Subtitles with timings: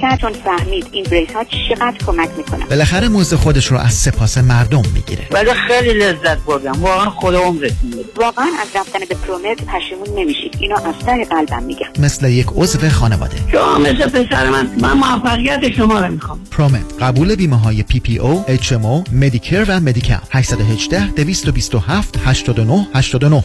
[0.00, 2.66] کرد چون فهمید این brace ها چقدر کمک می‌کنن.
[2.70, 5.26] بالاخره مزد خودش رو از سپاس مردم می‌گیره.
[5.30, 6.72] ولی خیلی لذت بردم.
[6.82, 10.56] واقعا خود عمرتون واقعا از رفتن به پرومت پشیمون نمیشید.
[10.60, 11.86] اینو از ته قلبم میگم.
[11.98, 13.36] مثل یک عضو خانواده.
[13.52, 14.70] شما مثل پسر من.
[14.80, 16.40] من موفقیت شما رو می‌خوام.
[16.50, 22.18] پرومت قبول بیمه های پی پی او اچ ام او مدیکر و مدیکاپ 818 227
[22.24, 23.44] 89 89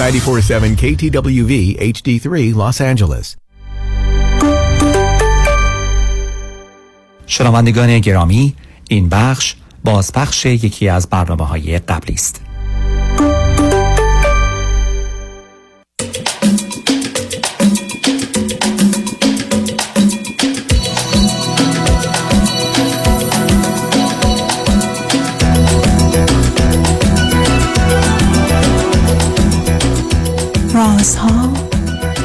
[0.00, 3.36] 947 KTWV HD3 Los Angeles.
[7.26, 8.54] شنوندگان گرامی
[8.88, 9.54] این بخش
[9.84, 12.49] بازپخش یکی از برنامه های قبلی است.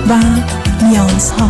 [0.10, 0.20] و
[0.86, 1.50] نیازها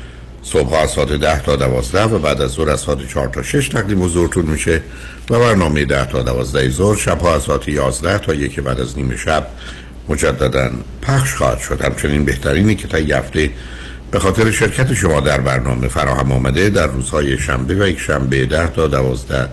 [0.43, 3.69] صبح از ساعت ده تا دوازده و بعد از ظهر از ساعت چهار تا شش
[3.69, 4.81] تقدیم حضورتون میشه
[5.29, 9.15] و برنامه ده تا دوازده ظهر شب از ساعت یازده تا یک بعد از نیم
[9.15, 9.47] شب
[10.09, 11.81] مجددا پخش خواهد شد.
[11.81, 13.49] همچنین بهترینی که تا هفته
[14.11, 18.67] به خاطر شرکت شما در برنامه فراهم آمده در روزهای شنبه و یک شنبه ده
[18.67, 19.49] تا دوازده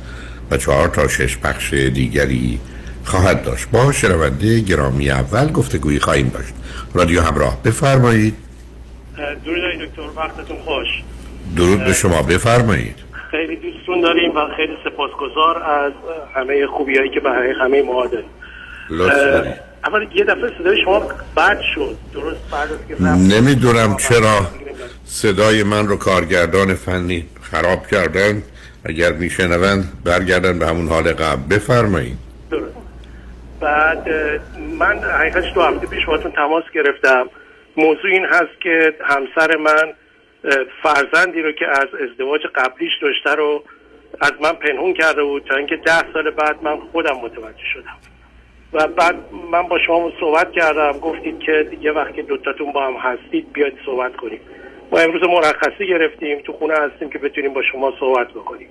[0.50, 2.60] و چهار تا شش پخش دیگری
[3.04, 3.68] خواهد داشت.
[3.72, 6.52] با شنونده گرامی اول گفتگویی خواهیم داشت.
[6.94, 8.47] رادیو همراه بفرمایید.
[9.44, 10.86] درود دکتر وقتتون خوش.
[11.56, 12.96] درود به شما بفرمایید.
[13.30, 15.92] خیلی دوستون داریم و خیلی سپاسگزار از
[16.34, 18.30] همه خوبی هایی که برای همه ما داریم.
[19.84, 21.02] اول یه دفعه صدای شما
[21.36, 21.96] بد شد.
[22.14, 23.02] درست بعد از که
[23.36, 24.46] نمی‌دونم چرا
[25.04, 28.42] صدای من رو کارگردان فنی خراب کردن.
[28.84, 31.56] اگر میشنوند برگردن به همون حال قبل.
[31.56, 32.18] بفرمایید.
[32.50, 32.64] درست.
[33.60, 34.08] بعد
[34.78, 37.26] من حقیقتش دو هفته پیش باهاتون تماس گرفتم.
[37.78, 39.92] موضوع این هست که همسر من
[40.82, 43.64] فرزندی رو که از ازدواج قبلیش داشته رو
[44.20, 47.96] از من پنهون کرده بود تا اینکه ده سال بعد من خودم متوجه شدم.
[48.72, 49.14] و بعد
[49.52, 53.74] من با شما صحبت کردم گفتید که یه وقت که دوتاتون با هم هستید بیاید
[53.86, 54.40] صحبت کنیم.
[54.92, 58.68] ما امروز مرخصی گرفتیم تو خونه هستیم که بتونیم با شما صحبت بکنیم.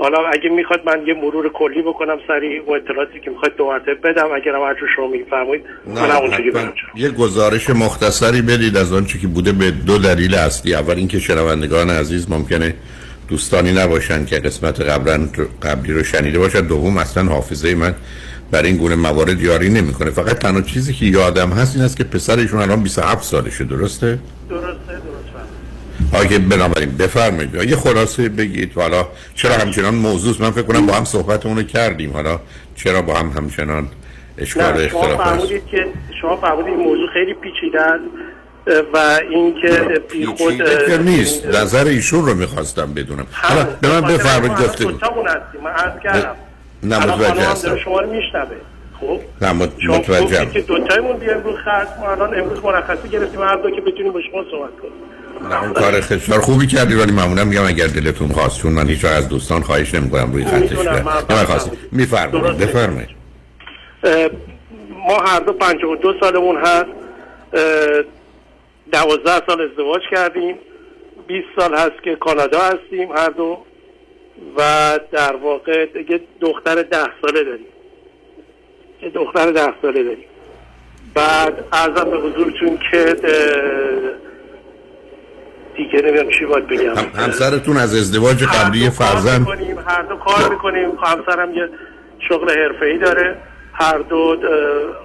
[0.00, 3.94] حالا اگه می‌خواد من یه مرور کلی بکنم سریع و اطلاعاتی که می‌خواد دو مرتبه
[3.94, 9.18] بدم اگر هم هرچون شما میفرمایید من اونجوری برم یه گذارش مختصری بدید از آنچه
[9.18, 10.74] که بوده به دو دلیل اصلی.
[10.74, 12.74] اول اینکه شنوندگان عزیز ممکنه
[13.28, 15.28] دوستانی نباشن که قسمت قبلا
[15.62, 17.94] قبلی رو شنیده باشن دوم اصلا حافظه من
[18.50, 20.10] برای این گونه موارد یاری نمی‌کنه.
[20.10, 24.18] فقط تنها چیزی که یادم هست این است که پسرشون الان 27 سالشه درسته
[24.50, 25.09] درسته.
[26.14, 27.54] آگه بنابراین بفرمایید.
[27.54, 28.72] یه خلاصه بگید.
[28.74, 32.12] حالا چرا همچنان موضوع من فکر کنم با هم صحبتمون رو کردیم.
[32.12, 32.40] حالا
[32.76, 33.88] چرا با هم همچنان
[34.38, 35.86] اشکال اختلاف هست که
[36.20, 38.04] شما فرمودید موضوع خیلی پیچیده است
[38.94, 40.62] و اینکه بی خود
[40.92, 41.46] نیست.
[41.46, 43.26] نظر ایشون رو می‌خواستم بدونم.
[43.32, 46.36] حالا به من بفرمایید گفته من عرض کردم.
[46.82, 47.76] نه متوجه هستم.
[47.76, 48.56] شما رو میشنوه.
[49.00, 49.52] خب؟ نه
[49.88, 51.98] متوجه که دوتایمون بیایم رو خط.
[52.00, 53.40] ما الان امروز مرخصی گرفتیم.
[53.40, 54.92] هر دو که بتونیم با شما صحبت کنیم.
[55.50, 59.04] نه اون کار خیلی خوبی کردی ولی معمولا میگم اگر دلتون خواست چون من هیچ
[59.04, 60.72] از دوستان خواهش نمی‌کنم روی خطش
[61.46, 62.58] خواستید میفرمایید.
[62.58, 63.08] بفرمایید.
[65.08, 66.86] ما هر دو 52 سالمون هست.
[68.92, 70.56] دوازده سال ازدواج کردیم.
[71.26, 73.58] 20 سال هست که کانادا هستیم هر دو.
[74.56, 74.60] و
[75.12, 77.66] در واقع یه دختر ده ساله داریم.
[79.02, 80.24] یه دختر ده ساله داریم.
[81.14, 83.16] بعد ارزم به حضورتون که
[85.84, 86.94] دیگه نمی‌دونم چی باید بگم.
[86.96, 90.90] هم- همسرتون از ازدواج قبلی فرزند می‌کنیم، هر دو کار می‌کنیم.
[91.02, 91.68] همسرم یه
[92.28, 93.36] شغل حرفه‌ای داره.
[93.72, 94.36] هر دو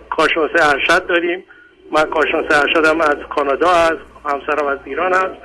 [0.10, 1.44] کارشناس ارشد داریم.
[1.92, 5.36] من کارشناس ارشدم از کانادا هست همسرم از ایران هست.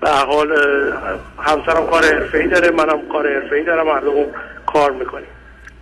[0.00, 0.48] به حال
[1.38, 4.26] همسرم کار حرفه‌ای داره منم کار حرفه‌ای دارم هر دو
[4.66, 5.26] کار می‌کنیم.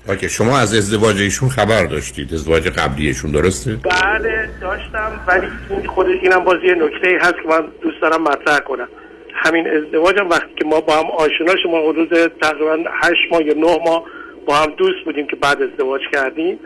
[0.08, 2.34] اوکی شما از ازدواج ایشون خبر داشتید.
[2.34, 7.64] ازدواج قبلیشون درسته؟ بله داشتم ولی این خود اینم باز یه نکته هست که من
[7.82, 8.88] دوست دارم مطرح کنم.
[9.34, 13.54] همین ازدواجم وقتی که ما با هم آشنا شدیم ما حدود تقریبا هشت ماه یا
[13.54, 14.04] نه ماه
[14.46, 16.58] با هم دوست بودیم که بعد ازدواج کردیم.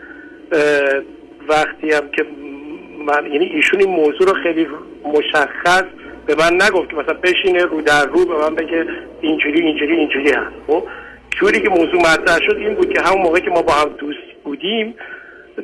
[1.47, 2.25] وقتی هم که
[3.05, 4.67] من یعنی ایشون این موضوع رو خیلی
[5.03, 5.83] مشخص
[6.25, 8.85] به من نگفت که مثلا بشینه رو در رو به من بگه
[9.21, 10.55] اینجوری اینجوری اینجوری هست.
[10.67, 10.83] خب؟
[11.39, 14.43] جوری که موضوع مطرح شد این بود که همون موقع که ما با هم دوست
[14.43, 14.95] بودیم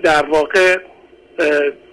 [0.04, 0.78] در واقع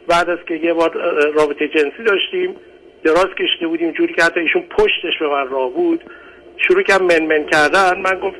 [0.09, 0.91] بعد از که یه بار
[1.35, 2.57] رابطه جنسی داشتیم
[3.05, 6.05] دراز کشیده بودیم جوری که حتی ایشون پشتش به من راه بود
[6.57, 8.01] شروع کردم منمن کردن.
[8.01, 8.37] من گفت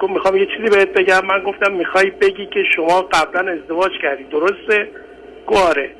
[0.00, 1.26] گفت می‌خوام یه چیزی بهت بگم.
[1.26, 4.24] من گفتم می‌خوای بگی که شما قبلا ازدواج کردی.
[4.24, 4.88] درسته؟
[5.46, 5.90] گواره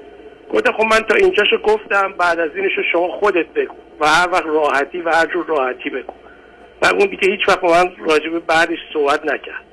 [0.51, 4.47] گفت خب من تا اینجاشو گفتم بعد از اینشو شما خودت بگو و هر وقت
[4.47, 6.13] راحتی و هر جور راحتی بگو.
[6.83, 9.65] و اون دیگه هیچ وقت من راجع به بعدش صحبت نکرد.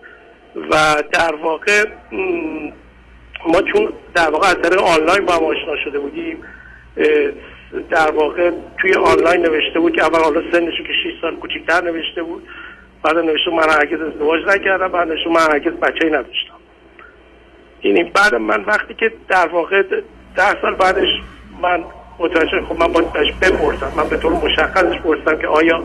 [0.56, 1.86] و در واقع
[3.48, 6.44] ما چون در واقع از طریق آنلاین با هم آشنا شده بودیم
[7.90, 8.52] در واقع
[8.82, 12.48] توی آنلاین نوشته بود که اول حالا سنشو که 6 سال کوچیک‌تر نوشته بود
[13.04, 16.54] بعد نوشته من هرگز ازدواج نکردم بعد نوشته من هرگز بچه‌ای نداشتم.
[17.84, 19.84] یعنی بعد من وقتی که در واقع
[20.36, 21.10] ده سال بعدش
[21.62, 21.84] من
[22.20, 25.84] متوجه خب من باید بپرسم من به طور مشخصش پرسیدم که آیا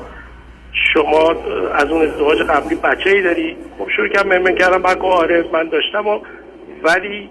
[0.75, 1.31] شما
[1.75, 5.69] از اون ازدواج قبلی بچه ای داری؟ خب شروع کردم مهمن کردم گفت آره من
[5.69, 6.21] داشتم و
[6.83, 7.31] ولی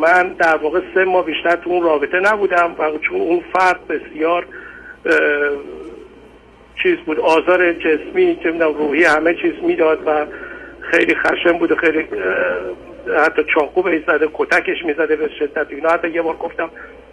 [0.00, 4.46] من در واقع سه ماه بیشتر تو اون رابطه نبودم و چون اون فرد بسیار
[6.82, 10.26] چیز بود آزار جسمی چه می‌دونم روحی همه چیز می‌داد و
[10.80, 12.08] خیلی خشن بود و خیلی
[13.24, 15.66] حتی چاقو بهش زده کتکش می‌زده به شدت.
[15.70, 16.70] اینا حتی یه بار گفتم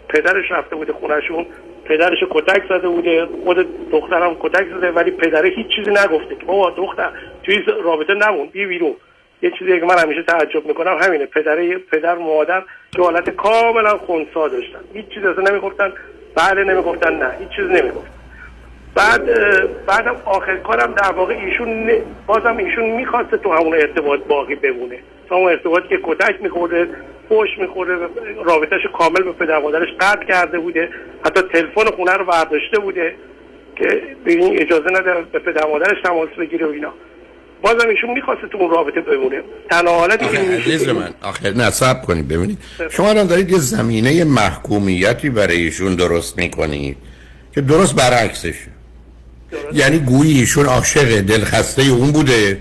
[0.10, 1.46] پدرش رفته بوده خونشون
[1.86, 6.36] پدرش کتک زده بوده خود دخترم کتک زده ولی پدره هیچ چیزی نگفته.
[6.36, 7.10] که بابا دختر
[7.44, 8.96] توی رابطه نمون بی بیرون.
[9.42, 12.64] یه چیزی که من همیشه تعجب می‌کنم همینه پدره پدر مادر
[12.96, 14.80] که حالت کاملا خونسا داشتن.
[14.94, 15.94] هیچ چیز اصلا نمی‌گفتن
[16.36, 18.12] بله نمی‌گفتن نه هیچ چیز نمی‌گفتن.
[18.96, 19.26] بعد
[19.86, 21.92] بعدم آخر کارم در واقع ایشون
[22.28, 25.00] بازم ایشون می‌خواسته تو همون ارتباط باقی بمونه.
[25.30, 26.88] تو همون ارتباطی که کتک میخورده
[27.30, 27.94] فوش میخورده
[28.46, 30.90] رابطهش کامل به پدر مادرش قطع کرده بوده.
[31.26, 33.16] حتی تلفن خونه رو برداشته بوده
[33.76, 36.94] که به این اجازه نداره به پدر مادرش تماس بگیره و اینا.
[37.62, 39.42] بازم ایشون می‌خواسته تو اون رابطه بمونه.
[39.70, 42.58] تنها حالتی که عزیز من آخه نصب کنید ببینید.
[42.90, 46.98] شما الان دارید یه زمینه محکومیتی برای ایشون درست می‌کنید
[47.56, 48.54] که درست برعکسشه.
[49.74, 52.58] یعنی گویی ایشون عاشق دلخسته اون بوده.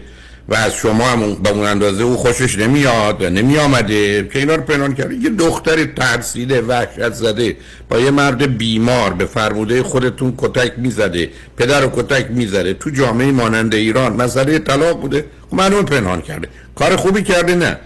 [0.48, 4.54] و از شما هم به اون اندازه او خوشش نمیاد و نمی آمده که اینا
[4.54, 5.14] رو پنهان کرده.
[5.14, 7.56] یه دختر ترسیده وحشت زده
[7.88, 11.30] با یه مرد بیمار به فرموده خودتون کتک می‌زده.
[11.56, 12.74] پدر و کتک می‌زده.
[12.74, 15.24] تو جامعه مانند ایران مسئله طلاق بوده.
[15.50, 16.48] خب معلوم پنهان کرده.
[16.74, 17.78] کار خوبی کرده نه.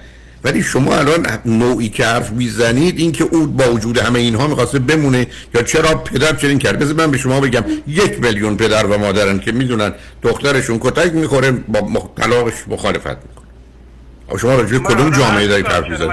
[0.45, 4.79] ولی شما الان نوعی که حرف می‌زنید این که او با وجود همه اینها می‌خواسته
[4.79, 8.99] بمونه یا چرا پدر چنین کرد؟ بذار من به شما بگم یک میلیون پدر و
[8.99, 9.93] مادرن که می‌دونن
[10.23, 14.39] دخترشون کتک می‌خوره با طلاقش مخالفت می‌کنه.
[14.39, 16.11] شما راجع کدوم جامعه دارید حرف می‌زنید؟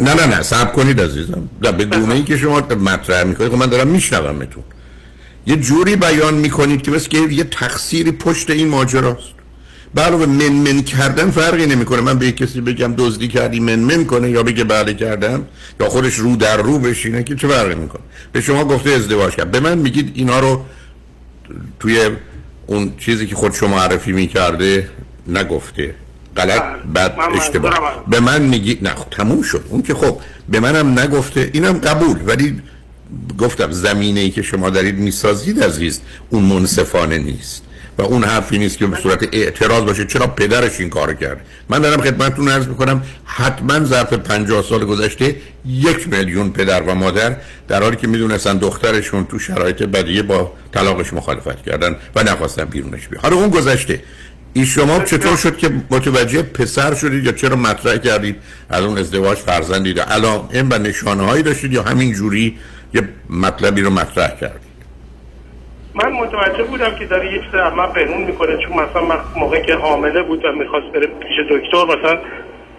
[0.00, 1.48] نه نه نه صبر کنید عزیزم.
[1.62, 4.62] نه به گونه ای که شما مطرح می‌کنید خب من دارم میشنومتون.
[5.46, 9.37] یه جوری بیان می‌کنید که بس که یه تقصیری پشت این ماجراست.
[9.96, 12.00] علاوه من من کردن فرقی نمی‌کنه.
[12.00, 15.46] من به کسی بگم دزدی کردی من من کنه یا بگه بله کردم
[15.80, 18.02] یا خودش رو در رو بشینه که چه فرقی می‌کنه؟
[18.32, 19.50] به شما گفته ازدواج کرد.
[19.50, 20.64] به من میگید اینا رو
[21.80, 22.10] توی
[22.66, 24.88] اون چیزی که خود شما معرفی می‌کرده
[25.26, 25.94] نگفته.
[26.36, 26.62] غلط
[26.94, 28.04] بد من اشتباه.
[28.08, 29.64] به من میگی نه خب تموم شد.
[29.68, 32.18] اون که خب به منم نگفته اینم قبول.
[32.26, 32.60] ولی
[33.38, 37.62] گفتم زمینه ای که شما دارید می‌سازید عزیز اون منصفانه نیست.
[37.98, 40.04] و اون حرفی نیست که به صورت اعتراض باشه.
[40.04, 45.36] چرا پدرش این کار کرد؟ من دارم خدمتتون عرض می‌کنم حتما ظرف 50 سال گذشته
[45.66, 47.36] یک میلیون پدر و مادر
[47.68, 53.08] در حالی که می‌دونستن دخترشون تو شرایط بدیه با طلاقش مخالفت کردن و نخواستن بیرونش
[53.08, 54.02] بیاد حالا اون گذشته.
[54.52, 58.36] این شما چطور شد که متوجه پسر شدید یا چرا مطرح کردید؟
[58.70, 62.58] از اون ازدواج فرزندی الان این و نشانه هایی داشتید یا همین جوری
[62.94, 64.67] یه مطلبی رو مطرح کردید؟
[66.04, 69.74] من متوجه بودم که داره چیز از من پنهون می‌کنه چون مثلا من موقعی که
[69.74, 72.18] حامله بود و می‌خواست بره پیش دکتر مثلا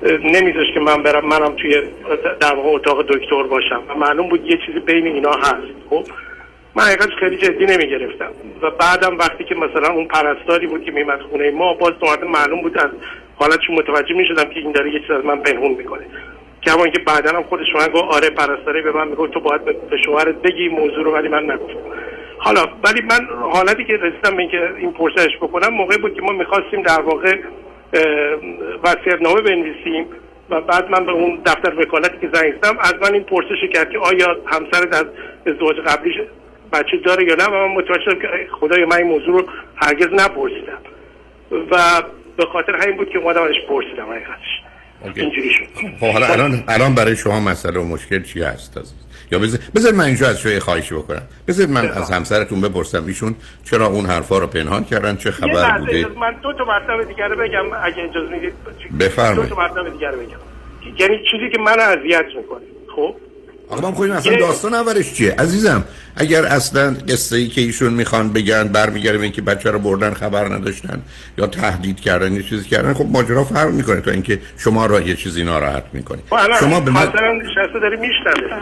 [0.04, 1.82] نمیذاش که من برم منم توی
[2.40, 3.82] در واقع اتاق دکتر باشم.
[3.90, 5.74] و معلوم بود یه چیزی بین اینا هست.
[5.90, 6.04] خب
[6.76, 8.32] من حقیقت خیلی جدی نمی‌گرفتم.
[8.62, 12.62] و بعدم وقتی که مثلا اون پرستاری بود که میمد خونه ما باز دوباره معلوم
[12.62, 12.90] بود از
[13.36, 16.06] حالتشون متوجه می‌شدم که این داره یه چیز از من پنهون می‌کنه.
[16.64, 19.98] کما اینکه بعدا هم خودش من گفت آره پرستاری به من می‌گفت تو باید به
[20.06, 21.80] شوهرت بگی موضوع رو ولی من نگفتم.
[22.41, 26.31] حالا ولی من حالتی که رسیدم به اینکه این پرسش بکنم موقعی بود که ما
[26.31, 27.38] می‌خواستیم در واقع
[28.84, 30.05] وصیت نامه بنویسیم
[30.50, 33.89] و بعد من به اون دفتر وکالتی که زنگ زدم از من این پرسش کرد
[33.89, 35.05] که آیا همسرت از
[35.46, 36.15] ازدواج قبلیش
[36.74, 40.08] بچه داره یا نه؟ و من متوجه شدم که خدای من این موضوع رو هرگز
[40.13, 40.77] نپرسیدم.
[41.72, 42.01] و
[42.38, 44.62] به خاطر همین بود که اومدم ازش پرسیدم حقیقتش.
[45.15, 45.65] اینجوری شد.
[46.00, 48.79] خب حالا الان الان برای شما مسئله و مشکل چی هست؟
[49.32, 51.22] یا بذار بذار من اینجا از شما خواهش بکنم.
[51.48, 56.06] بذار من از همسرتون بپرسم ایشون چرا اون حرفا رو پنهان کردن؟ چه خبر بوده؟
[56.08, 58.54] من دو تا مطلب دیگه بگم اگه اجازه می‌دید.
[59.00, 59.50] بفرمایید.
[59.50, 60.38] دو تا مطلب دیگه بگم.
[61.00, 62.62] یعنی چیزی که من اذیت می‌کنه.
[62.96, 63.16] خب؟
[63.70, 65.84] آقا من خواهیم اصلا داستان اولش چیه؟ عزیزم
[66.16, 70.54] اگر اصلا قصه ای که ایشون می‌خوان بگن برمیگرده این که بچه رو بردن خبر
[70.56, 71.02] نداشتن
[71.38, 75.16] یا تهدید کردن یه چیزی کردن خب ماجرا فرق می‌کنه تا اینکه شما را یه
[75.16, 76.20] چیزی ناراحت می‌کنه
[76.60, 78.62] شما به من نشسته داری میشنوه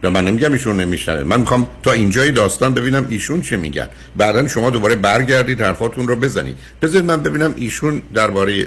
[0.00, 1.24] به من نمیگم ایشون نمیشنوه.
[1.24, 3.88] من می‌خوام تا اینجای داستان ببینم ایشون چه میگن.
[4.16, 6.56] بعدا شما دوباره برگردید حرفاتون رو بزنید.
[6.82, 8.66] بذارید من ببینم ایشون درباره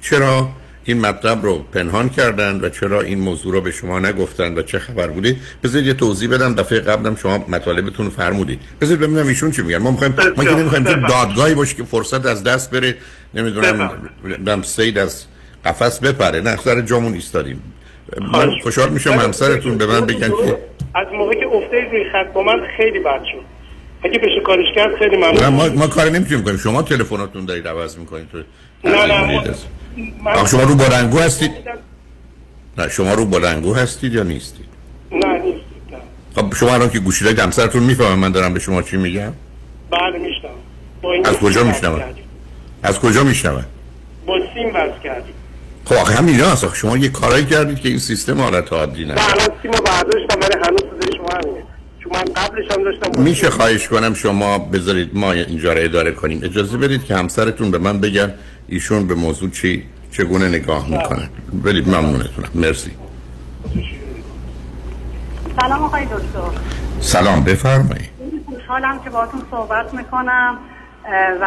[0.00, 0.48] چرا
[0.84, 4.78] این مطلب رو پنهان کردن و چرا این موضوع رو به شما نگفتن و چه
[4.78, 6.54] خبر بوده بذارید یه توضیح بدم.
[6.54, 8.60] دفعه قبلم شما مطالبتون فرمودید.
[8.80, 9.78] بذارید ببینم ایشون چی میگن.
[9.78, 12.94] ما می‌خوایم ما که نمی‌خوایم که دادگاهی باشه که فرصت از دست بره.
[13.34, 13.90] نمی‌دونم
[14.46, 15.24] دم سید از
[15.64, 16.40] قفس بپره.
[16.40, 17.62] نه سر جامون ایستادیم.
[18.32, 20.58] من خوشحال میشم همسرتون به من بگن که
[20.94, 23.44] از موقعی که افتادید روی خط با من خیلی بد شد.
[24.02, 25.48] اگه بشه کارش کرد خیلی ممنون.
[25.48, 26.56] ما ما کار نمی‌تونیم کنیم.
[26.56, 28.28] شما تلفناتون دارید عوض می‌کنید.
[28.30, 28.38] تو
[28.84, 29.54] نه نه
[30.26, 31.50] آخه شما رو بلنگو هستید؟
[32.78, 34.66] نه شما رو بلنگو هستید یا نیستید؟
[35.12, 35.64] نه نیستید
[36.36, 39.32] خب شما الان که گوشی دارید همسرتون می‌فهمه من دارم به شما چی میگم؟
[39.90, 40.50] بله میشنم
[41.24, 42.02] از کجا میشنم
[42.82, 43.66] از کجا میشنم
[44.26, 45.34] با سیم وصل کردیم.
[45.84, 46.74] خب آخه همین هست.
[46.74, 50.54] شما یه کارایی کردید که این سیستم حالت عادی نه الان سیم رو برداشتم ولی
[50.66, 51.64] هنوز صدای شما همینه.
[52.00, 56.40] چون من قبلش هم داشتم میشه خواهش کنم شما بذارید ما اینجا رو اداره کنیم.
[56.42, 58.34] اجازه بدید که همسرتون به من بگن
[58.68, 61.28] ایشون به موضوع چی چگونه نگاه می‌کنن
[61.64, 62.48] ولی ممنونتونم.
[62.54, 62.90] مرسی.
[65.60, 66.60] سلام آقای دکتر.
[67.00, 68.10] سلام بفرمایید.
[68.46, 70.58] خوشحالم که باهاتون صحبت می‌کنم.
[71.40, 71.46] و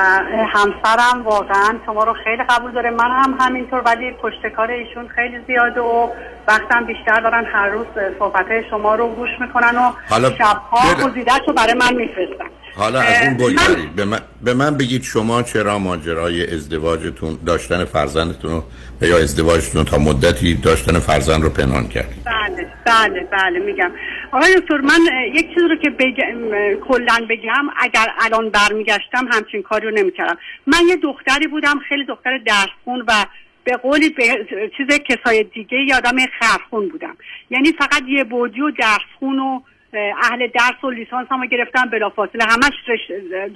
[0.54, 2.90] همسرم واقعا شما رو خیلی قبول داره.
[2.90, 6.10] من هم همینطور ولی پشتکار ایشون خیلی زیاده و
[6.48, 7.86] وقتم بیشتر دارن هر روز
[8.20, 9.92] صحبت شما رو گوش می‌کنن و
[10.38, 12.46] شبها گزیدت رو برای من میفرستن.
[12.76, 18.52] حالا از اون بگذارید به من, به من بگید شما چرا ماجرای ازدواجتون داشتن فرزندتون
[18.52, 18.64] رو
[19.02, 23.92] یا ازدواجتون تا مدتی داشتن فرزند رو پنهان کردید؟ بله بله بله میگم.
[24.32, 25.00] آقای دکتر من
[25.34, 26.36] یک چیز رو که بگم
[26.76, 30.38] کلا بگم اگر الان برمیگشتم همچین کاری رو نمی‌کردم.
[30.68, 33.26] من یه دختری بودم خیلی دختر درسخون و
[33.64, 34.46] به قولی به
[34.78, 37.18] چیز کسای دیگه یادم خرخون بودم.
[37.50, 39.62] یعنی فقط یه بودی و درسخون و
[39.98, 42.74] اهل درس و لیسانس هم گرفتم بلافاصله همش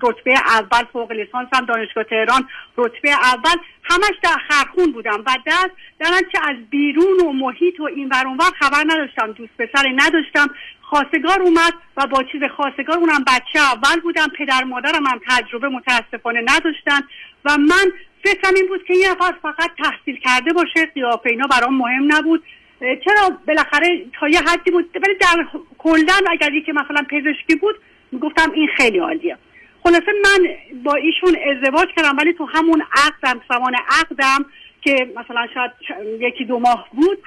[0.04, 3.56] رتبه اول فوق لیسانس هم دانشگاه تهران رتبه اول.
[3.84, 8.52] همش در خرخون بودم و دست در چه از بیرون و محیط و این ور
[8.60, 9.32] خبر نداشتم.
[9.32, 10.48] دوست پسر نداشتم.
[10.82, 14.28] خواستگار اومد و با چیز خواستگار اونم بچه اول بودم.
[14.38, 17.02] پدر مادرم هم تجربه متاسفانه نداشتن
[17.46, 17.92] و من
[18.24, 20.86] فکرم این بود که یه فقط تحصیل کرده باشه.
[20.86, 22.44] قیافه اینا برام مهم نبود.
[22.82, 25.46] چرا بالاخره تا یه حدی بود؟ ولی در
[25.78, 27.76] کلا اگر که مثلا پزشکی بود
[28.12, 29.38] می‌گفتم این خیلی عالیه.
[29.84, 30.48] خلاصه من
[30.84, 34.46] با ایشون ازدواج کردم ولی تو همون عقدم زمان عقدم
[34.82, 35.72] که مثلا شاید
[36.20, 37.18] یکی دو ماه بود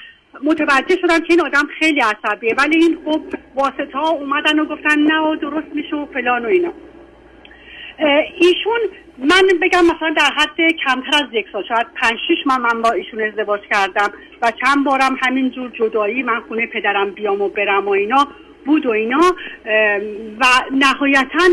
[0.42, 2.54] متوجه شدم که این آدم خیلی عصبیه.
[2.58, 3.22] ولی این خب
[3.54, 6.72] واسطه ها اومدن و گفتن نه و درست میشه و فلان و اینا.
[7.98, 8.80] ایشون
[9.18, 12.90] من بگم مثلا در حد کمتر از یک سال شاید پنج شیش من من با
[12.90, 17.90] ایشون ازدواج کردم و چند بارم همینجور جدایی من خونه پدرم بیام و برم و
[17.90, 18.28] اینا.
[18.66, 19.20] بود و اینا
[20.40, 21.44] و نهایتا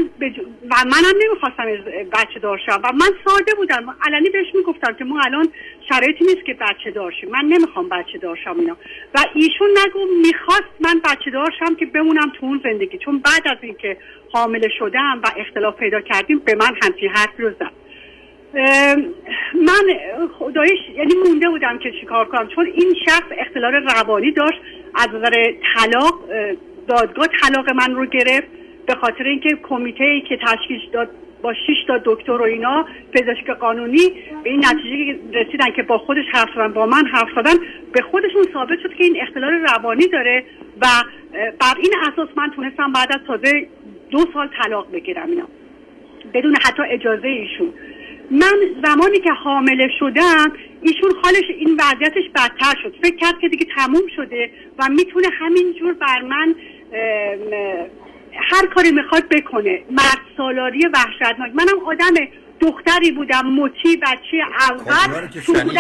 [0.70, 1.66] و منم نمی‌خواستم
[2.14, 3.96] بچه دارشم و من ساده بودم.
[4.08, 5.50] علنی بهش می‌گفتم که ما الان
[5.90, 8.78] شرایطی نیست که بچه دارشیم من نمی‌خوام بچه دارشم اینا.
[9.16, 12.98] و ایشون نگو می‌خواست من بچه دارشم که بمونم تو اون زندگی.
[12.98, 13.98] چون بعد از اینکه
[14.32, 17.72] حامله شدم و اختلاف پیدا کردیم به من همچین حرفی رو زد.
[19.54, 20.00] من
[20.40, 22.48] خدایش یعنی مونده بودم که چیکار کنم.
[22.48, 24.62] چون این شخص اختلال روانی داشت
[24.96, 26.20] از نظر طلاق
[26.88, 28.48] دادگاه طلاق من رو گرفت
[28.86, 31.10] به خاطر اینکه کمیته ای که تشکیل داد
[31.42, 34.10] با 6 تا دکتر و اینا پزشک قانونی
[34.44, 37.54] به این نتیجه رسیدن که با خودش حرف زدن با من حرف زدن
[37.94, 40.44] به خودشون ثابت شد که این اختلال روانی داره
[40.82, 40.88] و
[41.60, 43.68] بر این اساس من تونستم بعد از تازه
[44.10, 45.48] دو سال طلاق بگیرم اینا
[46.34, 47.74] بدون حتی اجازه ایشون.
[48.32, 52.94] من زمانی که حامله شدم ایشون حالش این وضعیتش بدتر شد.
[53.04, 56.56] فکر کرد که دیگه تموم شده و می‌تونه همینجور بر من
[58.52, 59.80] هر کاری می‌خواد بکنه.
[59.92, 61.52] مرد سالاری وحشتناک.
[61.56, 62.14] منم آدم
[62.60, 64.38] دختری بودم مچی بچه
[64.70, 65.80] اول تو بوده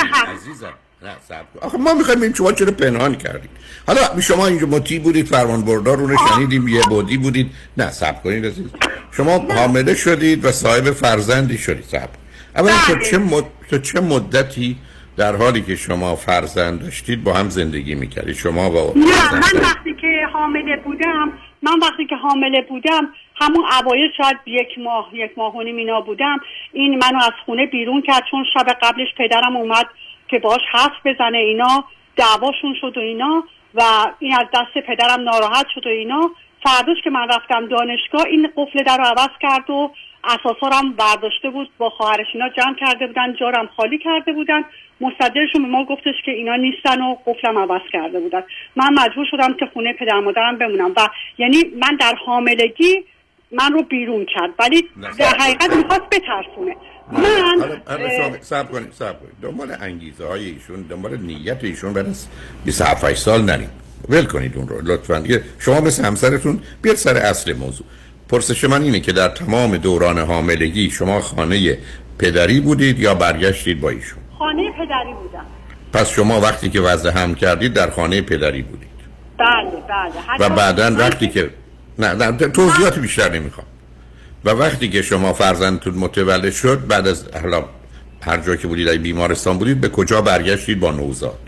[1.61, 3.49] آخه ما می‌خوایم شما چرا پنهان کردید.
[3.87, 7.51] حالا شما اینجا مطیع بودید فرمان بردار رو شنیدیم یه بودی بودید.
[7.77, 8.65] نه سب کنید عزیز.
[9.11, 11.83] شما حامله شدید و صاحب فرزندی شدید.
[11.83, 12.09] سب
[12.55, 13.45] اولا تا چه, مد...
[13.83, 14.77] چه مدتی
[15.17, 18.35] در حالی که شما فرزند داشتید با هم زندگی می‌کردید.
[18.35, 24.11] شما با نه من وقتی که حامله بودم من وقتی که حامله بودم همون اوایل
[24.17, 26.39] شاید یک ماه یک ماه و اینا بودم
[26.73, 29.85] این منو از خونه بیرون کرد چون شب قبلش پدرم اومد
[30.27, 31.83] که باش حرف بزنه اینا
[32.15, 33.83] دعواشون شد و اینا و
[34.19, 36.31] این از دست پدرم ناراحت شد و اینا.
[36.63, 39.91] فرداش که من رفتم دانشگاه این قفل در رو عوض کرد و
[40.23, 44.61] اساسارم برداشته بود با خواهرش اینا جمع کرده بودن جارم خالی کرده بودن.
[45.01, 48.41] مصدرشون به ما گفتش که اینا نیستن و قفلم عوض کرده بودن.
[48.75, 53.03] من مجبور شدم که خونه پدر مادرم بمونم و یعنی من در حاملگی
[53.51, 54.87] من رو بیرون کرد ولی
[55.17, 56.75] در حقیقت می‌خواست بترسونه.
[57.11, 59.33] من سب کنید سب کنید.
[59.41, 62.27] دنبال انگیزه های ایشون دنبال نیت ایشون از
[62.65, 63.69] 27 سال نریم
[64.09, 65.23] ول کنید اون رو لطفا.
[65.59, 67.87] شما مثل همسرتون بیاد سر اصل موضوع.
[68.31, 71.77] پرسش من اینه که در تمام دوران حاملگی شما خانه
[72.19, 75.45] پدری بودید یا برگشتید با ایشون؟ خانه پدری بودم.
[75.93, 78.87] پس شما وقتی که وضع هم کردید در خانه پدری بودید.
[79.37, 79.71] بله
[80.37, 80.47] بله.
[80.47, 81.49] و بعدا وقتی که
[81.99, 83.67] نه, نه توضیحات بیشتر نمی‌خوام.
[84.45, 87.65] و وقتی که شما فرزندتون متولد شد بعد از حالا
[88.21, 91.39] هر جا که بودید بیمارستان بودید به کجا برگشتید با نوزاد؟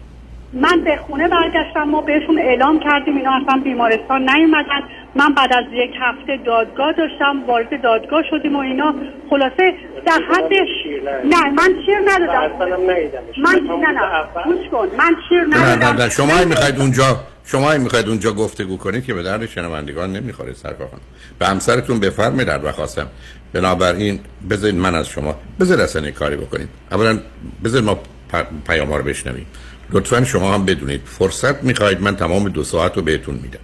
[0.54, 4.82] من به خونه برگشتم ما بهشون اعلام کردیم اینا اصلا بیمارستان نیومدن.
[5.16, 8.96] من بعد از یک هفته دادگاه داشتم وارد دادگاه شدیم و اینا.
[9.30, 9.74] خلاصه
[10.06, 10.52] در حد
[11.26, 12.52] نه من شیر ندادم.
[13.38, 14.44] من نه نه.
[14.46, 14.88] گوش کن.
[14.98, 15.88] من شیر ندادم.
[15.88, 16.10] نه نه.
[16.10, 21.02] شما می‌خواید اونجا شما می‌خواید اونجا گفتگو کنید که به درد شنوندگان نمی‌خوره سرکار خانم.
[21.40, 23.08] به همسرتون بفرمایید در خواستم.
[23.54, 26.70] بنابراین بذارید من از شما بذارید اصلا کاری بکنید.
[26.92, 27.20] اولا
[27.64, 28.00] بذارید ما
[28.68, 29.46] پیام ها رو بشنویم.
[29.92, 31.02] لطفا شما هم بدونید.
[31.06, 33.60] فرصت می‌خواید من تمام دو ساعت رو بهتون میدم.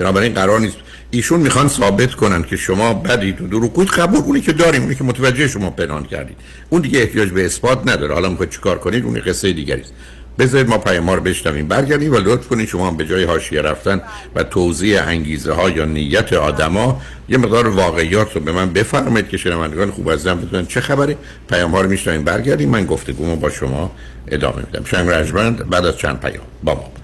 [0.00, 0.76] بنابراین قرار نیست.
[1.10, 5.04] ایشون می‌خوان ثابت کنن که شما بدید و دروغگویید قبول اونی که داریم اونی که
[5.04, 6.36] متوجه شما پنهان کردید.
[6.70, 8.14] اون دیگه احتیاج به اثبات نداره.
[8.14, 9.92] حالا می‌خواید چیکار کنید؟ اون قصه دیگری است.
[10.38, 11.68] بذارید ما پیام رو بشنویم.
[11.68, 14.00] برگردیم و لطف کنید شما به جای حاشیه رفتن
[14.34, 19.36] و توضیح انگیزه ها یا نیت آدما یه مقدار واقعیات رو به من بفرمایید که
[19.36, 21.16] شنوندگان خوب از بدونن چه خبره.
[21.48, 22.24] پیام ها رو میشنویم.
[22.24, 22.68] برگردیم.
[22.68, 23.90] من گفتگومو با شما
[24.28, 24.84] ادامه میدم.
[24.84, 26.44] شنگ رجمند بعد از چند پیام.
[26.62, 26.99] با ما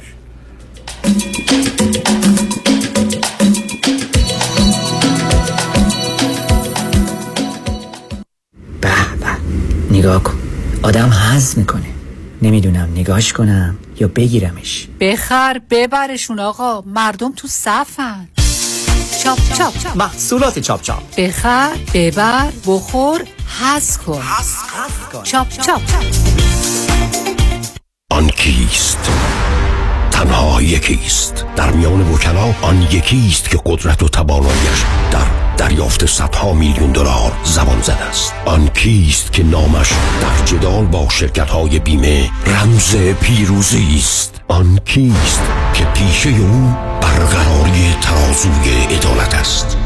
[9.96, 10.38] نگاه کن.
[10.82, 11.86] آدم حز می‌کنه.
[12.42, 14.88] نمی‌دونم نگاش کنم یا بگیرمش.
[15.00, 16.80] بخر ببرشون آقا.
[16.80, 18.28] مردم تو صفن.
[19.24, 19.96] چاپ چاپ.
[19.96, 21.16] محصولات چاپ چاپ.
[21.18, 23.22] بخر ببر بخور
[23.60, 24.22] حز کن.
[25.24, 25.80] چاپ چاپ.
[28.10, 29.10] آن کیست
[30.56, 36.92] تنها یکیست در میان وکلا آن یکیست که قدرت و توانایش در دریافت صدها میلیون
[36.92, 38.34] دلار زبان زده است.
[38.44, 44.40] آن کیست که نامش در جدال با شرکت های بیمه رمز پیروزی است.
[44.48, 45.42] آن کیست
[45.74, 49.85] که پیشه او برقراری ترازوی عدالت است.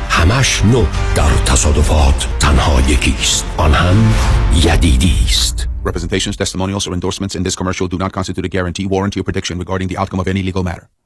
[0.11, 4.13] همش نو در تصادفات تنها یکی است آن هم
[4.55, 9.19] یدیدی است Representations, testimonials, or endorsements in this commercial do not constitute a guarantee, warranty,
[9.19, 10.85] or prediction regarding the outcome of any legal matter.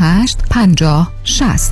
[0.01, 1.71] 50 60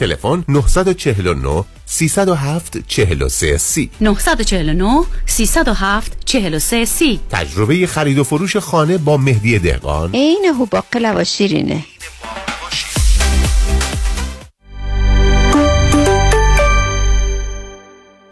[0.00, 3.90] تلفن 949 307 43 سی.
[4.00, 7.20] 949 307 43 سی.
[7.30, 10.10] تجربه خرید و فروش خانه با مهدی دهقان.
[10.14, 11.84] عین هوباقلا و شیرینه.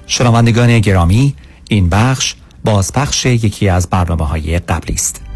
[0.07, 1.35] شنوندگان گرامی
[1.69, 5.28] این بخش بازپخش یکی از برنامه های قبلی است.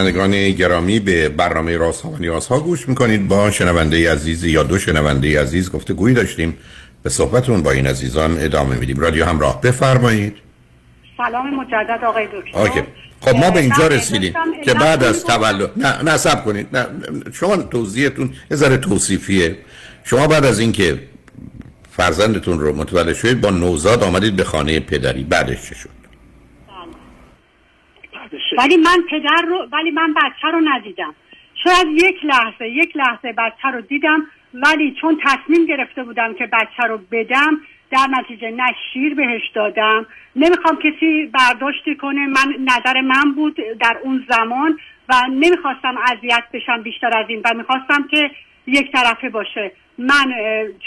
[0.00, 3.28] شنوندگان گرامی به برنامه راست ها و نیاز ها گوش می‌کنید.
[3.28, 6.56] با شنونده عزیز یا دو شنونده عزیز گفته گویی داشتیم.
[7.02, 9.00] به صحبتون با این عزیزان ادامه میدیم.
[9.00, 10.36] رادیو همراه بفرمایید.
[11.16, 12.58] سلام مجدد آقای دکتر.
[12.58, 12.86] آکه.
[13.20, 14.34] خب ما به اینجا رسیدیم
[14.64, 16.76] که بعد از تولد نه نه سب کنید.
[16.76, 16.86] نه
[17.32, 19.56] شما توضیحتون یه ذره توصیفیه.
[20.04, 20.98] شما بعد از اینکه
[21.96, 25.24] فرزندتون رو متولد شدید با نوزاد آمدید به خانه پدری.
[25.24, 25.99] بعدش چه شد؟
[28.60, 31.14] ولی من پدر رو ولی من بچه رو ندیدم.
[31.64, 36.82] شاید یک لحظه یک لحظه بچه رو دیدم ولی چون تصمیم گرفته بودم که بچه
[36.88, 40.06] رو بدم در نتیجه نه شیر بهش دادم.
[40.36, 42.26] نمی‌خوام کسی برداشتی کنه.
[42.26, 47.54] من نظر من بود در اون زمان و نمی‌خواستم اذیت بشم بیشتر از این و
[47.54, 48.30] می‌خواستم که
[48.66, 49.72] یک طرفه باشه.
[49.98, 50.34] من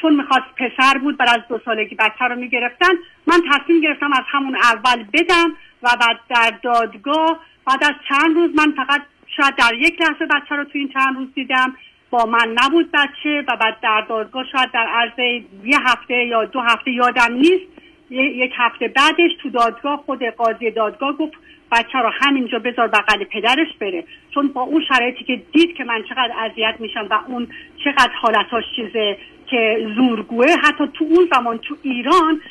[0.01, 2.91] چون می‌خواست پسر بود بعد از دو سالگی بچه رو می‌گرفتن
[3.27, 8.49] من تصمیم گرفتم از همون اول بدم و بعد در دادگاه بعد از چند روز
[8.55, 9.01] من فقط
[9.37, 11.73] شاید در یک لحظه بچه رو تو این چند روز دیدم.
[12.09, 16.59] با من نبود بچه و بعد در دادگاه شاید در عرض یه هفته یا دو
[16.59, 17.73] هفته یادم نیست.
[18.09, 21.33] یک هفته بعدش تو دادگاه خود قاضی دادگاه گفت
[21.71, 24.03] بچه رو همینجا بذار بغل پدرش بره.
[24.33, 27.47] چون با اون شرایطی که دید که من چقدر اذیت میشم و اون
[27.83, 32.41] چقدر حالتاش چیزه که زورگوه حتی تو اون زمان تو ایران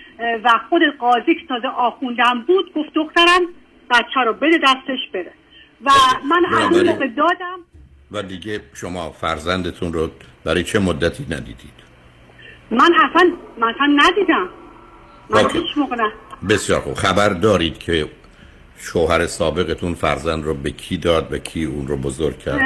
[0.45, 3.43] و خود قاضی که تازه آخوندم بود گفت دخترم
[3.91, 5.33] بچه رو بده دستش بره.
[5.85, 5.91] و
[6.29, 7.59] من از اون موقع دادم
[8.13, 10.11] و دیگه شما فرزندتون رو
[10.45, 11.83] برای چه مدتی ندیدید؟
[12.71, 14.49] من اصلا مثلا ندیدم.
[15.31, 16.13] من هیچ موقع نه.
[16.49, 16.95] بسیار خوب.
[16.95, 18.07] خبر دارید که
[18.77, 22.61] شوهر سابقتون فرزند رو به کی داد و کی اون رو بزرگ کرد؟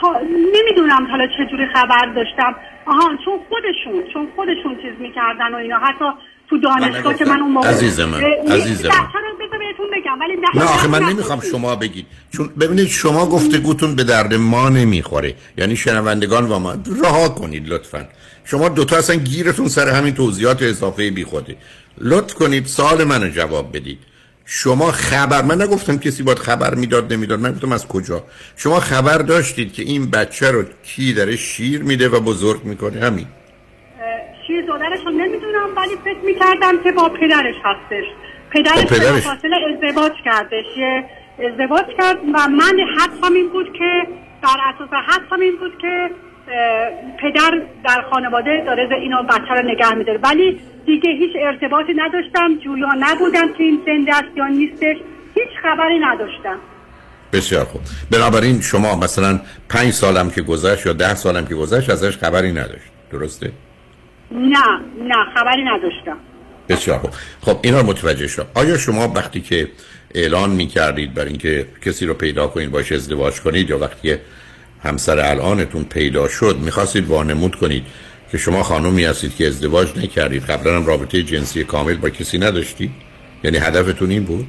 [0.00, 0.20] تا...
[0.54, 2.54] نمی‌دونم حالا چجوری خبر داشتم.
[2.86, 5.78] آها چون خودشون چون خودشون چیز می‌کردن و اینا.
[5.78, 6.04] حتی
[6.52, 8.92] تو دانشگاه که من اون موقع عزیز من عزیز من.
[9.58, 12.06] بهتون بگم ولی نه آخه من نمی‌خوام شما بگید.
[12.30, 15.34] چون ببینید شما گفتگوتون به درد ما نمی‌خوره.
[15.58, 18.08] یعنی شنوندگان و ما رها کنید لطفا.
[18.44, 21.56] شما دوتا اصلا گیرتون سر همین توضیحات اضافه بی خوده
[21.98, 23.98] لطف کنید سال منو جواب بدید.
[24.44, 27.40] شما خبر من نگفتم کسی باید خبر می‌داد نمی‌داد.
[27.40, 28.24] من گفتم از کجا؟
[28.56, 33.26] شما خبر داشتید که این بچه رو کی داره شیر میده و بزرگ می‌کنه؟ همین.
[34.46, 38.04] شیر دادرش رو نمی‌دونم ولی فکر می‌کردم که با پدرش هستش.
[38.50, 39.22] پدرش, پدرش.
[39.22, 40.64] فاصله ازدواج کردش.
[40.76, 41.04] یه
[41.50, 44.06] ازدواج کرد و من حدسم این بود که
[44.42, 46.10] در اساس حدسم این بود که
[47.20, 50.18] پدر در خانواده داره اینو بچه رو نگه میداره.
[50.18, 54.96] ولی دیگه هیچ ارتباطی نداشتم جویا نبودم که این زنده است یا نیستش.
[55.34, 56.58] هیچ خبری نداشتم.
[57.32, 57.80] بسیار خوب.
[58.10, 62.90] بنابراین شما مثلا پنج سالم که گذشت یا ده سالم که گذشت ازش خبری نداشت.
[63.12, 63.52] درسته؟
[64.34, 66.16] نه نه خبری نداشتم.
[66.68, 67.10] بسیار خوب.
[67.40, 69.68] خب اینا متوجه شد آیا شما وقتی که
[70.14, 74.16] اعلان می کردید برای اینکه کسی رو پیدا کنید باش ازدواج کنید یا وقتی
[74.84, 77.84] همسر الانتون پیدا شد می‌خواستید وانمود کنید
[78.32, 82.90] که شما خانومی هستید که ازدواج نکردید قبلا هم رابطه جنسی کامل با کسی نداشتید؟
[83.44, 84.46] یعنی هدفتون این بود؟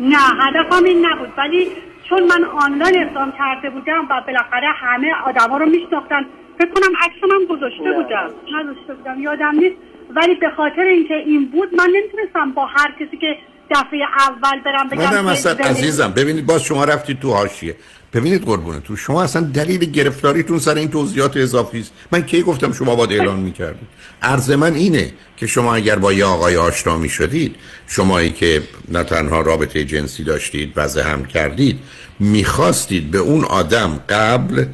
[0.00, 1.28] نه هدفم این نبود.
[1.38, 1.66] ولی
[2.08, 6.24] چون من آنلاین اقدام کرده بودم و بالاخره همه آدما رو میشناختن
[6.58, 8.30] فکر کنم عکسم هم گذاشته بودم.
[8.60, 9.76] نذاشته بودم یادم نیست.
[10.16, 13.36] ولی به خاطر اینکه این بود من نمی‌تونستم با هر کسی که
[13.70, 17.76] دفعه اول برم بگم نه عزیزم ببینید باز شما رفتید تو حاشیه.
[18.12, 18.44] ببینید
[18.84, 21.92] تو شما اصلا دلیل گرفتاریتون سر این توضیحات اضافی است.
[22.12, 23.88] من کی گفتم شما باید اعلان می‌کردید؟
[24.22, 29.04] عرض من اینه که شما اگر با یه آقای آشنا می شدید شمایی که نه
[29.04, 31.78] تنها رابطه جنسی داشتید وضع هم کردید
[32.20, 34.64] می‌خواستید به اون آدم قبل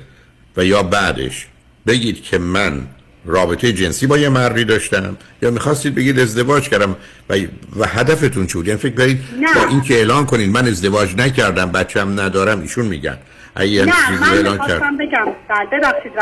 [0.56, 1.46] و یا بعدش
[1.86, 2.82] بگید که من
[3.24, 6.96] رابطه جنسی با یه مردی داشتم یا می‌خواستید بگید ازدواج کردم
[7.28, 7.36] و,
[7.76, 9.20] و هدفتون چود یعنی فکر برید
[9.54, 13.18] با این که اعلان کنید من ازدواج نکردم بچم ندارم ایشون میگن.
[13.56, 14.98] نه من اعلان کرد.
[14.98, 15.26] بگم.
[15.72, 16.12] ببخشید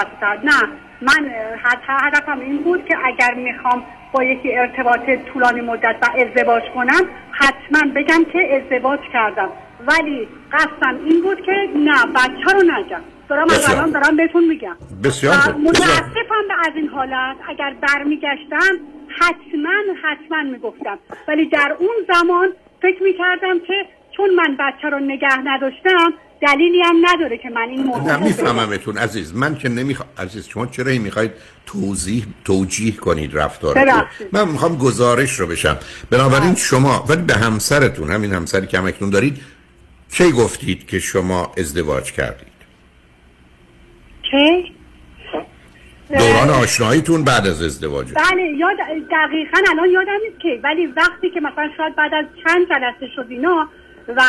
[0.45, 0.63] نه
[1.03, 1.31] من
[1.89, 5.01] هدفم این بود که اگر می‌خوام با یکی ارتباط
[5.33, 9.49] طولانی مدت و ازدواج کنم حتما بگم که ازدواج کردم.
[9.87, 13.01] ولی قصدم این بود که نه بچه رو نگم.
[13.29, 14.77] دارم از الان دارم بهتون میگم.
[15.05, 18.73] بسیار متاسفم به از این حالت اگر برمیگشتم
[19.21, 20.99] حتما حتما می‌گفتم.
[21.29, 22.49] ولی در اون زمان
[22.83, 23.75] فکر می‌کردم که
[24.17, 26.13] چون من بچه رو نگه نداشتم
[26.49, 29.35] دلیلی هم نداره که من این موضوع میفهممتون عزیز.
[29.35, 31.31] من که نمی‌خوام عزیز شما چرا این می‌خواید
[31.67, 35.79] توضیح توجیه کنید رفتار من می‌خوام گزارش رو بشم.
[36.11, 39.41] بنابراین شما ولی به همسرتون همین همسری که همکنون دارید
[40.13, 42.52] کی گفتید که شما ازدواج کردید؟
[46.19, 48.77] دوران آشناییتون بعد از ازدواج بله یاد
[49.11, 53.27] دقیقا الان یادم نیست که ولی وقتی که مثلا شاید بعد از چند جلسه شد
[53.29, 53.69] اینا
[54.09, 54.23] و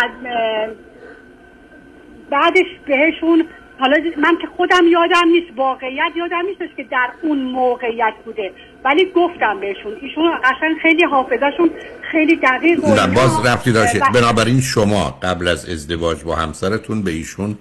[2.29, 3.45] بعدش بهشون
[3.79, 8.51] حالا من که خودم یادم نیست واقعیت یادم نیست که در اون موقعیت بوده.
[8.85, 11.69] ولی گفتم بهشون ایشون قشنگ خیلی حافظشون
[12.11, 17.57] خیلی دقیق نه باز رفتی داشته بنابراین شما قبل از ازدواج با همسرتون به ایشون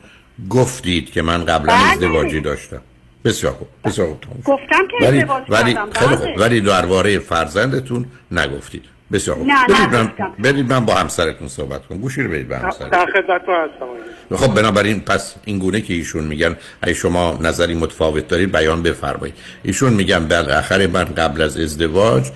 [0.50, 1.92] گفتید که من قبلا بله.
[1.92, 2.80] ازدواجی داشتم.
[3.24, 6.26] بسیار خوب بسیار خوب گفتم که ولی ازدواج ولی کردم خیلی خوب.
[6.26, 6.36] بله.
[6.38, 8.82] ولی درباره فرزندتون نگفتید.
[9.12, 9.46] بسیار خوب.
[9.46, 10.12] نه، برید من.
[10.38, 11.98] برید من با همسرتون صحبت کنم.
[11.98, 12.88] گوشی رو برید به همسرتون.
[12.88, 18.28] در خدمتتون هستم خب بنابراین پس این گونه که ایشون میگن اگه شما نظری متفاوت
[18.28, 19.34] دارید بیان بفرمایید.
[19.62, 22.30] ایشون میگن بالاخره من قبل از ازدواج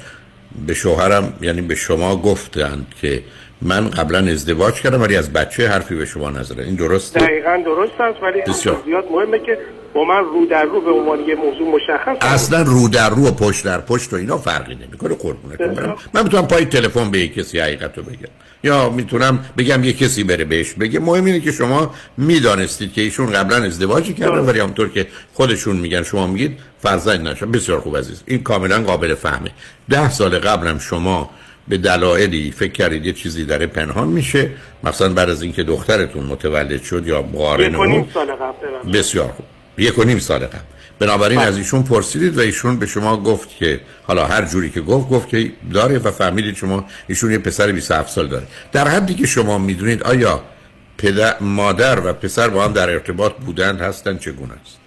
[0.67, 3.23] به شوهرم یعنی به شما گفتند که
[3.63, 6.65] من قبلا ازدواج کردم ولی از بچه حرفی به شما نظره.
[6.65, 8.83] این درسته دقیقا درست است ولی بسیار.
[8.85, 9.59] زیاد مهمه که
[9.95, 13.31] با من رو در رو به عنوان یه موضوع مشخص اصلا رو در رو و
[13.31, 15.15] پشت در پشت و اینا فرقی نمی‌کنه.
[15.15, 15.97] قربونت برم.
[16.15, 18.29] من می‌تونم پای تلفن به کسی حقیقت رو بگم.
[18.65, 21.01] یا می‌تونم بگم یه کسی بره بهش بگه.
[21.01, 26.03] مهم اینه که شما می‌دانستید که ایشون قبلا ازدواجی کردن ولی همونطور که خودشون میگن
[26.03, 27.47] شما میگید فرزند نشد.
[27.47, 28.23] بسیار خوب عزیز.
[28.27, 29.51] این کاملا قابل فهمه.
[29.91, 31.31] ده سال قبلم شما
[31.69, 34.51] به دلایلی فکر کردید یه چیزی داره پنهان میشه؟
[34.85, 39.47] مثلا بعد از اینکه دخترتون متولد شد یا قارن قبل بسیار خوب.
[39.79, 40.59] یک و نیم سال قبل.
[40.99, 45.09] بنابراین از ایشون پرسیدید و ایشون به شما گفت که حالا هر جوری که گفت
[45.09, 48.47] گفت که داره و فهمیدید شما ایشون یه پسر 27 سال داره.
[48.73, 50.43] در حدی که شما می‌دونید آیا
[50.99, 54.86] پدر مادر و پسر با هم در ارتباط بودند هستن چگونه است؟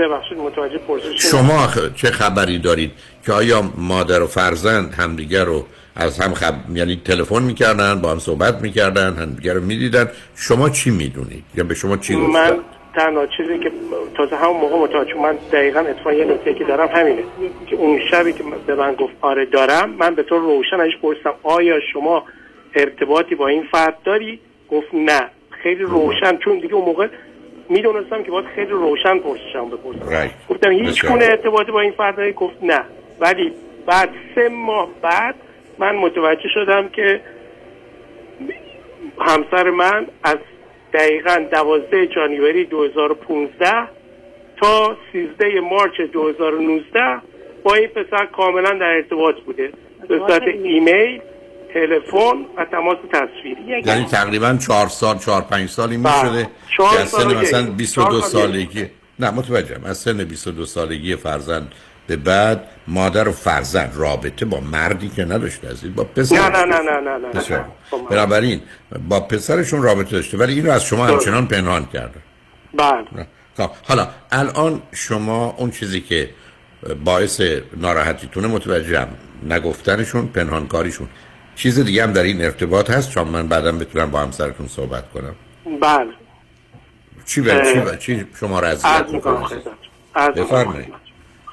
[0.00, 2.90] ببخشید متوجه پرسش شما چه خبری دارید
[3.26, 6.54] که آیا مادر و فرزند همدیگر رو از هم خب...
[6.74, 11.74] یعنی تلفن می‌کردن با هم صحبت می‌کردن همدیگر رو می‌دیدن؟ شما چی می‌دونید؟ یا به
[11.74, 12.58] شما چی گفتن؟ من
[12.94, 13.72] تنها چیزی که
[14.16, 17.22] تازه همون موقع متوجه من دقیقا اتفاقا یه نکته که دارم همینه
[17.66, 21.34] که اون شبی که به من گفت آره دارم من به طور روشن ازش پرسیدم
[21.42, 22.24] آیا شما
[22.74, 25.30] ارتباطی با این فرد داری؟ گفت نه.
[25.50, 27.08] خیلی روشن چون دیگه اون موقع
[27.70, 30.26] می‌دونستم که باید خیلی روشن پرسشم بپرسم.
[30.26, 30.50] Right.
[30.50, 31.06] گفتم هیچ.
[31.06, 32.80] گونه ارتباطی با این فرد گفت نه.
[33.20, 33.52] ولی
[33.86, 35.34] بعد سه ماه بعد
[35.78, 37.20] من متوجه شدم که
[39.18, 40.38] همسر من از
[40.94, 43.88] دقیقا دوازده جانیوری 2015
[44.56, 47.00] تا 13 مارچ 2019
[47.62, 49.70] با این پسر کاملا در ارتباط بوده.
[50.08, 51.20] به صورت ایمیل
[51.74, 56.20] تلفن و تماس تصویری یعنی تقریبا چهار سال چهار پنج سالی می بله.
[56.20, 57.68] شده چهار که از سال سن مثلا یک.
[57.70, 58.70] 22 چهار سال و یک.
[58.70, 58.90] سالگی.
[59.18, 61.72] نه متوجهم از سن 22 سالگی فرزند
[62.06, 66.36] به بعد مادر و فرزند رابطه با مردی که نداشته عزیز با پسر.
[66.36, 67.28] نه نه نه نه نه نه.
[67.28, 67.64] بسیار.
[68.10, 68.60] بنابراین
[69.08, 71.06] با پسرشون رابطه داشته ولی اینو از شما.
[71.06, 72.20] همچنان پنهان کرده
[72.74, 73.26] بله.
[73.56, 76.30] خب حالا الان شما اون چیزی که
[77.04, 77.40] باعث
[77.76, 79.08] ناراحتیتونه متوجهم.
[79.48, 81.08] نگفتنشون پنهانکاریشون.
[81.56, 85.34] چیز دیگه هم در این ارتباط هست؟ چون من بعدم بتونم با همسرتون صحبت کنم.
[85.80, 86.10] بله.
[87.26, 87.62] چی به
[88.00, 88.68] چی, چی شما را
[89.12, 89.48] می‌کنم
[90.36, 90.94] بفرمایید.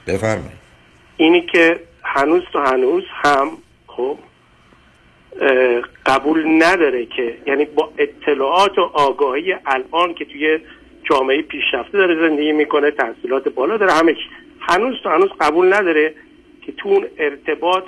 [0.08, 0.58] بفرمایید.
[1.18, 3.50] اینی که هنوز تو هنوز هم
[3.88, 4.18] خب
[6.06, 10.60] قبول نداره که یعنی با اطلاعات و آگاهی الان که توی
[11.10, 14.16] جامعه پیشرفته داره زندگی می‌کنه تحصیلات بالا داره همه
[14.60, 16.14] هنوز تو هنوز قبول نداره
[16.62, 17.84] که تو اون ارتباط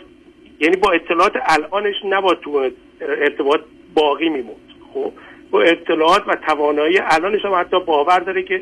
[0.60, 2.70] یعنی با اطلاعات الانش نباید تو
[3.02, 3.60] ارتباط
[3.94, 4.58] باقی میموند.
[4.94, 5.12] خب
[5.52, 8.62] با اطلاعات و توانایی الانش هم حتی باور داره که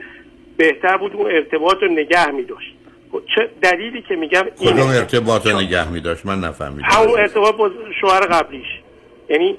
[0.58, 2.76] بهتر بود اون ارتباط رو نگه میداشت.
[3.12, 4.86] خب چه دلیلی که میگم اینه.
[4.86, 6.88] ارتباط رو نگه می داشت من نفهمیدم.
[6.90, 8.68] همون ارتباط با شوهر قبلیش.
[9.30, 9.58] یعنی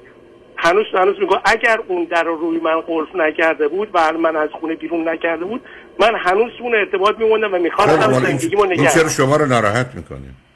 [0.57, 4.49] هنوز هنوز میگه اگر اون در رو روی من قلف نکرده بود و من از
[4.59, 5.61] خونه بیرون نکرده بود
[5.99, 9.09] من هنوز اون ارتباط میموندم و خب، می‌خواستم این- زندگیمو این نگه چرا دارم.
[9.09, 10.48] شما رو ناراحت می‌کنه اه،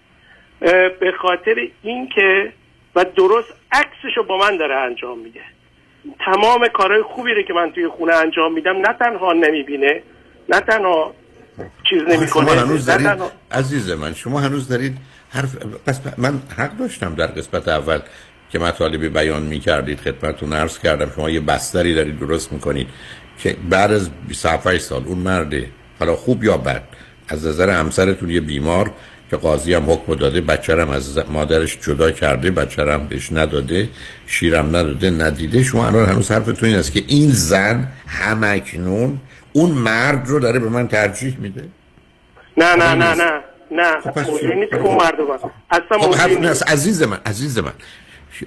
[1.00, 2.54] به خاطر اینکه
[2.96, 5.40] و درست عکسش رو با من داره انجام میده.
[6.20, 10.02] تمام کارهای خوبی رو که من توی خونه انجام میدم نه تنها نمی‌بینه
[10.50, 11.14] نه تنها
[11.90, 14.98] چیز شما نمی‌کنه هنوز نه دارید تنها عزیز من شما هنوز دارید
[15.30, 18.00] حرف پس من حق داشتم در قسمت اول
[18.52, 21.12] که مطالبی بیان می کردید خدمتتون عرض کردم.
[21.16, 22.88] شما یه بستری دارید درست می‌کنید
[23.40, 26.84] که بعد از 27 سال اون مرده حالا خوب یا بد
[27.28, 28.92] از نظر همسرتون یه بیمار
[29.34, 33.90] که قاضی هم حکم داده بچه هم از مادرش جدا کرده بچه هم بهش نداده
[34.28, 35.64] شیرم نداده ندیده.
[35.64, 39.20] شما الان هنوز حرفتون این است که این زن همکنون
[39.54, 41.64] اون مرد رو داره به من ترجیح میده؟
[42.58, 43.42] نه نه نه نه
[43.72, 43.96] نه.
[44.16, 45.24] موضوع نیست که اون مردم
[45.72, 46.72] اصلا خب موضوع نیست.
[46.72, 47.74] عزیز من عزیز من.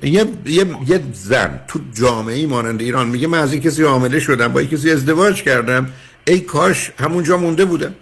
[0.03, 4.49] یه, یه, یه زن تو جامعه مانند ایران میگه من از این کسی حامله شدم
[4.49, 5.88] با این کسی ازدواج کردم.
[6.27, 7.94] ای کاش همونجا مونده بودم.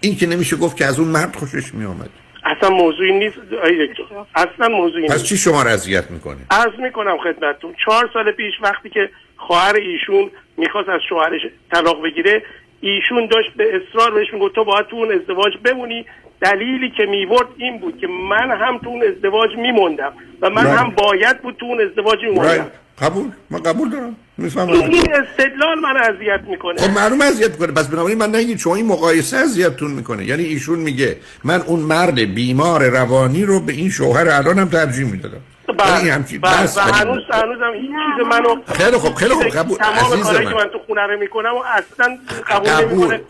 [0.00, 2.10] این که نمیشه گفت که از اون مرد خوشش میامد
[2.44, 3.36] اصلا موضوعی نیست.
[3.64, 5.24] آی دکتر اصلا موضوعی پس نیست.
[5.24, 10.88] چی شما اذیت می‌کنه عرض می‌کنم خدمتتون چهار سال پیش وقتی که خواهر ایشون می‌خواست
[10.88, 11.40] از شوهرش
[11.72, 12.42] طلاق بگیره
[12.80, 16.06] ایشون داشت به اصرار بهش می‌گفت تو باید تو اون ازدواج بمونی.
[16.40, 20.80] دلیلی که میورد این بود که من هم تو اون ازدواج میموندم و من Right.
[20.80, 22.64] هم باید بود تو اون ازدواج میموندم.
[22.64, 22.89] Right.
[23.00, 24.16] قبول؟ من قبول دارم.
[24.38, 26.80] می‌فهمم این استدلال من اذیت می‌کنه.
[26.80, 30.24] خب معلوم اذیت کنه پس بنابراین من نگید شما این مقایسه اذیتتون می‌کنه.
[30.24, 35.40] یعنی ایشون میگه من اون مرد بیمار روانی رو به این شوهر الانم ترجیح می‌دادم.
[35.78, 36.12] بله.
[36.12, 36.62] همچین بله.
[36.62, 39.78] بس و ولی- هنوز هنوزم هیچ چیز منو خیلی خوب، خیلی خوب، قبول.
[39.78, 40.32] تمام من.
[40.32, 43.20] که من تو خونه رو می‌کنم و اصلا قبول نمی‌کنه.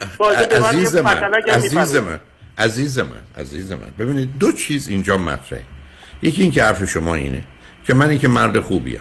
[0.68, 1.96] عزیز من عزیز.
[1.96, 2.21] من
[2.58, 3.06] عزیز من
[3.38, 5.62] عزیز من ببینید دو چیز اینجا مطرحه.
[6.23, 7.44] یکی این که حرف شما اینه
[7.87, 9.00] که من که مرد خوبیم.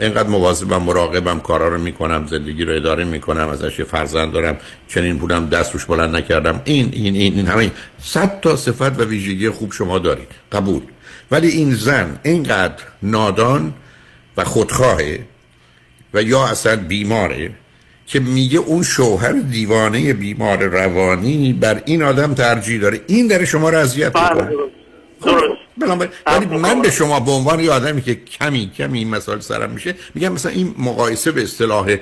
[0.00, 4.56] اینقدر مواظبم مراقبم کارا رو می‌کنم زندگی رو اداره می‌کنم ازش یه فرزند دارم
[4.88, 6.62] چنین بودم دست روش بلند نکردم.
[6.64, 7.70] این این این, این همه
[8.02, 10.82] صد تا صفت و ویژگی خوب شما دارید قبول.
[11.30, 13.74] ولی این زن اینقدر نادان
[14.36, 15.20] و خودخواهه
[16.14, 17.50] و یا اصلا بیماره
[18.06, 23.00] که میگه اون شوهر دیوانه بیمار روانی بر این آدم ترجیح داره.
[23.06, 24.50] این در شما رو اذیت می‌کنه.
[25.78, 29.70] بنابراین ولی من به شما به عنوان یه آدمی که کمی کمی این مسائل سرم
[29.70, 31.96] میشه میگم مثلا این مقایسه به اصطلاح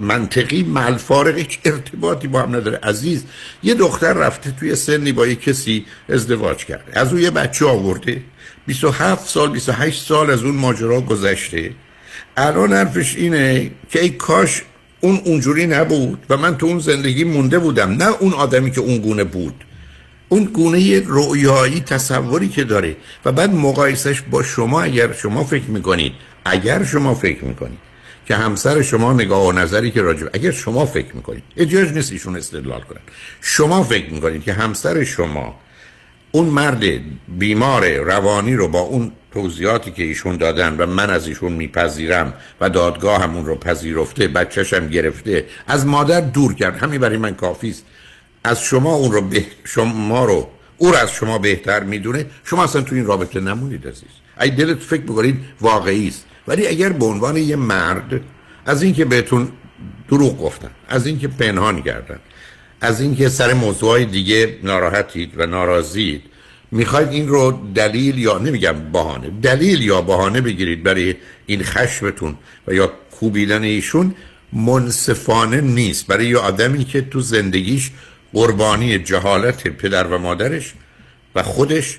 [0.00, 2.78] منطقی ملفارق هیچ ارتباطی با هم نداره.
[2.82, 3.24] عزیز
[3.62, 7.00] یه دختر رفته توی سنی با یه کسی ازدواج کرده.
[7.00, 8.22] از اون یه بچه آورده.
[8.66, 11.72] 27 سال 28 سال از اون ماجرا گذشته.
[12.36, 14.62] الان حرفش اینه که ای کاش
[15.00, 17.90] اون اونجوری نبود و من تو اون زندگی مونده بودم.
[17.90, 19.64] نه اون آدمی که اون گونه بود.
[20.28, 22.96] اون گونه رؤیایی تصوری که داره.
[23.24, 26.12] و بعد مقایسش با شما اگر شما فکر می‌کنید
[26.44, 27.78] اگر شما فکر می‌کنید
[28.26, 32.36] که همسر شما نگاه و نظری که راجب اگر شما فکر می‌کنید اجازه نیست ایشون
[32.36, 33.00] استدلال کنن.
[33.40, 35.54] شما فکر می‌کنید که همسر شما
[36.30, 36.84] اون مرد
[37.28, 42.70] بیمار روانی رو با اون توضیحاتی که ایشون دادن و من از ایشون میپذیرم و
[42.70, 46.76] دادگاه همون رو پذیرفته بچهشم گرفته از مادر دور کرد.
[46.76, 47.84] همین برای من کافی است.
[48.48, 52.26] از شما اون رو به شما رو او رو از شما بهتر می‌دونه.
[52.44, 54.08] شما اصلا تو این رابطه نمونید عزیز.
[54.40, 56.24] ای دلت فکر بکنید واقعی است.
[56.48, 58.20] ولی اگر به عنوان یه مرد
[58.66, 59.48] از اینکه بهتون
[60.08, 62.18] دروغ گفتن از اینکه پنهان کردن
[62.80, 66.22] از اینکه سر موضوعهای دیگه ناراحتید و ناراضید
[66.70, 71.14] می‌خواید این رو دلیل یا نمیگم بهانه دلیل یا بهانه بگیرید برای
[71.46, 72.36] این خشمتون
[72.66, 74.14] و یا کوبیدن ایشون
[74.52, 76.06] منصفانه نیست.
[76.06, 77.90] برای یه آدمی که تو زندگیش
[78.32, 80.74] قربانی جهالت پدر و مادرش
[81.34, 81.98] و خودش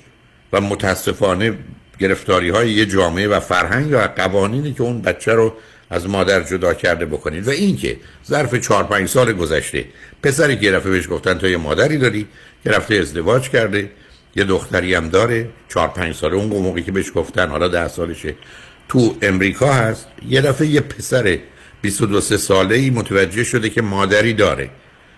[0.53, 1.53] و متاسفانه
[1.99, 5.53] گرفتاری های یه جامعه و فرهنگ و قوانینی که اون بچه رو
[5.89, 7.47] از مادر جدا کرده بکنید.
[7.47, 9.85] و اینکه ظرف چهار پنج سال گذشته
[10.23, 12.27] پسری که رفته بهش گفتن تو یه مادری داری
[12.63, 13.89] که رفته ازدواج کرده
[14.35, 16.35] یه دختری هم داره چهار پنج ساله.
[16.35, 18.35] اون موقعی که بهش گفتن حالا ده سالشه
[18.89, 20.07] تو امریکا هست.
[20.27, 21.39] یه دفعه یه پسر
[21.81, 24.69] 22 ساله ای متوجه شده که مادری داره.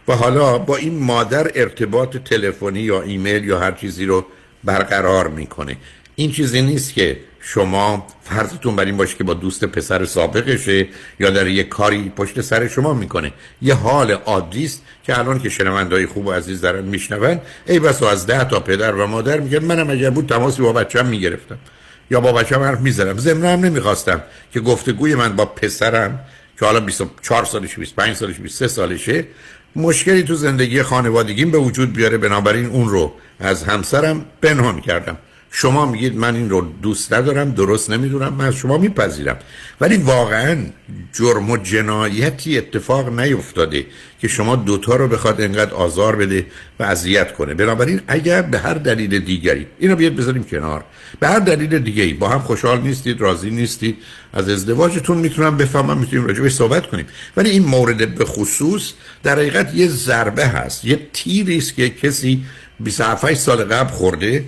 [0.08, 4.26] و حالا با این مادر ارتباط تلفنی یا ایمیل یا هر چیزی رو
[4.64, 5.78] برقرار می‌کنه.
[6.16, 10.88] این چیزی نیست که شما فرضتون بر این باشه که با دوست پسر سابقشه
[11.20, 13.32] یا در یه کاری پشت سر شما می‌کنه.
[13.62, 18.04] یه حال عادی است که الان که شنوندهای خوب و عزیز دارن میشنون ای بس
[18.04, 21.58] از ده تا پدر و مادر میگن منم اگر بود تماسی با بچه‌م می‌گرفتم.
[22.12, 24.22] یا با بچه‌م حرف می‌زدم ضمن هم نمی‌خواستم
[24.54, 26.20] که گفتگوی من با پسرم
[26.60, 29.26] که حالا 24 سالش 25 سالش 23 سالشه
[29.76, 35.18] مشکلی تو زندگی خانوادگیم به وجود بیاره بنابراین اون رو از همسرم پنهان کردم.
[35.54, 39.38] شما میگید من این رو دوست ندارم درست نمی‌دونم من از شما میپذیرم.
[39.82, 40.58] ولی واقعا
[41.14, 43.86] جرم و جنایتی اتفاق نیفتاده
[44.22, 46.46] که شما دوتا رو بخواد انقدر آزار بده
[46.80, 47.54] و اذیت کنه.
[47.54, 50.84] بنابراین اگر به هر دلیل دیگری اینو بیاد بذاریم کنار.
[51.20, 53.98] به هر دلیل دیگری با هم خوشحال نیستید راضی نیستید
[54.34, 57.06] از ازدواجتون می‌تونم بفهمم می‌تونیم راجع صحبت کنیم.
[57.38, 58.92] ولی این مورد به خصوص
[59.24, 62.46] در حقیقت یه ضربه هست یه تیری است که کسی
[62.80, 64.46] 27 سال قبل خورده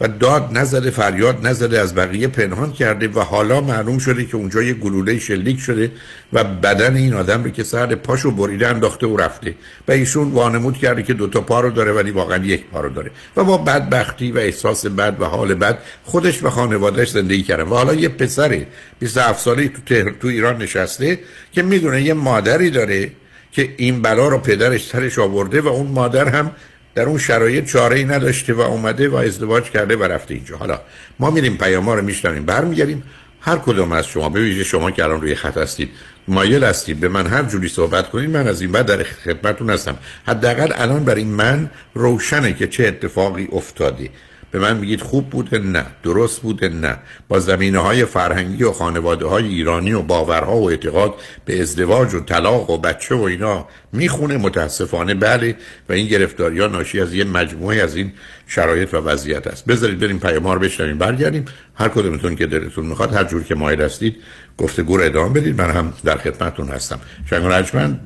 [0.00, 4.62] و داد نزده فریاد نزده از بقیه پنهان کرده و حالا معلوم شده که اونجا
[4.62, 5.92] یه گلوله شلیک شده
[6.32, 9.54] و بدن این آدم رو که سر پاشو بریده انداخته و رفته
[9.88, 13.10] و ایشون وانمود کرده که دوتا پا رو داره ولی واقعا یک پا رو داره
[13.36, 17.74] و با بدبختی و احساس بد و حال بد خودش و خانوادهش زندگی کردن و
[17.74, 18.64] حالا یه پسر
[18.98, 21.18] 27 ساله تو, تو ایران نشسته
[21.52, 23.10] که می‌دونه یه مادری داره
[23.52, 26.50] که این بلا رو پدرش سرش آورده و اون مادر هم
[26.94, 30.56] در اون شرایط چاره ای نداشته و اومده و ازدواج کرده و رفته اینجا.
[30.56, 30.80] حالا
[31.18, 33.02] ما میریم پیام رو میشنویم برمیگردیم.
[33.40, 35.90] هر کدوم از شما به ویژه شما که الان روی خط هستید
[36.28, 39.98] مایل هستید به من هر جوری صحبت کنید من از این بعد در خدمتتون هستم.
[40.26, 44.08] حداقل الان برای من روشنه که چه اتفاقی افتاده.
[44.50, 45.86] به من میگید خوب بوده؟ نه.
[46.02, 46.96] درست بوده؟ نه.
[47.28, 52.20] با زمینه های فرهنگی و خانواده های ایرانی و باورها و اعتقاد به ازدواج و
[52.20, 55.14] طلاق و بچه و اینا می‌خونه متاسفانه.
[55.14, 55.56] بله.
[55.88, 58.12] و این گرفتاری ها ناشی از یه مجموعه از این
[58.46, 59.64] شرایط و وضعیت است.
[59.64, 60.98] بذارید بریم پیام رو بشنویم.
[60.98, 61.44] برگردیم.
[61.74, 64.16] هر کدومتون که دلتون می‌خواد هر جور که مایل هستید
[64.58, 65.60] گفتگو رو ادامه بدید.
[65.60, 67.00] من هم در خدمتتون هستم.
[67.30, 67.40] شنگ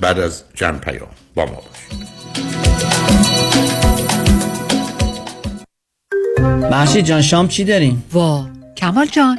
[0.01, 3.84] بعد از چند پیام با ما باشید.
[6.71, 8.45] محشید جان شام چی داریم؟ وا
[8.77, 9.39] کمال جان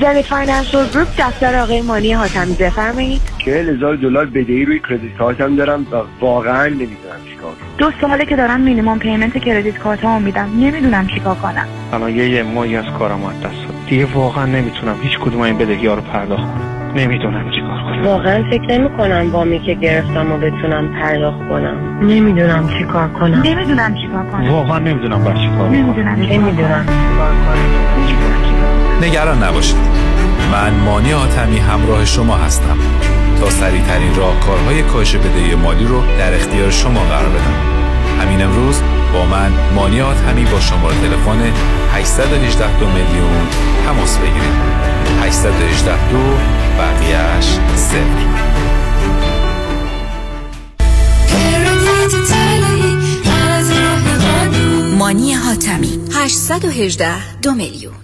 [0.00, 3.20] Zenith Financial Group دفتر آقای مانی حاتمی بفرمایید.
[3.38, 7.68] چهل هزار دلار بدهی روی credit card م دارم و واقعا نمی‌دونم چیکار کنم.
[7.78, 10.48] دو ساله که دارم minimum payment credit card ها میدم.
[10.60, 11.66] نمی‌دونم چیکار کنم.
[11.92, 15.58] الان یه یه ماهی از کارم از دست داد دیگه واقعا نمی‌تونم هیچ کدوم این
[15.58, 16.92] بدهی ها رو پرداخت کنم.
[16.96, 18.02] نمی‌دونم چیکار کنم.
[18.04, 21.98] واقعا فکر نمی کنم وامی که گرفتم و بتونم پرداخت کنم.
[22.02, 23.42] نمی‌دونم چیکار کنم.
[23.44, 24.50] نمی‌دونم چیکار کنم.
[24.50, 26.86] واقعا نمی‌دونم باید چیکار کنم نمی‌دونم نمی‌دونم
[29.00, 29.76] نگران نباشید.
[30.52, 32.78] من مانی آتمی همراه شما هستم
[33.40, 37.74] تا سریع ترین راهکارهای کاهش بدهی مالی رو در اختیار شما قرار بدم.
[38.20, 38.80] همین امروز
[39.12, 41.52] با من مانی آتمی با شماره تلفن
[41.92, 43.46] 818 دو میلیون
[43.86, 44.74] تماس بگیرید.
[45.22, 46.18] 818 دو
[46.78, 48.44] بقیهش صفر.
[54.98, 58.03] مانی حاتمی 818 دو میلیون.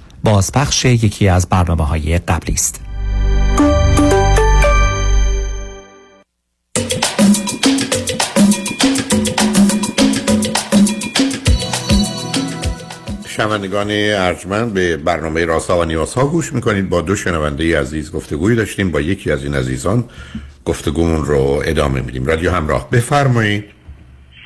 [0.23, 2.81] بازپخش یکی از برنامه های قبلی است.
[13.27, 16.89] شنوندگان ارجمند به برنامه راسا و نیاسا گوش می‌کنید.
[16.89, 18.91] با دو شنونده عزیز گفتگویی داشتیم.
[18.91, 20.03] با یکی از این عزیزان
[20.65, 22.25] گفتگومون رو ادامه میدیم.
[22.25, 22.89] رادیو همراه.
[22.89, 23.80] بفرمایید.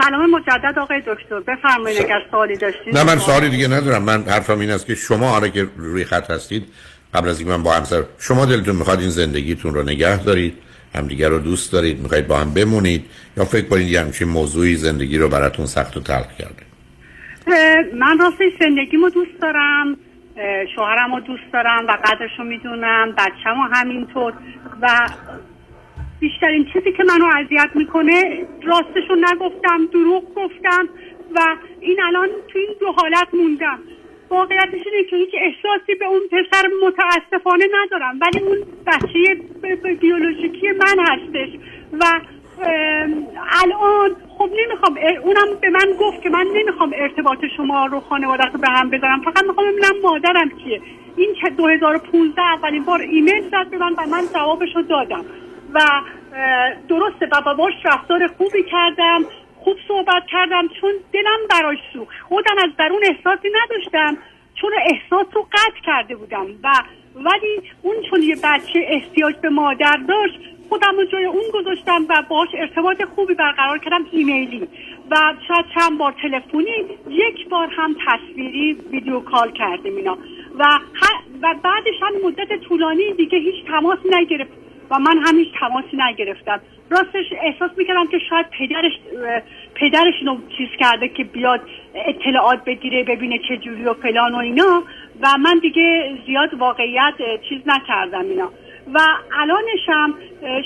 [0.04, 2.98] سلام مجدد آقای دکتر بفرمایید اگر سوالی داشتید.
[2.98, 4.04] نه من سوالی دیگه ندارم.
[4.04, 6.66] من حرفم این است که شما آره که روی خط هستید.
[7.14, 10.54] قبل از اینکه من با همسر شما دلتون می‌خواد این زندگیتون رو نگه دارید
[10.96, 13.06] همدیگر رو دوست دارید می‌خواید با هم بمونید
[13.38, 16.66] یا فکر کنید یه همچین موضوعی زندگی رو براتون سخت و تلخ کرده؟
[17.94, 19.98] من راستش زندگیمو دوست دارم
[20.76, 24.34] شوهرم رو دوست دارم و قدرش رو می‌دونم بچم همینطور.
[24.82, 25.10] و
[26.26, 30.90] بیشترین چیزی که منو اذیت می‌کنه راستش رو نگفتم دروغ گفتم
[31.36, 31.40] و
[31.80, 33.80] این الان تو این دو حالت موندم.
[34.30, 38.58] واقعیتش اینه که هیچ احساسی به اون پسر متاسفانه ندارم ولی اون
[38.88, 39.36] بچه
[40.00, 41.50] بیولوژیکی من هستش.
[42.00, 42.20] و
[43.64, 48.60] الان خب نمی‌خوام اونم به من گفت که من نمی‌خوام ارتباط شما رو خانوادت رو
[48.60, 49.22] به هم بذارم.
[49.22, 50.82] فقط می‌خوام ببینم مادرم کیه.
[51.18, 55.26] این که 2015 اولین بار ایمیل زد به من و من جوابش رو دادم.
[55.76, 59.26] و اه، درسته و باش رفتار خوبی کردم
[59.66, 62.16] خوب صحبت کردم چون دلم براش سوخت.
[62.30, 64.18] خودم از درون احساسی نداشتم
[64.62, 66.46] چون احساس رو قطع کرده بودم.
[66.64, 66.70] و
[67.16, 72.24] ولی اون چون یه بچه احتیاج به مادر داشت خودم رو جای اون گذاشتم و
[72.30, 74.68] باش ارتباط خوبی برقرار کردم ایمیلی.
[75.12, 80.18] و شاید چند بار تلفنی یک بار هم تصویری ویدیو کال کردیم اینا.
[80.60, 80.80] و,
[81.42, 86.60] و بعدش هم مدت طولانی دیگه هیچ تماسی نگرفت و من هم هیچ تماسی نگرفتم.
[86.90, 88.94] راستش احساس می‌کردم که شاید پدرش
[89.76, 91.62] پدرش اینو چیز کرده که بیاد
[91.96, 94.84] اطلاعات بگیره ببینه چه جوری و فلان و اینا.
[95.22, 97.14] و من دیگه زیاد واقعیت
[97.50, 98.52] چیز نکردم اینا.
[98.94, 99.00] و
[99.32, 100.14] الانشم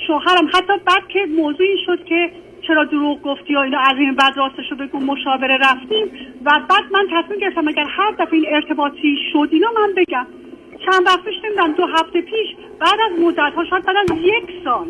[0.07, 2.32] شوهرم حتی بعد که موضوعی شد که
[2.67, 6.07] چرا دروغ گفتی و اینا از این بعد راستش رو بگو مشاوره رفتیم.
[6.45, 10.28] و بعد من تصمیم گرفتم اگر هر دفعه این ارتباطی شد اینا من بگم.
[10.86, 12.47] چند وقت پیش نمی‌دونم دو هفته پیش
[12.80, 14.88] بعد از مدت ها شاید بعد از یک سال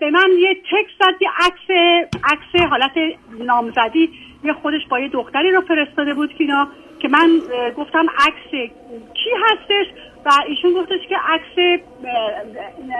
[0.00, 2.92] به من یه تکس زد یه عکس عکس حالت
[3.38, 4.10] نامزدی
[4.44, 7.40] یه خودش با یه دختری رو فرستاده بود که اینا که من
[7.76, 8.50] گفتم عکس
[9.14, 9.86] کی هستش؟
[10.24, 11.82] و ایشون گفتش که عکس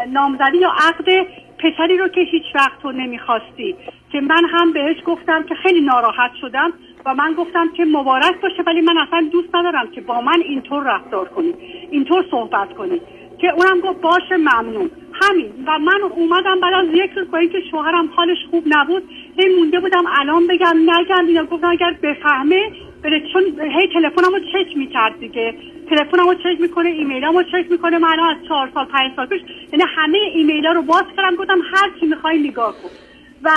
[0.09, 1.27] نامزدی یا عقد
[1.59, 3.77] پسری رو که هیچ وقت تو نمی‌خواستی.
[4.13, 6.73] که من هم بهش گفتم که خیلی ناراحت شدم.
[7.07, 10.83] و من گفتم که مبارک باشه ولی من اصلا دوست ندارم که با من اینطور
[10.95, 11.55] رفتار کنی
[11.91, 13.01] اینطور صحبت کنی.
[13.39, 14.91] که اونم گفت باشه ممنون.
[15.13, 15.53] همین.
[15.67, 19.03] و من اومدم بعد از یک روز با اینکه شوهرم حالش خوب نبود
[19.39, 24.39] هی مونده بودم الان بگم نگم اینا گفتم اگر بفهمه بره چون هی تلفنم رو
[24.39, 25.55] چک می‌کرد دیگه.
[25.91, 27.99] تلفنم رو چک می‌کنه ایمیلم رو چک می‌کنه.
[27.99, 29.41] من از چهار سال پنج سال پیش
[29.73, 33.06] یعنی همه ایمیل ها رو باز کردم گفتم هر چی می‌خوای نگاه کن.
[33.43, 33.51] و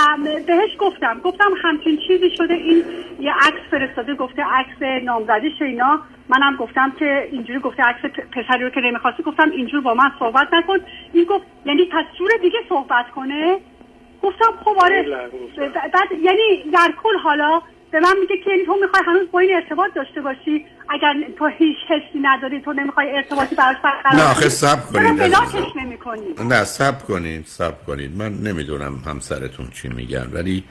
[0.46, 2.84] بهش گفتم گفتم همچین چیزی شده این
[3.20, 8.00] یه عکس فرستاده گفته عکس نامزدیش اینا منم گفتم که اینجوری گفته عکس
[8.32, 10.78] پسری رو که نمی‌خواستی گفتم اینجور با من صحبت نکن.
[11.12, 13.58] این گفت یعنی پس جور دیگه صحبت کنه؟
[14.22, 15.02] گفتم خب آره.
[15.72, 17.62] بعد یعنی در کل حالا
[17.92, 20.66] به من میگه که یعنی تو می‌خوای هنوز با این ارتباط داشته باشی.
[20.88, 24.76] اگر تو هیچ حسی نداری تو نمی‌خوای ارتباطی براش برقرار نه آخه چرا
[26.04, 28.16] کنید نه سب کنید سب کنید.
[28.16, 30.64] من نمی‌دونم همسرتون چی میگن ولی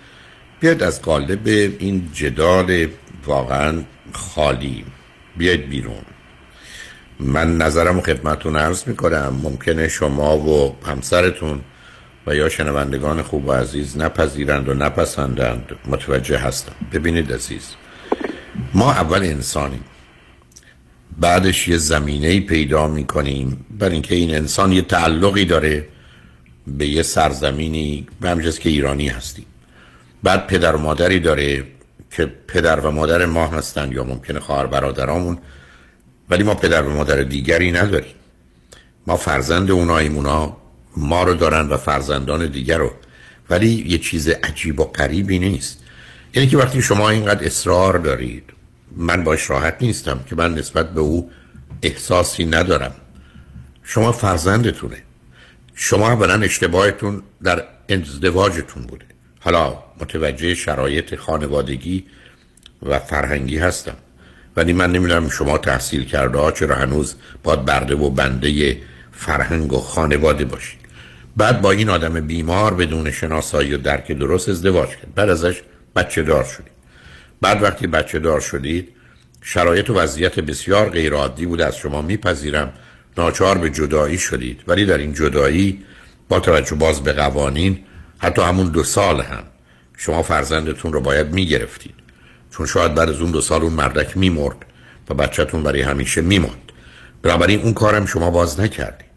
[0.60, 1.48] بیاید از قالب
[1.80, 2.88] این جدال
[3.26, 3.74] واقعا
[4.14, 4.86] خالی
[5.38, 6.04] بیاید بیرون.
[7.20, 9.40] من نظرم و خدمتون عرض می‌کنم.
[9.44, 11.62] ممکنه شما و همسرتون
[12.28, 15.72] و یا شنوندگان خوب و عزیز نپذیرند و نپسندند.
[15.86, 16.76] متوجه هستم.
[16.94, 17.70] ببینید عزیز
[18.74, 19.84] ما اول انسانیم.
[21.18, 23.66] بعدش یه زمینه پیدا می‌کنیم.
[23.80, 25.88] بر اینکه این انسان یه تعلقی داره
[26.68, 28.08] به یه سرزمینی.
[28.22, 29.46] به همجاز که ایرانی هستیم.
[30.24, 31.64] بعد پدر و مادری داره
[32.12, 35.38] که پدر و مادر ما هستن یا ممکنه خواهر برادرامون.
[36.30, 38.14] ولی ما پدر و مادر دیگری نداریم.
[39.08, 40.58] ما فرزند اوناییم اونا
[40.98, 42.92] ما رو دارن و فرزندان دیگر رو.
[43.50, 45.80] ولی یه چیز عجیب و غریبی نیست.
[46.34, 48.44] یعنی که وقتی شما اینقدر اصرار دارید
[48.98, 51.32] من باش راحت نیستم که من نسبت به او
[51.84, 52.92] احساسی ندارم.
[53.84, 55.04] شما فرزندتونه.
[55.76, 59.06] شما اولا اشتباهتون در ازدواجتون بوده.
[59.40, 62.06] حالا متوجه شرایط خانوادگی
[62.84, 63.96] و فرهنگی هستم.
[64.56, 68.78] ولی من نمی‌دونم شما تحصیل کرده ها چرا هنوز باید برده و بنده
[69.12, 70.79] فرهنگ و خانواده باشید.
[71.38, 75.16] بعد با این آدم بیمار بدون شناسایی و درک درست ازدواج کرد.
[75.16, 75.62] بعد ازش
[75.96, 76.72] بچه دار شدید.
[77.42, 78.90] بعد وقتی بچه دار شدید
[79.42, 81.62] شرایط و وضعیت بسیار غیر عادی بود.
[81.62, 82.74] از شما میپذیرم
[83.18, 84.62] ناچار به جدایی شدید.
[84.68, 85.84] ولی در این جدایی
[86.30, 87.80] با توجه باز به قوانین
[88.18, 89.44] حتی همون دو سال هم
[89.98, 91.94] شما فرزندتون رو باید می‌گرفتید.
[92.52, 94.58] چون شاید بعد از اون دو سال اون مردک میمرد
[95.10, 96.72] و بچهتون برای همیشه میماند.
[97.22, 99.09] بنابراین اون کارم شما باز نکردید.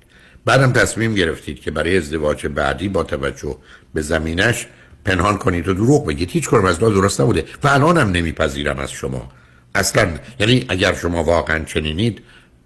[0.45, 3.57] بعدم تصمیم گرفتید که برای ازدواج بعدی با توجه
[3.95, 4.66] به زمینش
[5.05, 6.30] پنهان کنید و دروغ بگید.
[6.30, 7.45] هیچ کارم از درست نبوده.
[7.64, 9.32] و الانم نمیپذیرم از شما.
[9.74, 12.22] اصلا یعنی اگر شما واقعا چنینید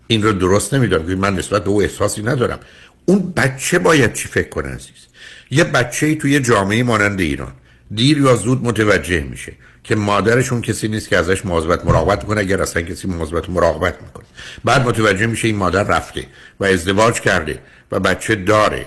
[0.07, 1.19] این رو درست نمی‌دونم.
[1.19, 2.59] من نسبت به او احساسی ندارم.
[3.05, 5.07] اون بچه باید چی فکر کنه عزیز؟
[5.51, 7.53] یه بچه ای توی جامعه مانند ایران.
[7.95, 9.53] دیر یا زود متوجه میشه.
[9.87, 14.25] که مادرشون کسی نیست که ازش مواظبت مراقبت کنه اگر اصلا کسی مواظبت مراقبت می‌کنه.
[14.65, 16.27] بعد متوجه میشه این مادر رفته
[16.61, 17.63] و ازدواج کرده
[17.93, 18.87] و بچه داره.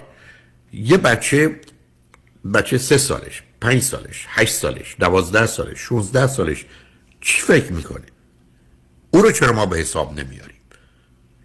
[0.73, 1.59] یه بچه
[2.53, 6.65] بچه سه سالش پنج سالش هشت سالش دوازده سالش شونزده سالش
[7.21, 8.05] چی فکر می‌کنه؟
[9.11, 10.58] او رو چرا ما به حساب نمیاریم؟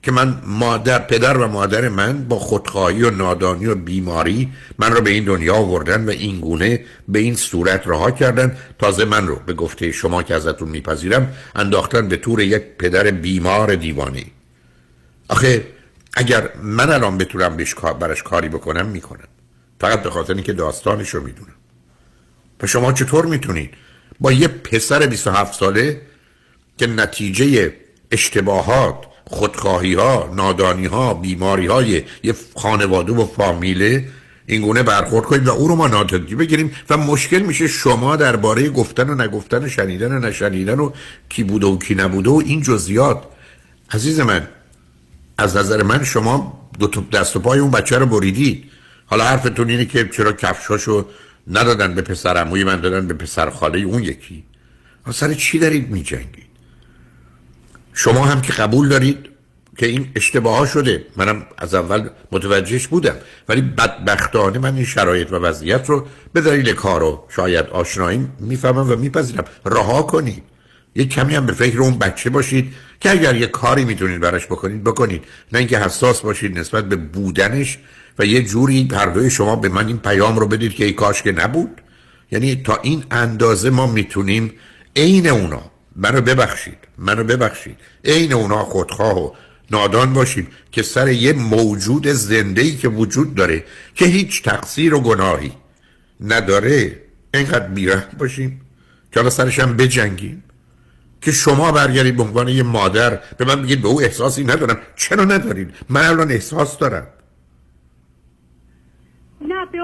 [0.04, 5.00] که من مادر پدر و مادر من با خودخواهی و نادانی و بیماری من رو
[5.00, 8.56] به این دنیا آوردن و این گونه به این صورت رها کردن.
[8.78, 13.74] تازه من رو به گفته شما که ازتون میپذیرم انداختن به طور یک پدر بیمار
[13.74, 14.24] دیوانه.
[15.28, 15.66] آخه
[16.14, 17.56] اگر من الان بتونم
[18.00, 19.28] برش کاری بکنم می‌کنم.
[19.80, 21.54] فقط به خاطر اینکه داستانش رو می‌دونم.
[22.62, 23.70] و شما چطور می‌تونید
[24.20, 26.00] با یه پسر 27 ساله
[26.78, 27.74] که نتیجه
[28.10, 34.08] اشتباهات خودخواهی ها نادانی ها بیماری های یه خانواده و فامیله
[34.46, 39.10] اینگونه برخورد کنید و او رو ما نادیده بگیریم و مشکل میشه شما درباره گفتن
[39.10, 40.90] و نگفتن و شنیدن و نشنیدن و
[41.28, 43.22] کی بوده و کی نبوده و این جزئیات.
[43.90, 44.48] عزیز من
[45.38, 48.64] از نظر من شما دو دست و پای اون بچه رو بریدید.
[49.06, 51.06] حالا حرفتون اینه که چرا کفشاشو
[51.50, 54.44] ندادن به پسر عموی من دادن به پسر خاله اون یکی.
[55.12, 56.43] سر چی دارید میجنگید؟
[57.94, 59.18] شما هم که قبول دارید
[59.78, 61.04] که این اشتباه شده.
[61.16, 63.14] منم از اول متوجهش بودم.
[63.48, 68.92] ولی بدبختانه من این شرایط و وضعیت رو به دلیل کار و شاید آشنایی می‌فهمم
[68.92, 69.44] و میپذیرم.
[69.66, 70.42] رها کنید.
[70.94, 74.84] یک کمی هم به فکر اون بچه باشید که اگر یه کاری می‌تونید براش بکنید
[74.84, 75.24] بکنید.
[75.52, 77.78] نه اینکه حساس باشید نسبت به بودنش
[78.18, 81.32] و یه جوری هر شما به من این پیام رو بدید که ای کاش که
[81.32, 81.80] نبود.
[82.32, 84.52] یعنی تا این اندازه ما می‌تونیم
[84.96, 87.76] عین اونا منو ببخشید منو ببخشید.
[88.04, 89.30] عین اونا خودخواه و
[89.70, 93.64] نادان باشیم که سر یه موجود زنده ای که وجود داره
[93.94, 95.52] که هیچ تقصیر و گناهی
[96.20, 97.00] نداره
[97.34, 98.60] اینقدر بیره باشیم
[99.12, 100.44] که حالا سرش هم بجنگیم.
[101.20, 104.78] که شما برگردید به عنوان یه مادر به من بگید به او احساسی ندارم.
[104.96, 107.06] چرا ندارید؟ من الان احساس دارم.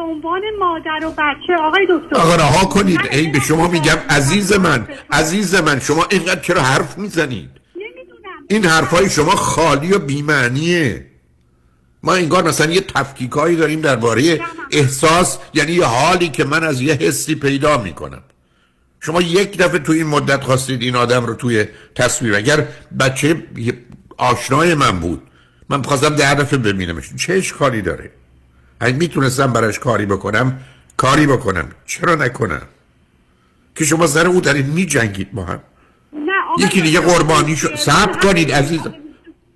[0.00, 1.56] عنوان مادر و بچه.
[1.62, 2.16] آقای دکتر.
[2.16, 3.00] آقا رها کنید.
[3.10, 7.50] ای به شما میگم عزیز من عزیز من شما اینقدر چرا حرف می‌زنید؟
[8.48, 11.06] این حرفای شما خالی و بیمعنیه.
[12.02, 14.40] ما انگار مثلا یه تفکیکایی داریم درباره
[14.70, 18.22] احساس یعنی یه حالی که من از یه حسی پیدا می‌کنم.
[19.00, 22.68] شما یک دفعه توی این مدت خواستید این آدم رو توی تصویر اگر
[23.00, 23.46] بچه
[24.16, 25.22] آشنای من بود
[25.68, 27.14] من خواستم ده دفعه ببینمش.
[27.16, 28.10] چه اشکالی داره؟
[28.80, 30.60] اگه می‌تونستم براش کاری بکنم
[30.96, 31.68] کاری بکنم.
[31.86, 32.62] چرا نکنم؟
[33.74, 35.60] که شما سر او دارید میجنگید با هم.
[36.58, 38.80] یکی دیگه قربانی شد صبر کنید عزیز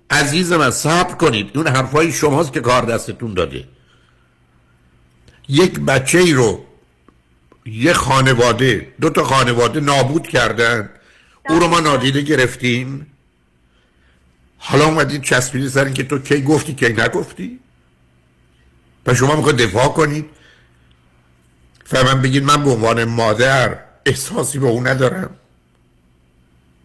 [0.09, 1.57] عزیز من صبر کنید.
[1.57, 3.67] اون حرفای شماست که کار دستتون داده.
[5.49, 6.65] یک بچه ای رو
[7.65, 10.89] یه خانواده دو تا خانواده نابود کردن.
[11.49, 13.07] او رو ما نادیده گرفتیم.
[14.57, 17.59] حالا اومدید چسبیدی سر که تو کی گفتی کی نگفتی؟
[19.05, 20.25] و شما می‌خواید دفاع کنید.
[21.85, 25.35] فهمم بگید من به عنوان مادر احساسی به اون ندارم.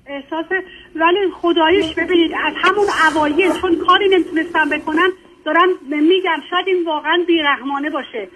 [0.06, 0.46] احساس
[0.94, 5.10] ولی خدایش ببینید از همون اوایل چون کاری نمی‌تونستم بکنم
[5.44, 8.28] دارم میگم شاید این واقعا بیرحمانه باشه.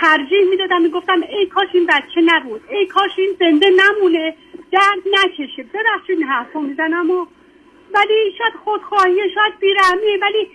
[0.00, 2.60] ترجیح می‌دادم می‌گفتم ای کاش این بچه نبود.
[2.70, 4.34] ای کاش این زنده نمونه.
[4.72, 5.62] درد نکشه.
[5.62, 7.26] ببخشید این حرفو می‌زنم و
[7.94, 10.48] ولی شاید خودخواهی شاید بیرحمیه ولی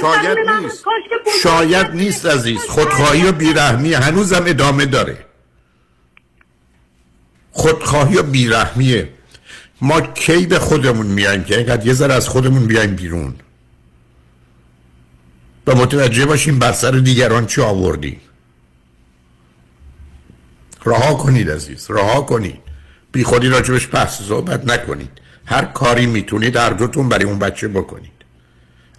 [0.00, 0.84] شاید نیست.
[1.42, 2.60] شاید نیست عزیز.
[2.60, 5.18] خودخواهی و بیرحمی هنوزم ادامه داره.
[7.50, 9.08] خودخواهی و بیرحمیه.
[9.80, 13.34] ما کی به خودمون میایم که اینقدر یه ذره از خودمون بیایم بیرون؟
[15.66, 18.20] و متوجه باشیم بر سر دیگران چی آوردیم.
[20.84, 22.60] رها کنید عزیز رها کنید.
[23.12, 25.10] بی خودی راجبش پس صحبت نکنید.
[25.46, 28.13] هر کاری می‌تونید هر دوتون برای اون بچه بکنید.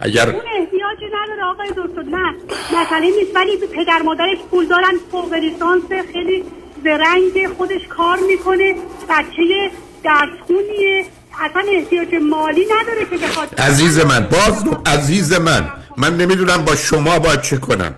[0.00, 2.02] اگر اون احتیاجی نداره آقای دکتر.
[2.02, 2.34] نه
[2.82, 3.36] مسئله نیست.
[3.36, 5.82] ولی پدر مادرش پول دارن فوق لیسانس
[6.12, 6.44] خیلی
[6.84, 8.74] زرنگ خودش کار می‌کنه
[9.08, 9.70] بچه
[10.04, 11.04] درس خونیه
[11.40, 13.60] اصلا احتیاج مالی نداره که بخواد.
[13.60, 17.94] عزیز من باز عزیز من من نمی‌دونم با شما باید چه کنم.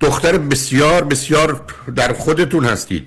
[0.00, 1.60] دختر بسیار بسیار
[1.96, 3.06] در خودتون هستید.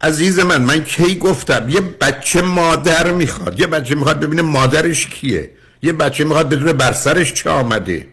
[0.00, 3.60] عزیز من من کی گفتم؟ یه بچه مادر می‌خواد.
[3.60, 5.50] یه بچه می‌خواد ببینه مادرش کیه.
[5.82, 8.08] یه بچه می‌خواد بدونه بر سرش چه آمده؟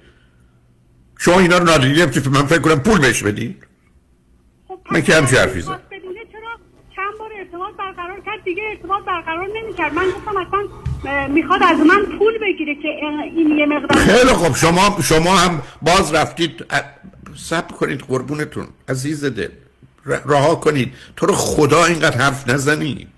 [1.18, 3.64] شما اینا رو نادیده من فکر کنم پول بهش بدید
[4.92, 5.80] من که همچی حرفی زدم.
[6.96, 9.94] چند بار ارتباط برقرار کرد؟ دیگه ارتباط برقرار نمی‌کرد.
[9.94, 12.88] من گفتم اصلا می‌خواد از من پول بگیره که
[13.36, 16.66] این یه مقدار خیلی خب شما شما هم باز رفتید
[17.36, 19.50] صبر کنید قربونتون عزیز دل.
[20.06, 20.94] رها کنید.
[21.16, 23.10] تو رو خدا اینقدر حرف نزنید.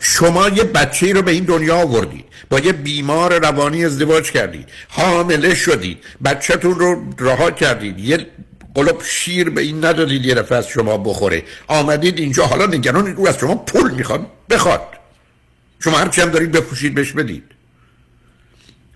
[0.00, 2.24] شما یه بچه رو به این دنیا آوردید.
[2.50, 4.68] با یه بیمار روانی ازدواج کردید.
[4.88, 5.98] حامله شدید.
[6.24, 7.98] بچهتون رو رها کردید.
[7.98, 8.26] یه
[8.74, 11.42] قلب شیر به این ندادید یه از شما بخوره.
[11.66, 12.46] آمدید اینجا.
[12.46, 14.88] حالا نگرانید او از شما پول می‌خواد بخواد.
[15.84, 17.44] شما هرچی هم دارید بپوشید بهش بدید.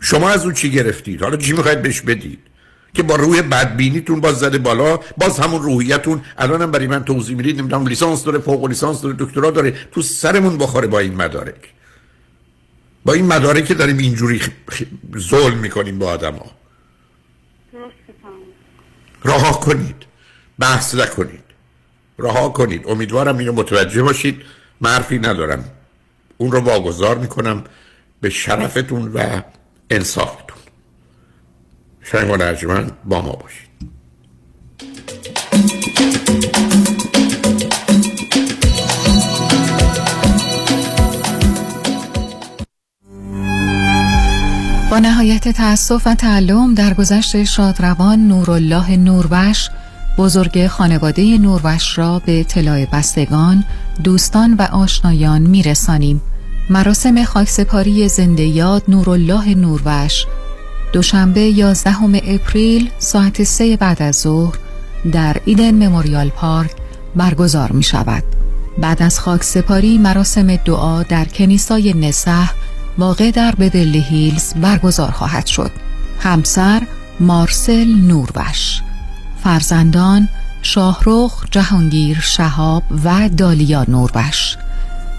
[0.01, 2.39] شما از اون چی گرفتید؟ حالا چی می‌خواید بهش بدید؟
[2.97, 6.23] که با روی بدبینیتون باز زده بالا باز همون روحیتون.
[6.39, 10.59] الانم برای من توضیح می‌دید نمی‌دونم لیسانس داره فوق لیسانس داره دکترا داره تو سرمون
[10.59, 11.73] بخوره با این مدارک.
[13.05, 14.41] با این مدارک که داریم اینجوری
[15.19, 16.51] ظلم می‌کنیم با آدم ها
[19.25, 19.97] رها کنید.
[20.59, 21.45] بحث نکنید.
[22.19, 22.83] رها کنید.
[22.89, 24.43] امیدوارم اینو متوجه باشید.
[24.81, 25.65] من حرفی ندارم.
[26.39, 27.65] اون رو واگذار می‌کنم
[28.21, 29.41] به شرفتون و
[29.91, 30.56] انصافتون.
[32.13, 33.67] شنگ و نرجمن با ما باشید
[44.91, 49.71] با نهایت تأسف و تعلم در گذشت شادروان نورالله نوربش
[50.19, 53.65] بزرگ خانواده نوربش را به اطلاع بستگان،
[54.05, 56.23] دوستان و آشنایان میرسانیم.
[56.71, 60.27] مراسم خاکسپاری زنده یاد نورالله نوربش
[60.97, 64.55] دوشنبه 11 اپریل ساعت سه بعد از ظهر
[65.13, 66.71] در ایدن مموریال پارک
[67.17, 68.23] برگزار می شود.
[68.79, 72.51] بعد از خاک سپاری مراسم دعا در کنیسای نسح
[72.99, 75.71] واقع در بورلی هیلز برگزار خواهد شد.
[76.21, 76.83] همسر
[77.21, 78.83] مارسل نوربش
[79.45, 80.29] فرزندان
[80.63, 84.57] شاهرخ جهانگیر شهاب و دالیا نوربش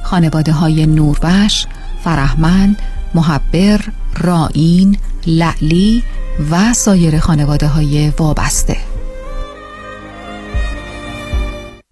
[0.04, 1.68] خانواده های نوربش
[2.04, 2.82] فرهمند
[3.14, 3.82] محبر
[4.18, 4.98] رائین
[5.28, 6.04] لعلی
[6.52, 8.78] و سایر خانواده های وابسته.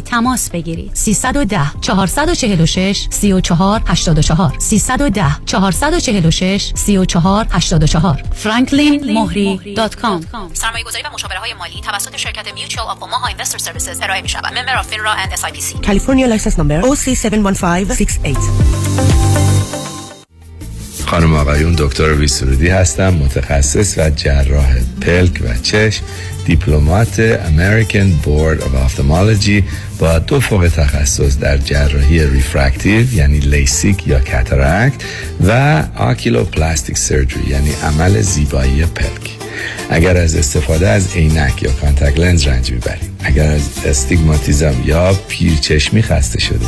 [0.00, 0.90] تماس بگیرید.
[0.94, 10.24] 310 446 34 84 310 446 34 84 franklinmohri.com
[10.54, 14.28] سرمایه گذاری و مشاوره های مالی توسط شرکت Mutual of Omaha Investor Services ارائه می
[14.28, 15.44] شود member of FINRA and S
[15.82, 18.38] California license number OC71568
[21.06, 26.04] خانم آقایون دکتر ویسرودی هستم متخصص و جراح پلک و چشم.
[26.46, 29.62] Diplomate American Board of Ophthalmology
[29.98, 35.02] با دو فوق تخصص در جراحی refractive یعنی لیسیک یا cataract
[35.46, 39.30] و oculoplastic surgery یعنی عمل زیبایی پلک.
[39.90, 46.02] اگر از استفاده از عینک یا contact lens رنج می‌برید اگر از استیگماتیزم یا پیرچشمی
[46.02, 46.66] خسته شده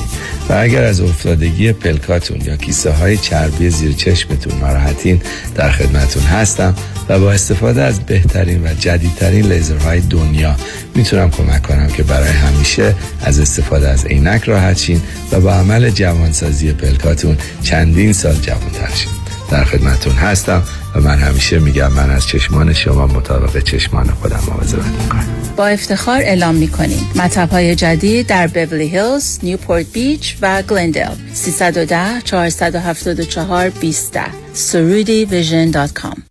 [0.48, 5.22] و اگر از افتادگی پلکاتون یا کیسه های چربی زیر چشمتون ناراحتین
[5.54, 6.74] در خدمتون هستم.
[7.08, 10.56] و با استفاده از بهترین و جدیدترین لیزرهای دنیا
[10.94, 12.94] می‌تونم کمک کنم که برای همیشه
[13.24, 15.02] از استفاده از عینک راحت شین
[15.32, 19.12] و با عمل جوانسازی پلکاتون چندین سال جوانتر شین.
[19.50, 20.62] در خدمتون هستم
[20.94, 25.26] و من همیشه میگم من از چشمان شما مطابق چشمان خودم مواظبت می‌کنم.
[25.56, 31.14] با افتخار اعلام می کنیم مطب های جدید در بیولی هیلز، نیوپورت بیچ و گلندل
[31.32, 34.18] 310 474 20
[34.52, 36.22] سرودی ویژن دات کام.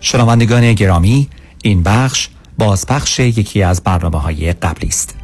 [0.00, 1.28] شنوندگان گرامی
[1.62, 2.28] این بخش
[2.58, 5.14] بازپخش یکی از برنامه های قبلی است.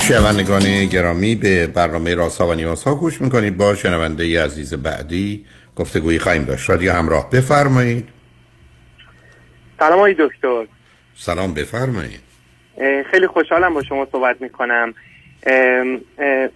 [0.00, 3.56] شنوندگان گرامی به برنامه راسا و نیاسا گوش می‌کنید.
[3.56, 5.44] با شنونده ی عزیز بعدی
[5.76, 6.70] گفتگویی خواهیم داشت.
[6.70, 8.08] رادیو همراه بفرمایید.
[9.78, 10.66] سلام آقای دکتر.
[11.16, 12.29] سلام بفرمایید.
[13.10, 14.94] خیلی خوشحالم با شما صحبت می‌کنم.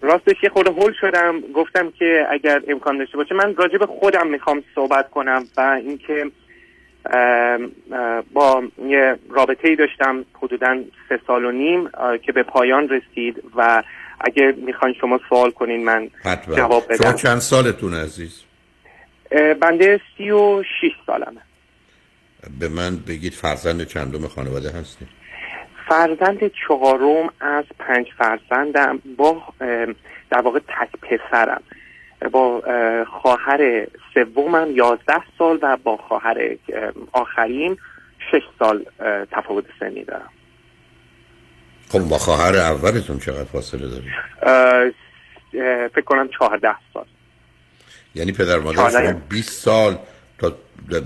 [0.02, 1.40] راستش یه خورده هول شدم.
[1.54, 6.30] گفتم که اگر امکان داشته باشه من راجع به خودم می‌خوام صحبت کنم و اینکه
[8.32, 11.90] با یه رابطه ای داشتم حدودا سه سال و نیم
[12.22, 13.82] که به پایان رسید و
[14.20, 17.16] اگر می‌خواین شما سوال کنین من حتما جواب شما بدم.
[17.16, 18.42] چند سالتون عزیز؟
[19.60, 21.40] بنده سی و شیش سالمه.
[22.60, 25.08] به من بگید فرزند چندم خانواده هستید؟
[25.88, 29.42] فرزند چهارم از پنج فرزندم با
[30.30, 31.62] در واقع تک پسرم.
[32.32, 37.78] با اه، خواهر سومم یازده سال و با خواهر ام، آخرین
[38.18, 38.84] شش سال
[39.32, 40.30] تفاوت سنی دارم.
[41.88, 43.86] خب با خواهر اولتون چقدر فاصله
[44.42, 44.90] اه،
[45.88, 47.04] فکر کنم چهارده سال.
[48.14, 48.90] یعنی پدر مادر.
[48.90, 49.98] شما 20 سال
[50.38, 50.52] تا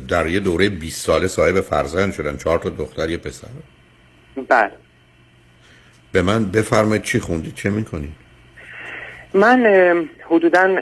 [0.09, 3.49] در یه دوره 20 ساله صاحب فرزند شدن چهار تا دختر یه پسر.
[4.45, 4.71] بله.
[6.13, 8.13] به من بفرمایید چی خوندید؟ چه می‌کنید؟
[9.35, 9.67] من
[10.27, 10.79] حدودا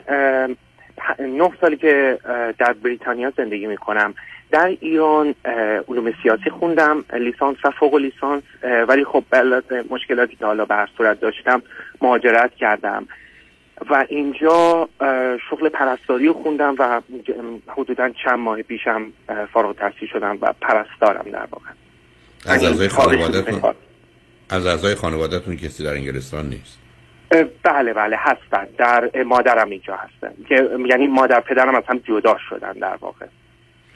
[1.19, 2.19] نه سالی که
[2.57, 4.13] در بریتانیا زندگی می کنم
[4.51, 5.35] در ایران
[5.89, 8.43] علوم سیاسی خوندم لیسانس و فوق لیسانس
[8.87, 9.23] ولی خب
[9.89, 11.61] مشکلاتی که حالا به هر صورت داشتم
[12.01, 13.07] مهاجرت کردم.
[13.89, 14.89] و اینجا
[15.49, 17.01] شغل پرستاری رو خوندم و
[17.67, 19.11] حدودا چند ماه پیشم
[19.53, 21.69] فارغ التحصیل شدم و پرستارم در واقع.
[22.47, 22.87] از اعضای
[23.51, 23.75] می‌خواد.
[24.49, 26.77] از اعضای خانوادهتون کسی در انگلستان نیست؟
[27.63, 28.67] بله بله هستن.
[28.77, 30.33] در مادرم اینجا هستن.
[30.49, 33.25] که یعنی مادر پدرم از هم جدا شدن در واقع.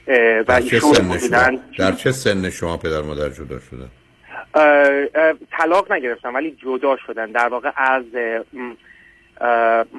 [0.08, 3.90] و در چه سن شما؟ در چه سن شما پدر مادر جدا شدن؟
[4.54, 4.64] اه،
[5.16, 7.32] اه، طلاق نگرفتن ولی جدا شدن.
[7.32, 8.04] در واقع از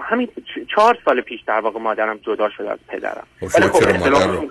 [0.02, 0.28] همین
[0.74, 3.26] چهار سال پیش در واقع مادرم جدا شد از پدرم.
[3.40, 4.50] خب شما چرا اختلاف- مادر رو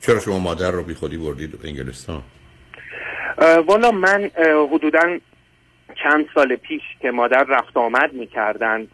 [0.00, 2.22] چرا شما مادر رو بی خودی بردید انگلستان؟
[3.66, 4.30] والا من
[4.72, 5.18] حدودا
[6.02, 8.86] چند سال پیش که مادر رفت آمد می‌کردن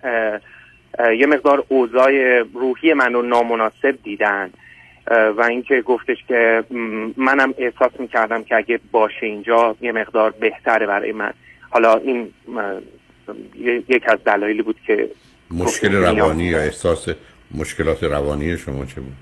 [1.19, 4.51] یه مقدار اوضاع روحی منو نامناسب دیدن.
[5.11, 6.65] و اینکه گفتش که
[7.17, 11.33] منم احساس می‌کردم که اگه باشه اینجا یه مقدار بهتره برای من.
[11.71, 12.33] حالا این
[13.89, 15.09] یک از دلایلی بود که
[15.51, 17.09] مشکل روانی یا احساس
[17.55, 19.13] مشکلات روانی شما چه بود؟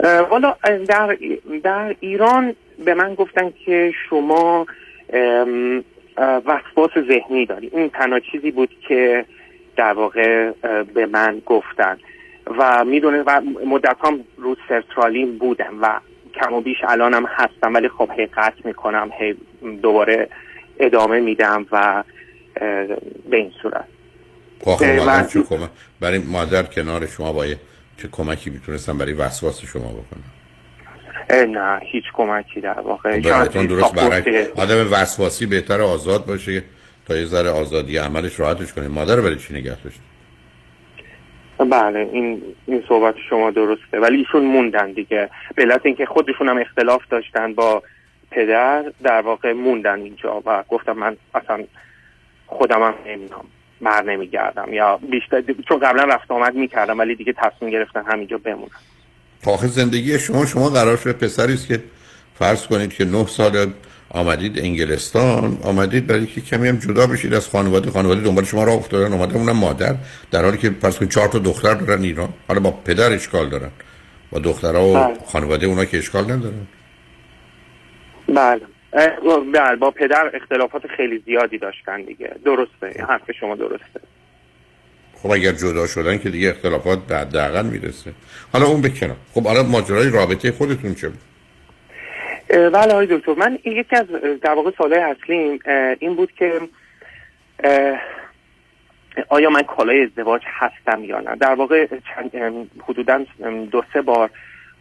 [0.00, 0.56] والا
[0.88, 1.16] در,
[1.62, 4.66] در ایران به من گفتن که شما
[6.18, 7.70] وسواس ذهنی داری.
[7.72, 9.24] این تنها چیزی بود که
[9.76, 10.50] در واقع
[10.94, 11.98] به من گفتن.
[12.58, 16.00] و می‌دونه و مدت هم رو سرترالین بودم و
[16.34, 19.34] کم و بیش الانم هستم ولی خب هی قطع می‌کنم هی
[19.82, 20.28] دوباره
[20.78, 22.04] ادامه میدم و
[23.30, 23.84] به این صورت.
[26.00, 27.58] برای مادر کنار شما باید
[27.96, 30.24] چه کمکی می‌تونستم برای وسواس شما بکنم؟
[31.30, 33.20] نه هیچ کمکی در واقع.
[33.20, 36.62] خب، درست برای آدم وسواسی بهتر آزاد باشه
[37.08, 38.88] تا یه ذره آزادی عملش راحتش کنه.
[38.88, 40.00] مادر برای چی نگه داشت
[41.58, 44.00] بله این این صحبت شما درسته.
[44.00, 45.30] ولی ایشون موندن دیگه.
[45.54, 47.82] به علت اینکه خودشون هم اختلاف داشتن با
[48.30, 50.42] پدر در واقع موندن اینجا.
[50.46, 51.64] و گفتم من اصلا
[52.46, 53.44] خودم هم نمیام
[53.80, 54.72] بر نمیگردم.
[54.72, 58.70] یا بیشتر چون قبلا رفت آمد می‌کردم ولی دیگه تصمیم گرفتن همینجا بمونم
[59.46, 61.82] آخه زندگی شما شما قرار شده پسری است که
[62.38, 63.72] فرض کنید که نه سال
[64.10, 67.90] آمدید انگلستان آمدید برای که کمی هم جدا بشید از خانواده.
[67.90, 69.94] خانواده دنبال شما را افتادن اومده اونم مادر
[70.30, 72.28] در حالی که فرض کنید چهار تا دختر دارن ایران.
[72.48, 73.70] حالا با پدر اشکال دارن.
[74.30, 75.16] با دخترها و بله.
[75.26, 76.66] خانواده اونا که اشکال ندارن.
[78.28, 78.60] بله.
[79.52, 82.30] بله با پدر اختلافات خیلی زیادی داشتن دیگه.
[82.44, 83.04] درسته.
[83.08, 84.00] حرف شما درسته.
[85.14, 88.12] خب اگر جدا شدن که دیگه اختلافات به حداقل می‌رسه.
[88.52, 91.18] حالا اون بکنم خب حالا ماجرای رابطه خودتون چه بود؟
[92.48, 94.06] بله آقای دکتر من یکی از
[94.42, 95.58] در واقع سالهای اصلیم
[95.98, 96.60] این بود که
[99.28, 101.86] آیا من کالای ازدواج هستم یا نه؟ در واقع
[102.88, 103.24] حدودا
[103.70, 104.30] دو سه بار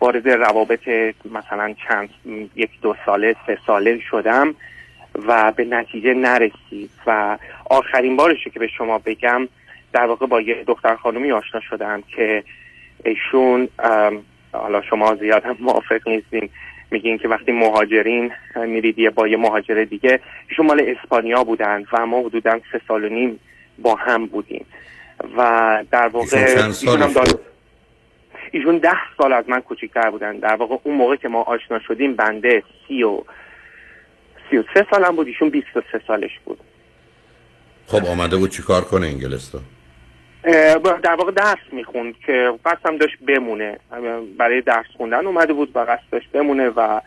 [0.01, 0.87] وارد روابط
[1.31, 2.09] مثلا چند
[2.55, 4.55] یک دو ساله سه ساله شدم
[5.27, 7.37] و به نتیجه نرسید و
[7.69, 9.47] آخرین بارشه که به شما بگم
[9.93, 12.43] در واقع با یه دختر خانومی آشنا شدم که
[13.05, 13.67] ایشون
[14.51, 16.49] حالا شما زیاد هم موافق نیستین
[16.91, 20.19] میگین که وقتی مهاجرین میرید با یه مهاجر دیگه
[20.49, 23.39] ایشون مال اسپانیا بودن و ما حدودا سه سال و نیم
[23.79, 24.65] با هم بودیم.
[25.37, 27.13] و در واقع ایشون هم
[28.55, 30.37] ایشون ده سال از من کوچکتر بودن.
[30.37, 33.21] در واقع اون موقع که ما آشنا شدیم بنده سی و
[34.49, 36.59] سی و سه سالم بود ایشون بیست و سه سالش بود.
[37.87, 39.61] خب آمده بود چیکار کنه انگلستان؟
[41.03, 43.79] در واقع درس می‌خوند که قصد داشت بمونه.
[44.37, 47.01] برای درس خوندن اومده بود و قصد داشت بمونه و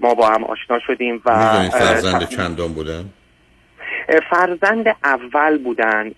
[0.00, 3.04] ما با هم آشنا شدیم و فرزند چندان بودن؟
[4.30, 6.12] فرزند اول بودن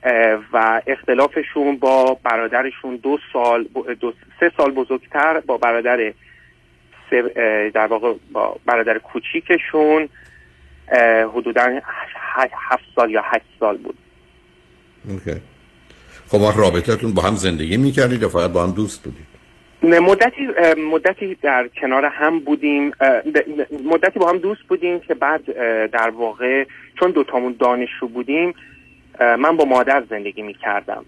[0.53, 3.69] و اختلافشون با برادرشون دو سال
[4.01, 6.13] دو سه سال بزرگتر با برادر
[7.75, 10.09] در واقع با برادر کوچیکشون
[11.35, 11.81] حدودا
[12.71, 13.99] هفت سال یا هشت سال بود.
[15.09, 15.41] اوکی.
[16.29, 19.28] خب رابطتون با هم زندگی می‌کردید یا فقط با هم دوست بودید؟
[19.83, 20.49] مدتی
[20.93, 22.93] مدتی در کنار هم بودیم
[23.85, 25.45] مدتی با هم دوست بودیم که بعد
[25.91, 26.65] در واقع
[27.01, 28.55] چون دوتامون دانشجو بودیم
[29.21, 31.05] من با مادر زندگی می کردم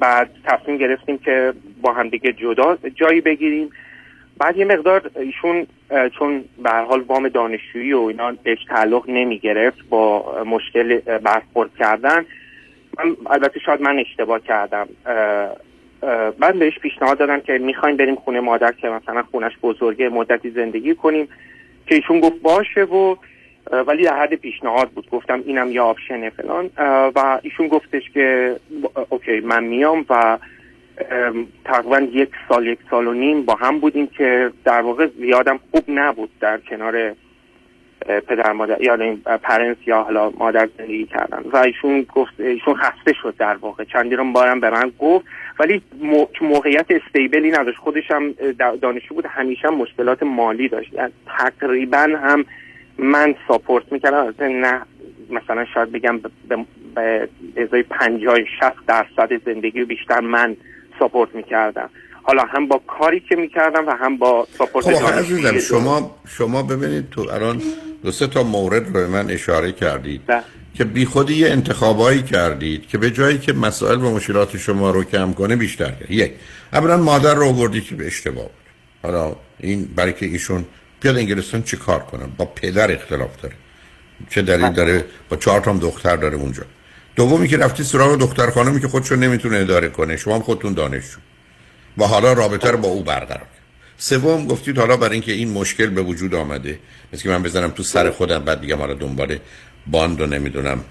[0.00, 3.70] بعد تصمیم گرفتیم که با هم دیگه جدا جایی بگیریم.
[4.38, 5.66] بعد یه مقدار ایشون
[6.18, 12.26] چون به حال وام دانشجویی و اینا بهش تعلق نمی گرفت با مشکل برخورد کردن
[12.98, 14.88] من البته شاید من اشتباه کردم.
[16.38, 20.94] من بهش پیشنهاد دادم که می‌خوایم بریم خونه مادر که مثلا خونش بزرگه مدتی زندگی
[20.94, 21.28] کنیم.
[21.86, 23.16] که ایشون گفت باشه و
[23.86, 25.10] ولی در حد پیشنهاد بود.
[25.10, 26.70] گفتم اینم یه آپشنه فلان.
[27.14, 28.56] و ایشون گفتش که
[29.08, 30.38] OK من میام و
[31.64, 35.84] تقریبا یک سال یک سال و نیم با هم بودیم که در واقع زیادم خوب
[35.88, 37.14] نبود در کنار
[38.06, 41.42] پدر مادر یا این parents یا حالا مادر زندگی کردن.
[41.52, 43.84] و ایشون گفت ایشون خسته شد در واقع.
[43.84, 45.24] چندین بارم به من گفت
[45.58, 45.82] ولی
[46.40, 47.78] موقعیت stable ی نداشت.
[47.78, 48.34] خودش هم
[48.82, 50.92] دانشجو بود همیشه هم مشکلات مالی داشت.
[50.92, 52.44] یعنی تقریبا هم
[52.98, 54.34] من ساپورت می‌کردم.
[54.40, 54.82] نه
[55.30, 60.56] مثلا شاید بگم به ازای پنجاه شست درصد زندگی بیشتر من
[60.98, 61.90] ساپورت می‌کردم.
[62.30, 67.20] حالا هم با کاری که می‌کردم و هم با ساپورت خب شما شما ببینید تو
[67.20, 67.62] الان
[68.04, 70.42] دو سه تا مورد رو من اشاره کردید ده.
[70.74, 75.04] که بی خودی یه انتخابایی کردید که به جایی که مسائل و مشکلات شما رو
[75.04, 76.10] کم کنه بیشتر کرد.
[76.10, 76.32] یک
[76.72, 78.52] اولا مادر رو آوردید که به اشتباه بود.
[79.02, 80.64] حالا این برای که ایشون
[81.00, 83.54] بیاد انگلستان چی کار کنن با پدر اختلاف داره.
[84.30, 86.62] چه دلیل داره؟ با چهار تا دختر داره اونجا.
[87.16, 90.16] دومی که رفتی سراغ دختر خانمی که خودشو نمی‌تونه اداره کنه.
[90.16, 91.18] شما هم خودتون دانشجو.
[91.98, 93.46] و حالا رابطه رو با او برقرار
[93.98, 96.78] سوم گفتید حالا برای اینکه این مشکل به وجود آمده
[97.12, 99.38] مثل که من بزنم تو سر خودم بعد دیگه حالا دنبال
[99.86, 100.84] باند و نمی‌دونم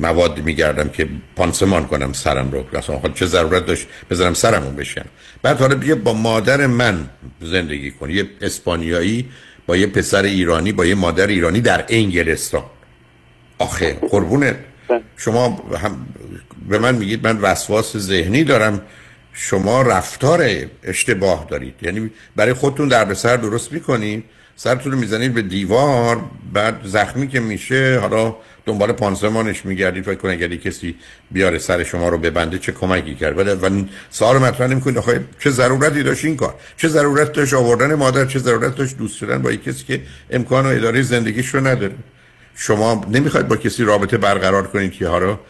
[0.00, 2.64] مواد میگردم که پانسمان کنم سرم رو.
[2.78, 5.04] اصلا چه ضرورت داشت بزنم سرمون بشن
[5.42, 7.08] بعد حالا بیا با مادر من
[7.42, 8.14] زندگی کنی.
[8.14, 9.28] یه اسپانیایی
[9.66, 12.64] با یه پسر ایرانی با یه مادر ایرانی در انگلستان.
[13.58, 14.56] آخه قربونت.
[15.16, 16.06] شما هم
[16.68, 18.80] به من میگید من وسواس ذهنی دارم.
[19.40, 20.50] شما رفتار
[20.82, 21.74] اشتباه دارید.
[21.82, 24.24] یعنی برای خودتون دردسر درست می‌کنید
[24.56, 26.20] سرتون رو می‌زنید به دیوار
[26.52, 28.36] بعد زخمی که میشه حالا
[28.66, 30.94] دنبال پانسمانش میگردید فکر کنید اگر کسی
[31.30, 33.62] بیاره سر شما رو ببنده چه کمکی کرد.
[33.62, 34.98] و سوال مطرح نمی‌کنید.
[34.98, 39.16] آخه چه ضرورتی داشت این کار؟ چه ضرورت داشت آوردن مادر؟ چه ضرورت داشت دوست
[39.16, 40.00] شدن با کسی که
[40.30, 41.94] امکان و اداره زندگیش رو نداره؟
[42.56, 45.40] شما نمی‌خواید با کسی رابطه برقرار کنید که ها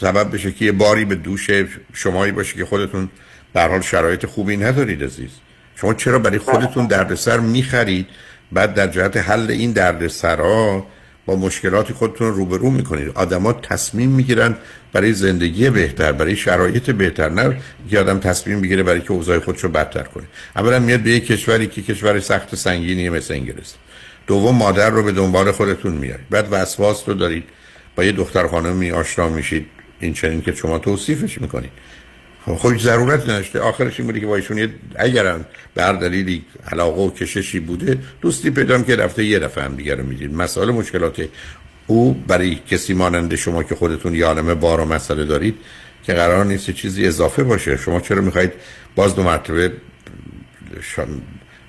[0.00, 1.50] سبب بشه که یه باری به دوش
[1.94, 3.08] شمایی باشه که خودتون
[3.54, 5.30] در حال شرایط خوبی ندارید عزیز.
[5.76, 8.06] شما چرا برای خودتون دردسر می‌خرید؟
[8.52, 10.86] بعد در جهت حل این دردسرها
[11.26, 13.12] با مشکلات خودتون روبرو می‌کنید.
[13.14, 14.56] آدما تصمیم می‌گیرن
[14.92, 17.56] برای زندگی بهتر برای شرایط بهتر نه
[17.90, 20.24] که آدم تصمیم بگیره برای که اوضاع خودش رو بدتر کنه.
[20.56, 23.80] اولا میاد به یک کشوری که کشور سخت سنگینی مثل انگلستان.
[24.26, 27.44] دوم مادر رو به دنبال خودتون میارید بعد وسواس رو دارید.
[27.98, 29.66] با یه دختر خانمی آشنا میشید
[30.00, 31.70] این چنین که شما توصیفش می‌کنید.
[32.46, 33.60] خب, خب ضرورت نداشته.
[33.60, 38.50] آخرش این بوده که با ایشون اگرم به هر دلیلی علاقه و کششی بوده دوستی
[38.50, 40.34] پیدا که رفته یه دفعه هم دیگه رو می‌دید.
[40.34, 41.28] مسائل مشکلات
[41.86, 45.56] او برای کسی مانند شما که خودتون یه عالمه بار و مسئله دارید
[46.04, 47.76] که قرار نیست چیزی اضافه باشه.
[47.76, 48.52] شما چرا می‌خواید
[48.96, 49.72] باز دو مرتبه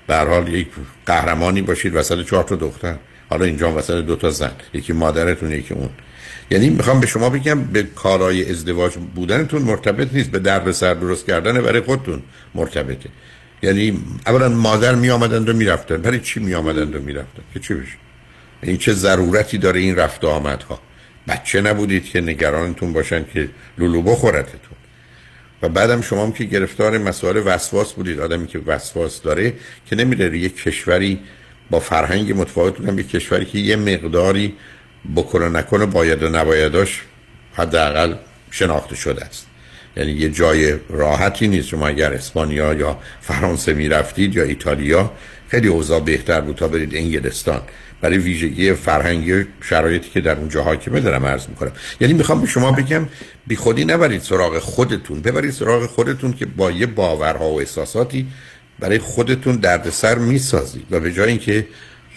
[0.06, 0.68] به حال یک
[1.06, 2.96] قهرمانی باشید وسط چهار تا دختر؟
[3.30, 5.90] حالا اینجا وسط دو تا زن یکی مادرتون یکی اون.
[6.50, 11.26] یعنی می‌خوام به شما بگم به کارای ازدواج بودنتون مرتبط نیست به درد سر درست
[11.26, 12.22] کردن برای خودتون
[12.54, 13.08] مرتبطه.
[13.62, 17.74] یعنی اولا مادر می آمدند و می‌رفتن برای چی می آمدند و می‌رفتن که چی
[17.74, 17.96] بشه؟
[18.62, 20.80] این چه ضرورتی داره این رفت آمدها؟
[21.28, 23.48] بچه نبودید که نگرانتون باشن که
[23.78, 24.76] لولو بخورتتون.
[25.62, 29.54] و بعدم شما هم که گرفتار مسائل وسواس بودید آدمی که وسواس داره
[29.86, 31.20] که نمیره یک کشوری
[31.70, 34.54] با فرهنگ متفاوت بودن به کشوری که یه مقداری
[35.16, 37.02] بکنه نکنه باید و نبایداش
[37.54, 38.14] حداقل
[38.50, 39.46] شناخته شده است.
[39.96, 41.68] یعنی یه جای راحتی نیست.
[41.68, 45.12] شما اگر اسپانیا یا فرانسه می‌رفتید یا ایتالیا
[45.48, 47.60] خیلی اوضاع بهتر بود تا برید انگلستان.
[48.00, 51.72] برای ویژگی فرهنگی شرایطی که در اونجا حاکمه دارم عرض می‌کنم.
[52.00, 53.08] یعنی می‌خوام به شما بگم
[53.46, 55.20] بی خودی نبرید سراغ خودتون.
[55.20, 58.26] ببرید سراغ خودتون که با یه باورها و احساساتی
[58.78, 60.86] برای خودتون دردسر می‌سازید.
[60.90, 61.66] و به جای اینکه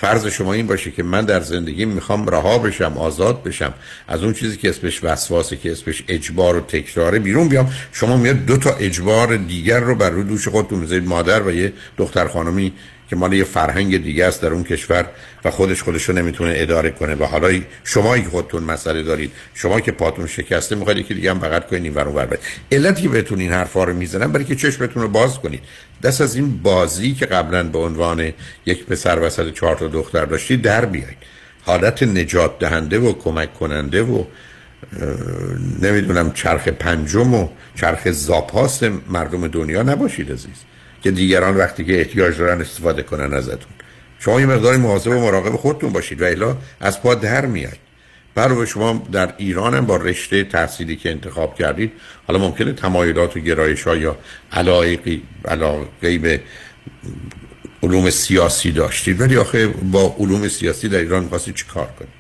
[0.04, 3.74] فرض شما این باشه که من در زندگی می‌خوام رها بشم آزاد بشم
[4.08, 8.46] از اون چیزی که اسمش وسواسه که اسمش اجبار و تکراره بیرون بیام شما میاد
[8.46, 12.74] دو تا اجبار دیگر رو بر روی دوش خودتون می‌ذارید مادر و یه دختر خانمی
[13.14, 15.06] که مال یه فرهنگ دیگه است در اون کشور
[15.46, 17.16] و خودش خودش نمی‌تونه اداره کنه.
[17.16, 21.40] و حالا شما که خودتون مسئله دارید شما که پاتون شکسته می‌خواید که دیگه هم
[21.40, 22.28] بغل کنید این ور اون
[22.72, 25.60] علتی که بهتون این حرفا رو می‌زنم برای که چشمتون رو باز کنید.
[26.04, 28.34] دست از این بازی که قبلا به عنوان
[28.66, 31.18] یک پسر وسط چهار تا دختر داشتید در بیاید
[31.66, 34.24] حالت نجات دهنده و کمک کننده و
[35.82, 40.73] نمی‌دونم چرخ پنجم و چرخ زاپاس مردم دنیا نباشید عزیز.
[41.04, 43.74] که دیگران وقتی که احتیاج دارن استفاده کنن ازتون.
[44.20, 47.78] شما یه مقداری مواظب و مراقب خودتون باشید و الا از پا در میاد
[48.36, 51.92] برای شما در ایران هم با رشته تحصیلی که انتخاب کردید
[52.28, 54.18] حالا ممکنه تمایلات و گرایش ها یا
[54.52, 56.42] علاقی علاقه به
[57.84, 59.22] علوم سیاسی داشتید.
[59.22, 62.14] ولی آخه با علوم سیاسی در ایران خواستی چی کار کنید؟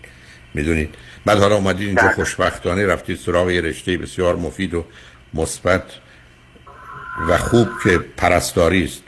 [0.54, 0.96] می‌دونید؟
[1.26, 2.12] بعد حالا اومدید اینجا بله.
[2.12, 4.86] خوشبختانه رفتید سراغ یه رشته بسیار مفید و
[5.34, 5.84] مثبت
[7.30, 9.03] و خوب که پرستاری است.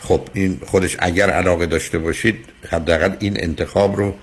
[0.00, 2.36] خب این خودش اگر علاقه داشته باشید
[2.70, 4.14] حداقل این انتخاب رو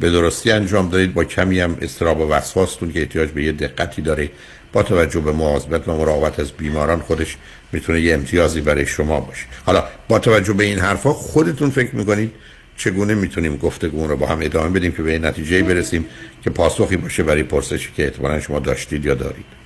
[0.00, 4.02] به درستی انجام دارید با کمی هم استراب و وسواستون که احتیاج به یه دقتی
[4.02, 4.30] داره
[4.72, 7.36] با توجه به مواظبت و مراقبت از بیماران خودش
[7.72, 9.44] می‌تونه یه امتیازی برای شما باشه.
[9.66, 12.32] حالا با توجه به این حرفا خودتون فکر می‌کنید
[12.76, 16.04] چگونه می‌تونیم گفتگو رو با هم ادامه بدیم که به نتیجه برسیم
[16.44, 19.61] که پاسخی باشه برای پرسشی که احتمالا شما داشتید یا دارید؟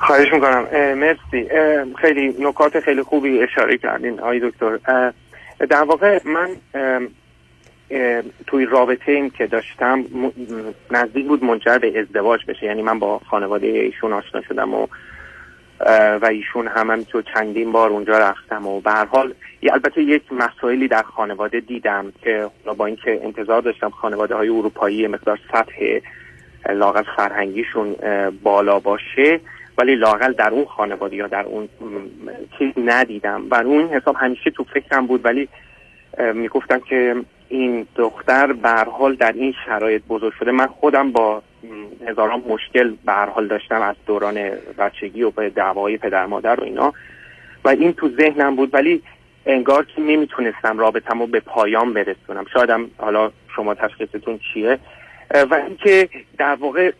[0.00, 0.66] خواهش می‌کنم.
[0.94, 1.48] مرسی.
[2.00, 4.78] خیلی نکات خیلی خوبی اشاره کردین آقای دکتر.
[5.70, 6.48] در واقع من
[8.46, 10.04] توی رابطه ایم که داشتم
[10.90, 12.66] نزدیک بود منجر به ازدواج بشه.
[12.66, 14.86] یعنی من با خانواده ایشون آشنا شدم و
[16.22, 19.34] و ایشون هم همینطور چندین بار اونجا رفتم و به هر حال
[19.72, 25.38] البته یک مسائلی در خانواده دیدم که با اینکه انتظار داشتم خانواده های اروپایی مقدار
[25.52, 25.98] سطح
[26.68, 27.96] لاغل فرهنگیشون
[28.42, 29.40] بالا باشه.
[29.78, 31.68] ولی لاقل در اون خانواده یا در اون
[32.58, 33.42] چیز ندیدم.
[33.50, 35.48] و اون حساب همیشه تو فکرم بود ولی
[36.34, 37.16] می‌گفتم که
[37.48, 40.52] این دختر به حال در این شرایط بزرگ شده.
[40.52, 41.42] من خودم با
[42.06, 46.92] هزاران مشکل به حال داشتم از دوران بچگی و به دعوای پدر مادر و اینا.
[47.64, 49.02] و این تو ذهنم بود ولی
[49.46, 52.44] انگار که نمی‌تونستم رابطم رو به پایان برسونم.
[52.52, 54.78] شایدم حالا شما تشخیصتون چیه؟
[55.50, 56.92] و اینکه در واقع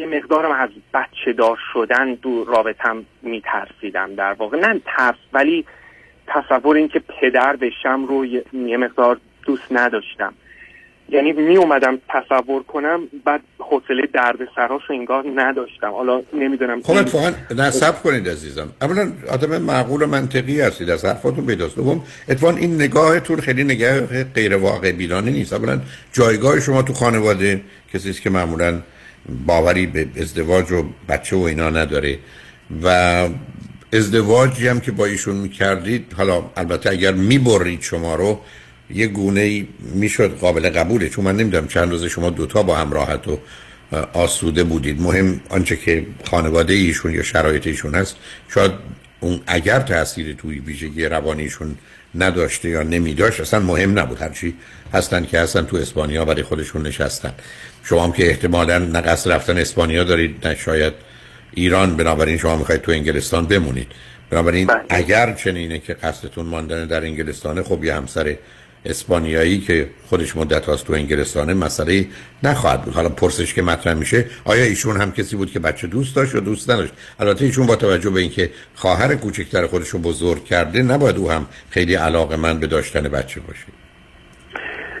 [0.00, 4.58] یه مقدارم از بچه دار شدن دو رابطم میترسیدم در واقع.
[4.58, 5.64] نه ترس ولی
[6.26, 10.34] تصور اینکه پدر بشم رو یه مقدار دوست نداشتم.
[11.08, 15.90] یعنی می اومدم تصور کنم بعد حوصله درد سراش انگار نداشتم.
[15.90, 18.68] حالا نمی‌دونم خب اتفاقا نصب کنید عزیزم.
[18.82, 24.24] اولا آدم معقول و منطقی هستید از حرفاتون پیداست دوم اتفاقا این نگاهتون خیلی نگاه
[24.24, 25.52] غیر واقع بینانه نیست.
[25.52, 25.80] اولا
[26.12, 27.60] جایگاه شما تو خانواده
[27.94, 28.80] کسی است که معمولا
[29.46, 32.18] باوری به ازدواج و بچه و اینا نداره.
[32.82, 33.28] و
[33.92, 38.40] ازدواجی هم که با ایشون می‌کردید حالا البته اگر می‌برید شما رو
[38.94, 41.08] یه گونه ای می‌شد قابل قبوله.
[41.08, 43.38] چون من نمی‌دونم چند روز شما دوتا با هم راحت و
[44.12, 45.00] آسوده بودید.
[45.00, 48.16] مهم آنچه که خانواده ایشون یا شرایط ایشون هست.
[48.48, 48.72] شاید
[49.20, 51.76] اون اگر تاثیر توی ویژگی روانیشون
[52.14, 54.22] نداشته یا نمیداشت اصلا مهم نبود.
[54.22, 54.54] هرچی
[54.94, 57.32] هستن که هستن تو اسپانیا برای خودشون نشستن.
[57.84, 60.92] شما هم که احتمالا نقص رفتن اسپانیا دارید نه شاید
[61.54, 61.96] ایران.
[61.96, 63.86] بنابراین شما می‌خواید تو انگلستان بمونید.
[64.30, 64.80] بنابراین بله.
[64.88, 68.36] اگر چنینه که قصدتون ماندن در انگلستانه خب یه همسر
[68.84, 72.06] اسپانیایی که خودش مدت هاست تو انگلستانه مسئله
[72.42, 72.94] نخواهد بود.
[72.94, 76.40] حالا پرسش که مطرح میشه آیا ایشون هم کسی بود که بچه دوست داشت یا
[76.40, 81.16] دوست نداشت؟ البته ایشون با توجه به اینکه خواهر کوچکتر خودش رو بزرگ کرده نباید
[81.16, 83.66] او هم خیلی علاقه من به داشتن بچه باشه.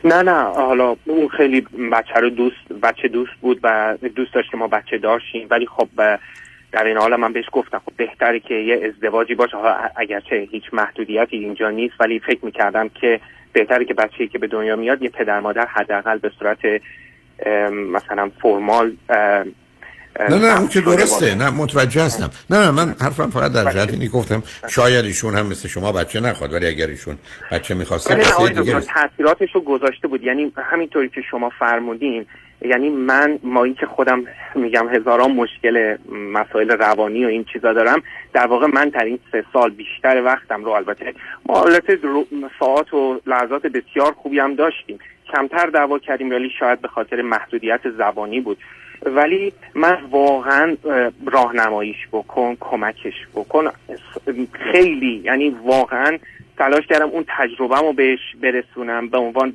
[0.04, 0.42] نه نه.
[0.42, 1.60] حالا اون خیلی
[1.92, 5.46] بچه رو دوست بچه دوست بود و دوست داشت که ما بچه داشتیم.
[5.50, 5.88] ولی خب
[6.72, 9.56] در این حال من بهش گفتم خب بهتره که یه ازدواجی باشه.
[9.96, 13.20] اگرچه هیچ محدودیتی اینجا نیست ولی فکر می‌کردم که
[13.52, 16.58] بهتره که بچه‌ای که به دنیا میاد یه پدر مادر حداقل به صورت
[17.72, 18.96] مثلا فرمال
[20.20, 21.34] نه نه اون که درسته.
[21.34, 22.30] نه متوجه هستم.
[22.50, 26.20] نه نه من حرفم فقط در جهت اینی گفتم شاید ایشون هم مثل شما بچه
[26.20, 27.18] نخواد ولی اگر ایشون
[27.52, 28.14] بچه می‌خواسته
[28.48, 30.22] دیگه تاثیراتش رو گذاشته بود.
[30.22, 32.26] یعنی همینطوری که شما فرمودین
[32.62, 34.24] یعنی من ما این که خودم
[34.54, 35.96] میگم هزاران مشکل
[36.32, 40.64] مسائل روانی و این چیزا دارم در واقع من در این سه سال بیشتر وقتم
[40.64, 41.14] رو البته
[41.46, 41.64] ما
[42.58, 44.98] ساعت و لحظات بسیار خوبی هم داشتیم.
[45.32, 48.58] کمتر دعوا کردیم ولی شاید به خاطر محدودیت زبانی بود.
[49.02, 50.76] ولی من واقعا
[51.26, 53.64] راهنماییش بکن کمکش بکن.
[54.72, 56.18] خیلی یعنی واقعا
[56.60, 59.52] تلاش کردم اون تجربه رو بهش برسونم به عنوان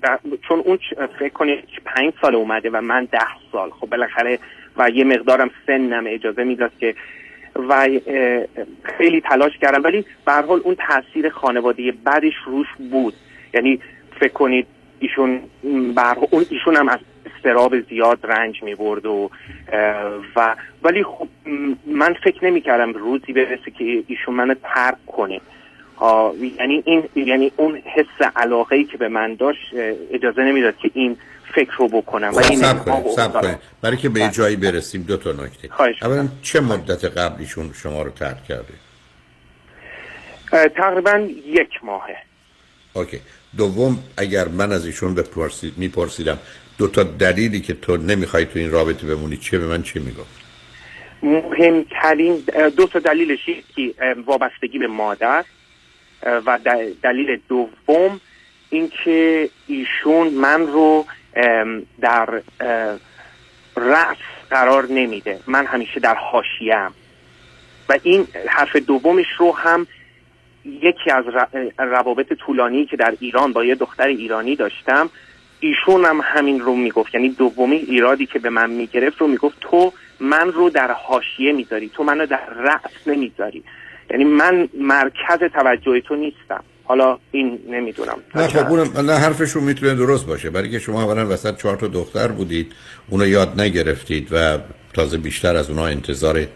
[0.48, 0.80] چون اون
[1.19, 3.19] فکر کنید پنج سال اومده و من ده
[3.52, 3.69] سال.
[3.69, 4.40] خب بالاخره
[4.77, 6.95] و یه مقدارم سنم اجازه می‌داد که
[7.69, 7.90] و
[8.98, 9.84] خیلی تلاش کردم.
[9.84, 13.14] ولی به حال اون تاثیر خانواده بعدش روش بود.
[13.53, 13.80] یعنی
[14.19, 14.68] فکر کنید
[14.99, 16.99] ایشون اون ایشون هم از
[17.36, 19.30] استراب زیاد رنج می برد و
[20.36, 21.27] و ولی خب
[21.86, 25.41] من فکر نمی کردم روزی برسه که ایشون منو ترک کنه.
[26.60, 29.60] یعنی این یعنی اون حس علاقه ای که به من داشت
[30.12, 31.18] اجازه نمی‌داد که این
[31.56, 32.32] فکر رو بکنم.
[32.34, 34.32] و این سب کنید سب کنید برای که به بله.
[34.32, 35.70] جایی برسیم دو تا نکته.
[36.02, 38.74] اولا چه مدت قبلیشون شما رو ترک کرده
[40.76, 42.18] تقریبا یک ماهه.
[42.94, 43.20] اوکی.
[43.58, 46.38] دوم اگر من از ایشون بپرسید میپرسیدم
[46.78, 50.46] دو تا دلیلی که تو نمی‌خوای تو این رابطه بمونی چه به من چی می‌گفت؟
[51.24, 52.44] مهمترین
[52.78, 53.94] دو تا دلیلش که
[54.26, 55.46] وابستگی به مادر.
[56.26, 56.60] و
[57.04, 58.22] دلیل دوم
[58.70, 61.06] اینکه ایشون من رو
[62.02, 62.42] در
[63.78, 64.18] رأس
[64.50, 65.40] قرار نمیده.
[65.48, 66.94] من همیشه در حاشیه‌ام.
[67.90, 69.88] و این حرف دومش رو هم
[70.66, 71.26] یکی از
[71.78, 75.10] روابط طولانی که در ایران با یه دختر ایرانی داشتم
[75.60, 77.16] ایشون هم همین رو می‌گفت.
[77.16, 81.90] یعنی دومی ایرادی که به من می‌گرفت رو می‌گفت تو من رو در حاشیه می‌ذاری.
[81.90, 83.64] تو منو در رأس نمی‌ذاری.
[84.11, 86.64] یعنی من مرکز توجه تو نیستم.
[86.84, 88.18] حالا این نمی‌دونم.
[88.36, 90.49] نه خب اونم نه حرفشون می‌تونه درست باشه.
[90.49, 92.72] برای که شما اولا وسط چهار تا دختر بودید
[93.10, 94.57] اونو یاد نگرفتید و
[94.94, 96.48] تازه بیشتر از اونها انتظار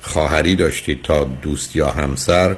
[0.00, 2.56] خواهری داشتید تا دوست یا همسر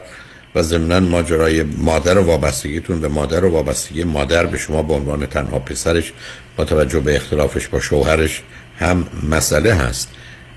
[0.54, 5.26] و ضمنا ماجرای مادر و وابستگیتون به مادر و وابستگی مادر به شما به عنوان
[5.26, 6.12] تنها پسرش
[6.56, 8.42] با توجه به اختلافش با شوهرش
[8.78, 10.14] هم مسئله هست.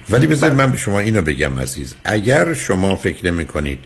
[0.09, 1.95] ولی بذارید من به شما اینو بگم عزیز.
[2.03, 3.79] اگر شما فکر نمی کنید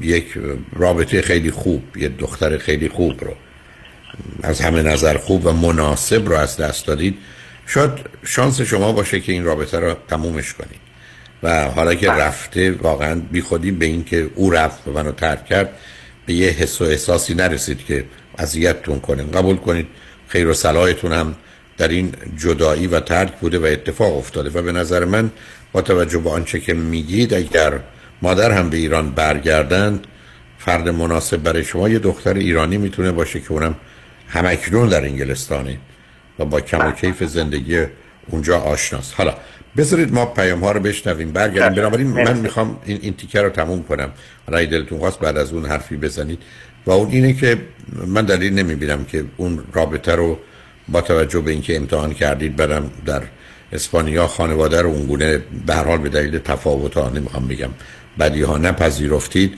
[0.00, 0.24] یک
[0.72, 3.34] رابطه خیلی خوب یه دختر خیلی خوب رو
[4.42, 7.18] از همه نظر خوب و مناسب رو از دست دادید
[7.66, 7.90] شاید
[8.24, 10.80] شانس شما باشه که این رابطه رو تمومش کنید.
[11.42, 15.46] و حالا که رفته واقعا بی خودی به این که او رفت و منو ترک
[15.46, 15.70] کرد
[16.26, 18.04] به یه حس و احساسی نرسید که
[18.38, 19.86] اذیتتون کنه قبول کنید
[20.28, 21.34] خیر و صلاحتون هم
[21.80, 25.30] در این جدایی و ترک بوده و اتفاق افتاده و به نظر من
[25.72, 27.72] با توجه به آنچه که میگید اگر
[28.22, 30.06] مادر هم به ایران برگردند
[30.58, 33.74] فرد مناسب برای شما یه دختر ایرانی می‌تونه باشه که اونم
[34.28, 35.78] همکنون در انگلستانه
[36.38, 37.84] و با کم و کیف زندگی
[38.26, 39.34] اونجا آشناست حالا
[39.76, 41.76] بذارید ما پیام ها رو بشنویم برگردیم.
[41.76, 44.10] بنابراین من می‌خوام این, این تیکه رو تموم کنم.
[44.46, 46.38] حالا دلتون خواست بعد از اون حرفی بزنید.
[46.86, 47.58] و اون اینه که
[48.06, 50.38] من دلیل نمی‌بینم که اون رابطه رو
[50.90, 53.22] با توجه به اینکه امتحان کردید برم در
[53.72, 54.26] اسپانیا.
[54.26, 57.70] خانواده رو اونگونه به حال به دلیل تفاوت ها نمی‌خوام بگم.
[58.18, 59.54] بدی ها نپذیرفتید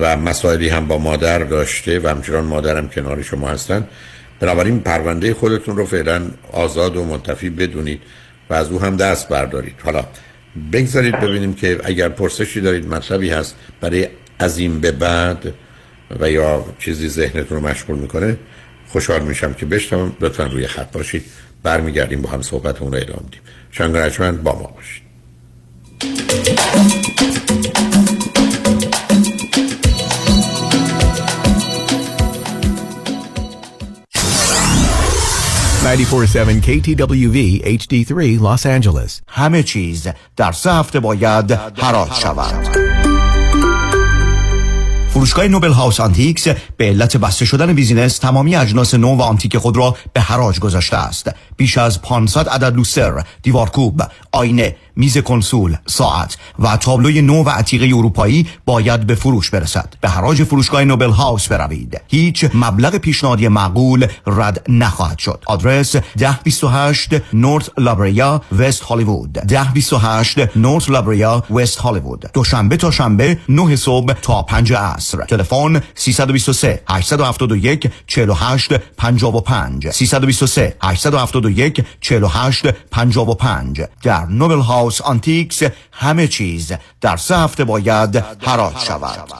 [0.00, 3.88] و مسائلی هم با مادر داشته و همچنان مادرم کنار شما هستن.
[4.40, 6.22] بنابراین پرونده خودتون رو فعلا
[6.52, 8.00] آزاد و منتفی بدونید
[8.50, 9.74] و از او هم دست بردارید.
[9.84, 10.04] حالا
[10.72, 14.08] بگذارید ببینیم که اگر پرسشی دارید مطلبی هست برای
[14.38, 15.54] از این به بعد
[16.20, 18.36] و یا چیزی ذهنتون رو مشغول می‌کنه
[18.92, 21.24] خوشحال میشم که بشتم لطفا روی خط باشید.
[21.62, 23.40] برمیگردیم با هم صحبتمون رو ادامه میدیم
[24.10, 25.02] شنگ با ما باشید.
[35.84, 39.22] 947 KTWV HD3 Los Angeles.
[39.28, 43.11] همه چیز در سه هفته باید حراج شود.
[45.12, 49.76] فروشگاه Noble House Antiques به علت بسته شدن business تمامی اجناس نو و آنتیک خود
[49.76, 51.30] را به حراج گذاشته است.
[51.56, 54.02] بیش از 500 عدد لوستر دیوارکوب
[54.32, 59.94] آینه میز کنسول، ساعت و تابلوی نو و عتیقه اروپایی باید به فروش برسد.
[60.00, 62.00] به حراج فروشگاه Noble House بروید.
[62.08, 65.44] هیچ مبلغ پیشنهادی معقول رد نخواهد شد.
[65.46, 69.38] آدرس 1028 North La Brea West Hollywood.
[69.38, 72.30] 1028 North La Brea West Hollywood.
[72.34, 75.24] دوشنبه تا شنبه 9 صبح تا 5 عصر.
[75.24, 86.28] تلفن 323 871 48 55 323 871 48 55 در Noble House House Antiques همه
[86.28, 89.32] چیز در سه هفته باید حراج شود.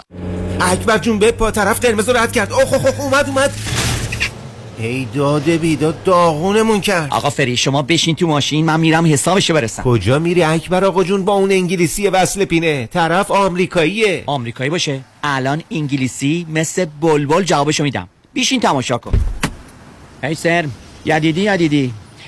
[0.61, 2.53] اکبر جون بپا طرف قرمز رد کرد.
[2.53, 3.53] اوه اوه اومد اومد.
[4.79, 7.13] ای داده بیداد داغونمون کرد.
[7.13, 9.83] آقا فری شما بشین تو ماشین من میرم حسابشو برسم.
[9.83, 12.87] کجا میری اکبر آقا جون؟ با اون انگلیسی وصله پینه.
[12.87, 14.23] طرف آمریکاییه.
[14.27, 15.01] آمریکایی باشه.
[15.23, 18.09] الان انگلیسی مثل بلبل جوابشو میدم.
[18.33, 19.13] بیشین تماشا کن.
[20.23, 20.67] هی سر
[21.05, 21.95] یدیدی یدیدی.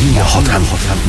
[0.00, 0.62] مانی حاتم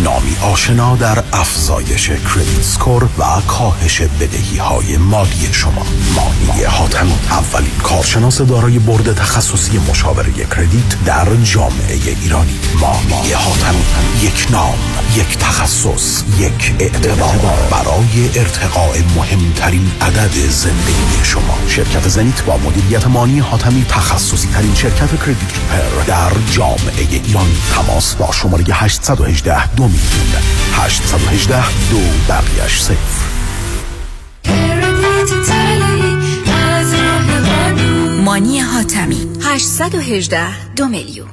[0.04, 5.86] نامی آشنا در افزایش کردیت سکور و کاهش بدهی های مالی شما.
[6.16, 12.60] مانی حاتم اولین کارشناس دارای برد تخصصی مشاوره کردیت در جامعه ایرانی.
[12.80, 13.76] مانی حاتم
[14.22, 14.76] یک نام
[15.16, 17.58] یک تخصص یک اعتبار.
[17.72, 21.58] برای ارتقاء مهمترین عدد زندگی شما.
[21.68, 27.48] شرکت زنیت با مدیریت مانی حاتمی تخصصی ترین شرکت کردیت ریپر در جامعه ایران.
[27.76, 30.42] تماس با شماره 818 دو میلیون
[30.74, 32.00] 818 دو
[32.30, 33.32] بقیش صفر
[38.26, 39.28] مانی حاتمی.
[39.42, 41.30] 818 دو میلیون.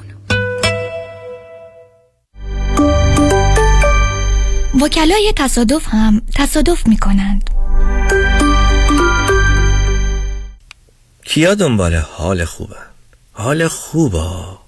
[4.82, 7.50] وکلای تصادف هم تصادف می کنند
[11.24, 12.76] کیا دنبال حال خوبه؟
[13.32, 14.67] حال خوبه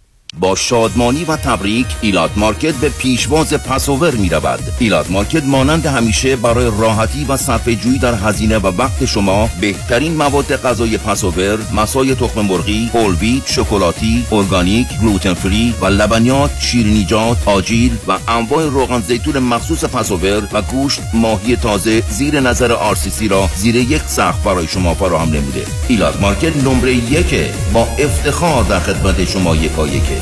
[0.39, 6.35] با شادمانی و تبریک ایلات مارکت به پیشواز Passover می رود ایلات مارکت مانند همیشه
[6.35, 12.15] برای راحتی و صرفه جویی در هزینه و وقت شما بهترین مواد غذای Passover مصای
[12.15, 19.39] تخم مرغی whole شکلاتی ارگانیک gluten free و لبنیات شیرینیجات آجیل و انواع روغن زیتون
[19.39, 24.93] مخصوص Passover و گوشت ماهی تازه زیر نظر RCC را زیر یک سقف برای شما
[24.93, 25.65] فراهم نموده.
[25.87, 27.35] ایلات مارکت نمره یک
[27.73, 30.20] با افتخار در خدمت شما یکا یکه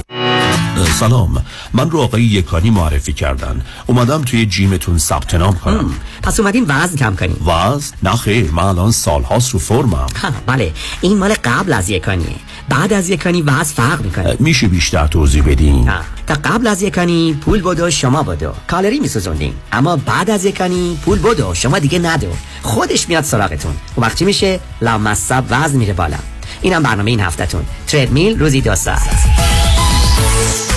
[0.85, 1.45] سلام.
[1.73, 3.61] من رو آقای یکانی معرفی کردن.
[3.85, 5.93] اومدم توی gym تون ثبت نام کنم.
[6.23, 9.93] پس اومدین وزن کم کنیم وزن؟ نه خیر من الان سالهاست رو فرمم.
[9.93, 10.71] ها بله.
[11.01, 12.35] این مال قبل از یکانیه.
[12.69, 14.35] بعد از یکانی وزن فرق می‌کنه.
[14.39, 15.91] میشه بیشتر توضیح بدین.
[16.27, 18.51] تا قبل از یکانی پول بدو شما بدو.
[18.67, 19.53] کالری میسوزوندین.
[19.71, 22.27] اما بعد از یکانی پول بدو شما دیگه ندو.
[22.61, 23.75] خودش میاد سراغتون.
[23.97, 26.17] و وقتی میشه؟ لامصب وزن میره بالا.
[26.61, 27.65] اینم برنامه این هفتهتون.
[27.87, 29.48] تردمیل روزی دو ساعت.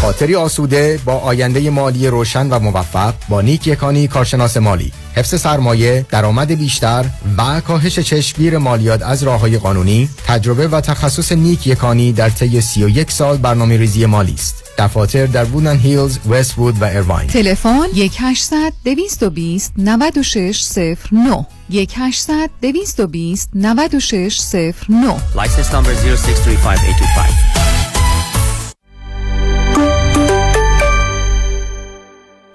[0.02, 4.92] خاطری آسوده با آینده مالی روشن و موفق با نیک یکانی کارشناس مالی.
[5.14, 7.04] حفظ سرمایه درآمد بیشتر
[7.38, 12.60] و کاهش چشمگیر مالیات از راه های قانونی تجربه و تخصص نیک یکانی در طی
[12.60, 14.64] 31 سال برنامه ریزی مالی است.
[14.78, 25.16] دفاتر در بودن هیلز، وست وود و ایرواین تلفن 1800 220 9609 1800 220 9609
[25.36, 27.61] License number 0635825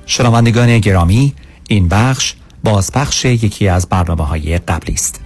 [0.09, 1.33] شنوندگان گرامی
[1.67, 5.21] این بخش بازپخش یکی از برنامه های قبلی است.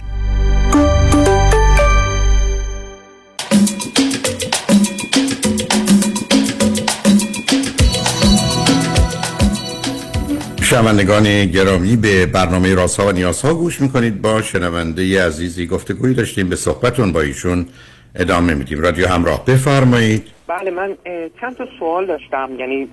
[10.62, 14.22] شنوندگان گرامی به برنامه راسا و نیاسا گوش می‌کنید.
[14.22, 16.48] با شنونده عزیزی گفتگوی داشتیم.
[16.48, 17.66] به صحبتون با ایشون
[18.14, 18.80] ادامه میدیم.
[18.80, 20.22] رادیو همراه بفرمایید.
[20.58, 20.96] بله من
[21.40, 22.50] چند تا سوال داشتم.
[22.58, 22.88] یعنی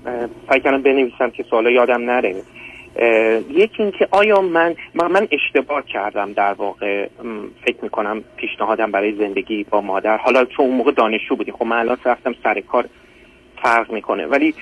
[0.50, 2.36] سعی کردم بنویسم که سوال یادم نره.
[3.50, 7.08] یکی اینکه آیا من من اشتباه کردم در واقع
[7.66, 10.18] فکر می‌کنم پیشنهادم برای زندگی با مادر.
[10.18, 12.86] حالا چون اون موقع دانشجو بودیم خب من الان رفتم سر کار
[13.62, 14.26] فرق می‌کنه.
[14.26, 14.54] ولی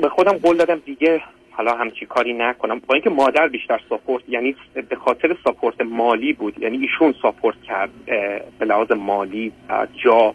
[0.00, 2.80] به خودم قول دادم دیگه حالا همچی کاری نکنم.
[2.86, 4.56] با اینکه مادر بیشتر ساپورت یعنی
[4.88, 6.58] به خاطر ساپورت مالی بود.
[6.58, 7.90] یعنی ایشون ساپورت کرد
[8.58, 9.52] به لحاظ مالی
[10.04, 10.34] جا.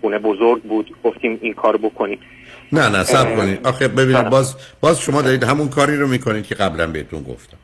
[0.00, 2.18] خونه بزرگ بود گفتیم این کار بکنیم.
[2.72, 3.66] نه نه سب کنید.
[3.66, 7.56] آخه ببینید باز باز شما دارید همون کاری رو می‌کنید که قبلا بهتون گفتم.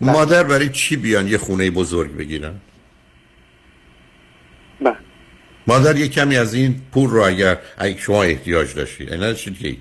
[0.00, 2.54] مادر برای چی بیان یه خونه بزرگ بگیرن؟
[4.80, 4.96] بله.
[5.66, 9.12] مادر یه کمی از این پول رو اگر اگه شما احتیاج داشتید.
[9.12, 9.76] اینا چی که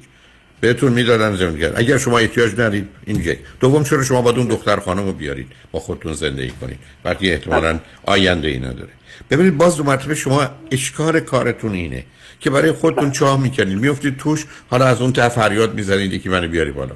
[0.66, 5.06] بهتون می‌دادن زندگی اگر شما احتیاج ندارید این دوم چرا شما باید اون دختر خانم
[5.06, 6.80] رو بیارید؟ با خودتون زندگی کنید.
[7.06, 8.90] وقتی احتمالاً آینده ای نداره.
[9.30, 12.06] ببینید باز دو مرتبه شما اشکار کارتون اینه
[12.40, 13.78] که برای خودتون چاه می‌کنید.
[13.78, 16.96] میفتید توش حالا از اون طرف فریاد می‌زنید که منو بیاری بالا.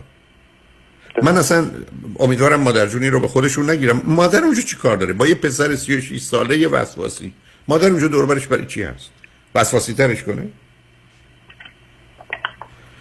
[1.24, 1.72] من اصلا
[2.20, 4.02] امیدوارم مادر جونی رو به خودشون نگیرم.
[4.06, 7.34] مادر اونجا چی کار داره؟ با یه پسر 36 ساله یه وسواسی.
[7.68, 9.10] مادر اونجا دور برش برای چی هست؟
[9.56, 10.48] وسواسی ترش کنه؟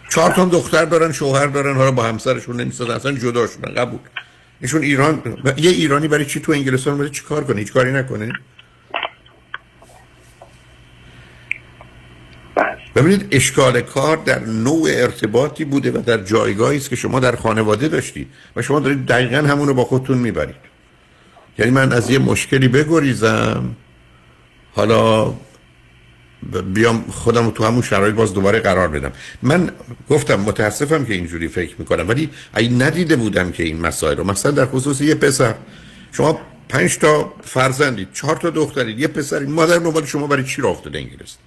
[0.08, 3.98] چهار تا دختر دارن شوهر دارن حالا با همسرشون نمی‌سازن اصلا جدا شدن قبول.
[4.60, 5.22] ایشون ایران
[5.56, 8.32] یه ایرانی برای چی تو انگلستان برای چی کار کنه؟ هیچ کاری نکنه؟
[12.96, 17.88] ببینید اشکال کار در نوع ارتباطی بوده و در جایگاهی است که شما در خانواده
[17.88, 20.68] داشتید و شما دارید دقیقا همون رو با خودتون می‌برید.
[21.58, 23.76] یعنی من از یه مشکلی بگریزم
[24.72, 25.34] حالا
[26.74, 29.12] بیام خودم رو تو همون شرایط باز دوباره قرار بدم.
[29.42, 29.70] من
[30.10, 34.24] گفتم متاسفم که اینجوری فکر می‌کنم ولی اگه ندیده بودم که این مسائل رو.
[34.24, 35.54] مثلا در خصوص یه پسر.
[36.12, 40.72] شما پنج تا فرزندید چهار تا دخترید یه پسری مادر نوبال شما برای چی راه
[40.72, 41.42] افتاده انگلستان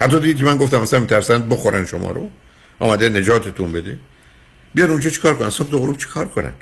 [0.00, 2.30] حتی دیدی من گفتم مثلا میترسن بخورن شما رو.
[2.78, 3.98] آمده نجاتتون بده.
[4.74, 6.52] بیان اونجا چیکار کنن؟ صبح غروب چیکار کنن؟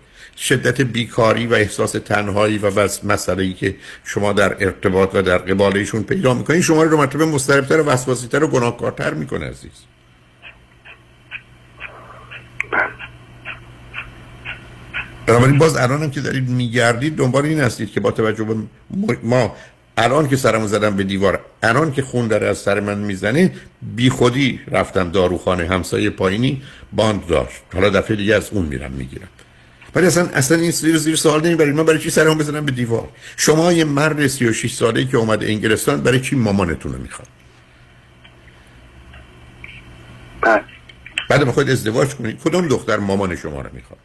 [0.40, 5.38] شدت بیکاری و احساس تنهایی و بس مسئله ای که شما در ارتباط و در
[5.38, 6.60] قبال ایشون پیدا می‌کنید.
[6.60, 9.70] شما رو مرتبه مضطربتر و وسواسیتر و گناهکارتر می‌کنه عزیز.
[15.26, 18.54] بنابراین باز الانم که دارید میگردید دنبال این هستید که با توجه به
[19.22, 19.56] ما
[19.96, 23.52] الان که سرمو زدم به دیوار الان که خون داره از سر من می‌زنه
[23.82, 26.62] بی خودی رفتم داروخانه همسایه پایینی
[26.92, 27.62] باند داشت.
[27.74, 29.28] حالا دفعه دیگه از اون میرم می‌گیرم.
[29.94, 31.74] ولی اصلا اصلا این زیر زیر سوال نمی‌برید.
[31.74, 36.00] من برای چی سرمو بزنم به دیوار؟ شما یه مرد 36 ساله که اومده انگلستان
[36.02, 37.28] برای چی مامانتون رو می‌خواد؟
[41.30, 42.40] بعد می‌خواید ازدواج کنید.
[42.44, 43.98] کدوم دختر مامان شما رو می‌خواد؟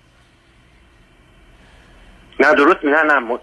[2.40, 2.86] نه درست.
[2.86, 3.20] نه نه.
[3.20, 3.32] م...
[3.34, 3.38] م...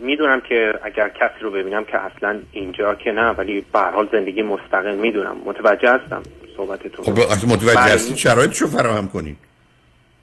[0.00, 4.08] می‌دونم که اگر کسی رو ببینم که اصلا اینجا که نه ولی به هر حال
[4.12, 5.36] زندگی مستقل می‌دونم.
[5.46, 6.22] متوجه هستم
[6.56, 7.94] صحبتتون خب متوجه بله.
[7.94, 9.36] هستید شرایطش رو فراهم کنید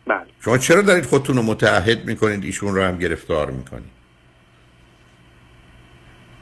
[0.10, 0.26] بله.
[0.42, 4.00] شما چرا دارید خودتون رو متعهد می‌کنید؟ ایشون رو هم گرفتار می‌کنید.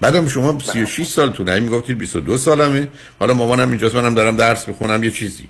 [0.01, 2.87] بعدم شما 36 سالتونه این می‌گفتید 22 سالمه.
[3.19, 5.49] حالا مامانم اینجاست منم دارم درس می‌خونم یه چیزی.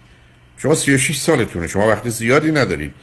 [0.57, 2.94] شما 36 سالتونه شما وقت زیادی ندارید.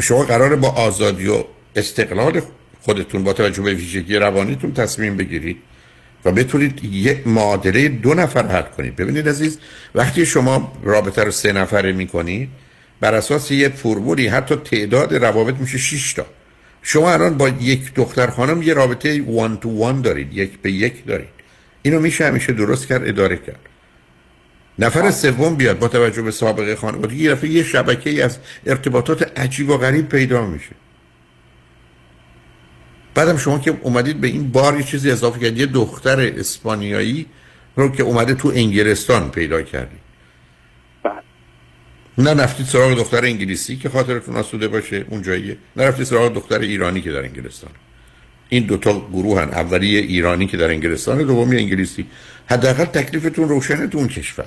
[0.00, 1.44] شما قراره با آزادی و
[1.76, 2.40] استقلال
[2.80, 5.56] خودتون با توجه به ویژگی روانیتون تصمیم بگیرید
[6.24, 8.96] و بتونید یک معادله دو نفر حل کنید.
[8.96, 9.58] ببینید عزیز
[9.94, 12.48] وقتی شما رابطه رو سه نفره می‌کنید
[13.02, 16.26] بر اساس یه فرمولی حتی تعداد روابط میشه 6 تا.
[16.82, 21.06] شما الان با یک دختر خانم یه رابطه وان تو وان دارید یک به یک
[21.06, 21.28] دارید.
[21.82, 23.60] اینو میشه همیشه درست کرد اداره کرد.
[24.78, 27.14] نفر سوم بیاد با توجه به سابقه خانواده.
[27.14, 30.74] یه دفعه یه شبکه ای از ارتباطات عجیب و غریب پیدا میشه.
[33.14, 37.26] بعدم شما که اومدید به این بار یه چیزی اضافه کردید یه دختر اسپانیایی
[37.76, 40.01] رو که اومده تو انگلستان پیدا کردید.
[42.18, 46.58] نه رفتید سراغ دختر انگلیسی که خاطرتون آسوده باشه اون جاییه نه رفتید سراغ دختر
[46.58, 47.70] ایرانی که در انگلستان.
[48.48, 52.06] این دوتا گروه هن اولی ایرانی که در انگلستان دومی انگلیسی.
[52.46, 54.46] حداقل تکلیفتون روشنه تو اون کشور.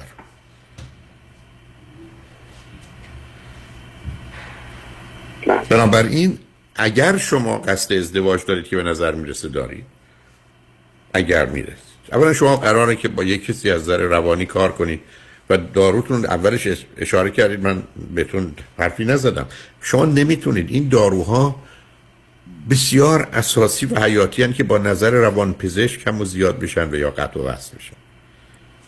[5.70, 6.38] بنابراین
[6.76, 9.86] اگر شما قصد ازدواج دارید که به نظر می‌رسه دارید
[11.14, 11.96] اگر می‌رسید.
[12.12, 15.02] اولا شما قراره که با یک کسی از نظر روانی کار کنید.
[15.50, 16.68] و داروتون اولش
[16.98, 17.84] اشاره کردید من
[18.16, 19.48] بهتون حرفی نزدم.
[19.82, 20.70] شما نمی‌تونید.
[20.70, 21.64] این داروها
[22.70, 26.96] بسیار اساسی و حیاتی هن که با نظر روان پزشک کم و زیاد بشن و
[26.96, 27.96] یا قطع و وصل بشن.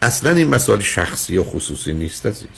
[0.02, 2.50] اصلا این مسائل شخصی و خصوصی نیست عزیز.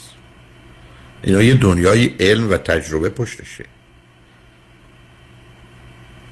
[1.23, 3.65] اینا یه دنیای علم و تجربه پشتشه.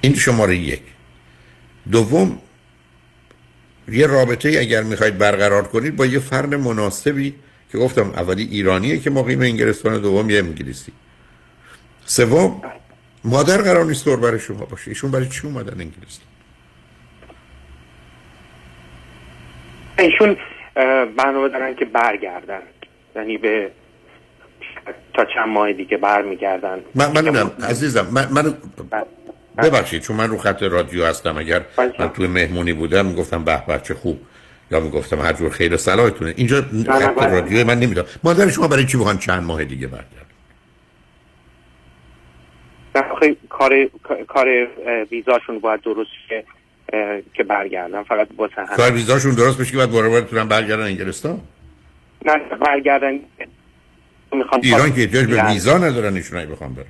[0.02, 0.82] این شماره یک.
[1.92, 2.40] دوم
[3.92, 7.36] یه رابطه اگر می‌خواید برقرار کنید با یه فرد مناسبی
[7.72, 10.92] که گفتم اولی ایرانیه که مقیم انگلستان دوم یه انگلیسی.
[12.06, 12.62] سوم
[13.24, 14.92] مادر قرار نیست دور برای شما باشه.
[14.92, 16.28] ایشون برای چی اومدن انگلستان
[20.00, 20.38] ایشون
[21.18, 22.62] برنامه دارن که برگردن.
[23.16, 23.72] یعنی به
[25.14, 26.80] تا چند ماه دیگه برمیگردن.
[26.96, 28.58] من من نمی‌دونم عزیزم من, من
[29.58, 31.38] ببخشید چون من رو خط رادیو هستم.
[31.38, 31.66] اگر
[32.00, 34.20] من توی مهمونی بودم گفتم به به چه خوب.
[34.72, 37.28] یا می‌گفتم هر جور خیر و صلاحتونه اینجا خط بله.
[37.28, 38.08] رادیو من نمی‌دونم.
[38.24, 39.90] مادر شما برای چی بخوان چند ماه دیگه
[43.10, 43.90] واقع کار
[44.28, 44.48] کار
[45.12, 46.44] ویزاشون باید درست شه
[46.94, 48.04] اه، که برگردن.
[48.04, 51.42] فقط با کار ویزاشون درست بشه که بعد بار بتونن برگردن انگلستان؟
[52.26, 53.20] نه برگردن.
[54.32, 56.86] می‌خوان ایران که احتیاج به ویزا ندارن ایشون بخوام برن.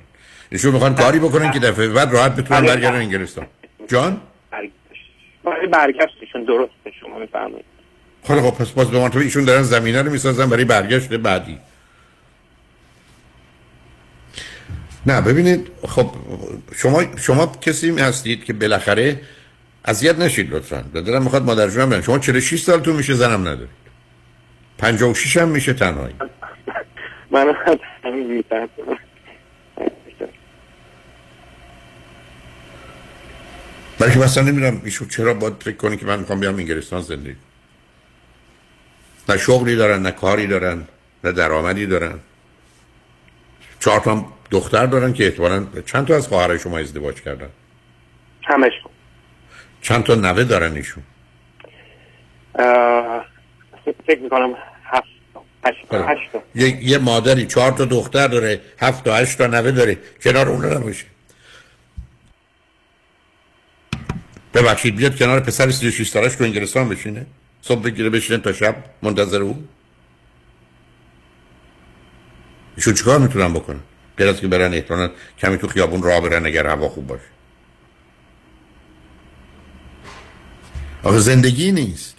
[0.50, 2.74] ایشون می‌خوان کاری بکنن که دفعه بعد راحت بتونن بله.
[2.74, 3.46] برگردن انگلستان.
[3.88, 4.20] جان؟
[5.50, 7.64] برای برگشتشون درست شما میفرمایید.
[8.22, 11.58] خب خب پس باز به من تو ایشون دارن زمینه رو می‌سازن برای برگشت بعدی.
[15.06, 16.10] نه ببینید خب
[16.76, 19.20] شما شما کسی هستید که بالاخره
[19.84, 20.84] اذیت نشید لطفا.
[20.94, 23.68] دلم می‌خواد مادر جونم بگم شما 46 سالتون میشه زنم ندارید.
[24.78, 26.14] 56 هم میشه تنهایی.
[27.30, 27.54] من
[28.04, 28.98] همین میفرمایید
[33.98, 37.36] برای که مثلا نمی‌دونم ایشون چرا باید فکر کنی که من می‌خوام بیام انگلستان زندگی
[39.28, 40.84] نه شغلی دارن نه کاری دارن
[41.24, 42.18] نه درآمدی دارن.
[43.80, 47.48] چهار تا دختر دارن که احتمالاً چند تا از خواهرای شما ازدواج کردن؟
[48.42, 48.72] همش.
[49.82, 51.02] چند تا نوه دارن ایشون؟
[54.06, 54.54] فکر می‌کنم
[54.84, 55.08] هفت
[55.64, 56.42] هشت هشت تا.
[56.54, 59.98] یه, یه مادری چهار تا دختر داره هفت تا هشت تا نوه داره.
[60.22, 61.06] کنار اون نباشه.
[64.58, 67.26] ببخشید بیاد کنار پسر 36 سالش تو انگلستان بشینه.
[67.62, 69.68] صبح بگیره بشینه تا شب منتظر او.
[72.76, 73.80] ایشون چیکار می‌تونن بکنن؟
[74.18, 77.22] غیر از که برن احتمالاً کمی تو خیابون راه برن اگر هوا خوب باشه.
[81.02, 82.14] آخه زندگی نیست.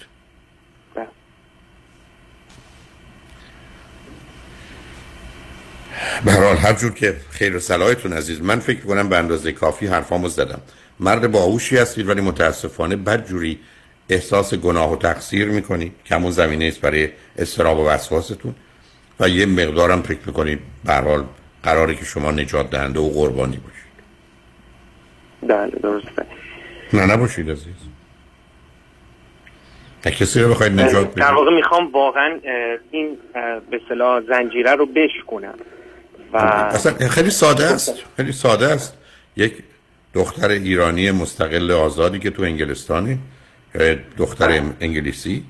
[6.25, 9.51] به هر حال هر جور که خیر و صلاحتون عزیز من فکر کنم به اندازه
[9.51, 10.61] کافی حرفامو زدم.
[10.99, 13.59] مرد باهوشی هستید ولی متاسفانه بدجوری
[14.09, 18.55] احساس گناه و تقصیر می‌کنید که همون زمینه است برای استراب و وسواستون.
[19.19, 21.23] و یه مقدارم فکر می‌کنید به حال
[21.63, 23.79] قراره که شما نجات دهنده و قربانی باشید.
[25.47, 26.25] بله درسته.
[26.93, 27.75] نه نباشید عزیز.
[30.05, 32.39] نه کسی رو بخواید نجات در بدید واقع می‌خوام واقعا
[32.91, 33.17] این
[33.71, 35.55] به اصطلاح زنجیره رو بشکنم
[36.33, 37.93] و اصلا خیلی ساده است.
[38.17, 38.97] خیلی ساده است.
[39.35, 39.63] یک
[40.13, 43.17] دختر ایرانی مستقل آزادی که تو انگلستانه
[44.17, 45.43] دختر انگلیسی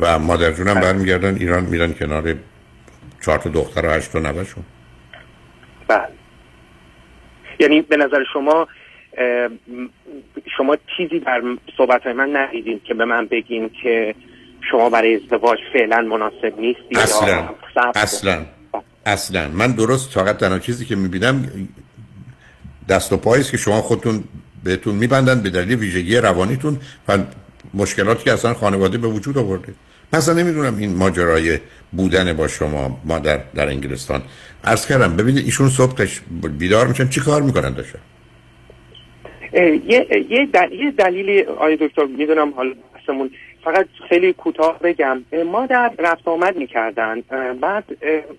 [0.00, 2.34] و مادر جونم برمیگردن ایران میرن کنار
[3.24, 4.64] چهار تا دختر و هشت تا نوشون.
[5.88, 6.08] بله.
[7.58, 8.68] یعنی به نظر شما
[10.56, 11.42] شما چیزی در
[11.76, 14.14] صحبت من ندیدین که به من بگین که
[14.70, 17.48] شما برای ازدواج فعلا مناسب نیستی اصلا؟
[17.94, 18.46] اصلا.
[19.06, 19.48] اصلا.
[19.48, 21.50] من درست فقط تنها چیزی که می‌بینم
[22.88, 24.24] دست و پایی که شما خودتون
[24.64, 26.78] بهتون میبندن به دلیل ویژگی روانیتون
[27.08, 27.18] و
[27.74, 29.74] مشکلاتی که اصلا خانواده به وجود آورده.
[30.12, 31.58] مثلا نمی‌دونم این ماجرای
[31.92, 34.22] بودن با شما ما در, در انگلستان.
[34.64, 36.20] عرض کردم ببینید ایشون صبحش
[36.58, 37.98] بیدار میشن چی کار می‌کنن داشتن؟
[39.52, 39.80] یه
[40.30, 40.72] یه, دل...
[40.72, 43.30] یه دلیلی آقای دکتر می‌دونم حالا بحثمون
[43.64, 45.22] فقط خیلی کوتاه بگم.
[45.46, 47.20] ما در رفت آمد می‌کردن.
[47.60, 47.84] بعد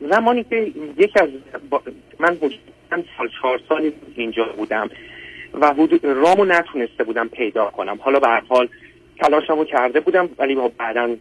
[0.09, 1.29] زمانی که یکی از
[1.69, 1.81] با-
[2.19, 2.37] من
[2.89, 4.89] چند سال چهار سالی اینجا بودم
[5.61, 7.99] و حدود رامو نتونسته بودم پیدا کنم.
[8.01, 8.67] حالا به هر حال
[9.19, 11.15] تلاشمو کرده بودم ولی بعدا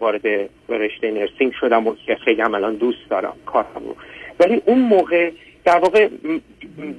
[0.00, 0.26] وارد
[0.68, 3.96] رشته نرسینگ شدم و که خیلی هم الان دوست دارم کارم رو
[4.40, 5.30] ولی اون موقع
[5.64, 6.08] در واقع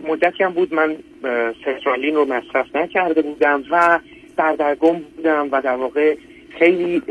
[0.07, 3.99] مدتی هم بود من اه، سرترالین رو مصرف نکرده بودم و
[4.38, 6.15] در درگم بودم و در واقع
[6.59, 7.01] خیلی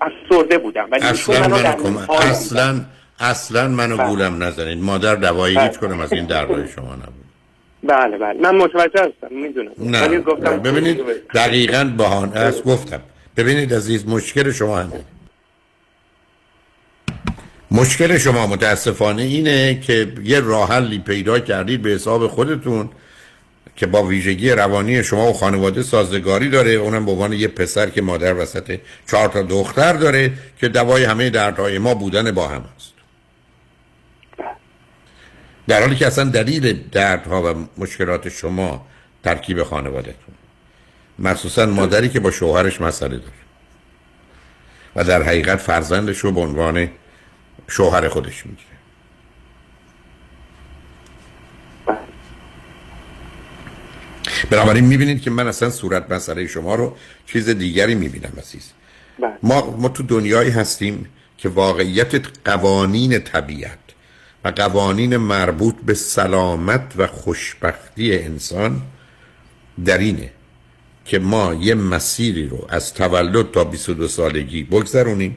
[0.00, 0.88] افسرده بودم.
[0.92, 2.80] ولی اصلا منو اصلا
[3.20, 4.08] اصلا منو بله.
[4.08, 4.78] گولم نزنید.
[4.78, 5.64] مادر دوایی بله.
[5.64, 7.24] هیچ کنم از این درهای شما نبود.
[7.82, 8.40] بله بله.
[8.40, 9.70] من متوجه هستم می‌دونم.
[9.78, 10.20] نه.
[10.20, 11.00] گفتم ببینید
[11.34, 12.64] دقیقا بهانه است.
[12.64, 13.00] گفتم.
[13.36, 14.92] ببینید عزیز مشکل شما همه.
[17.70, 22.88] مشکل شما متاسفانه اینه که یه راه حلی پیدا کردید به حساب خودتون
[23.76, 26.70] که با ویژگی روانی شما و خانواده سازگاری داره.
[26.70, 28.78] اونم به عنوان یه پسر که مادر وسط
[29.10, 32.92] چهار تا دختر داره که دوای همه دردهای ما بودن با هم است.
[35.68, 38.86] در حالی که اصلا دلیل دردها و مشکلات شما
[39.24, 40.34] ترکیب خانوادهتون
[41.18, 43.32] مخصوصا مادری که با شوهرش مسئله داره.
[44.96, 46.88] و در حقیقت فرزندش رو به عنوان
[47.68, 48.69] شوهر خودش می‌گیره.
[54.46, 56.96] بنابراین می‌بینید که من اصلا صورت مسئله شما رو
[57.26, 58.72] چیز دیگری می‌بینم عزیز.
[59.42, 61.06] ما, ما تو دنیایی هستیم
[61.38, 63.78] که واقعیت قوانین طبیعت
[64.44, 68.82] و قوانین مربوط به سلامت و خوشبختی انسان
[69.84, 70.30] در اینه
[71.04, 75.36] که ما یه مسیری رو از تولد تا 22 سالگی بگذرونیم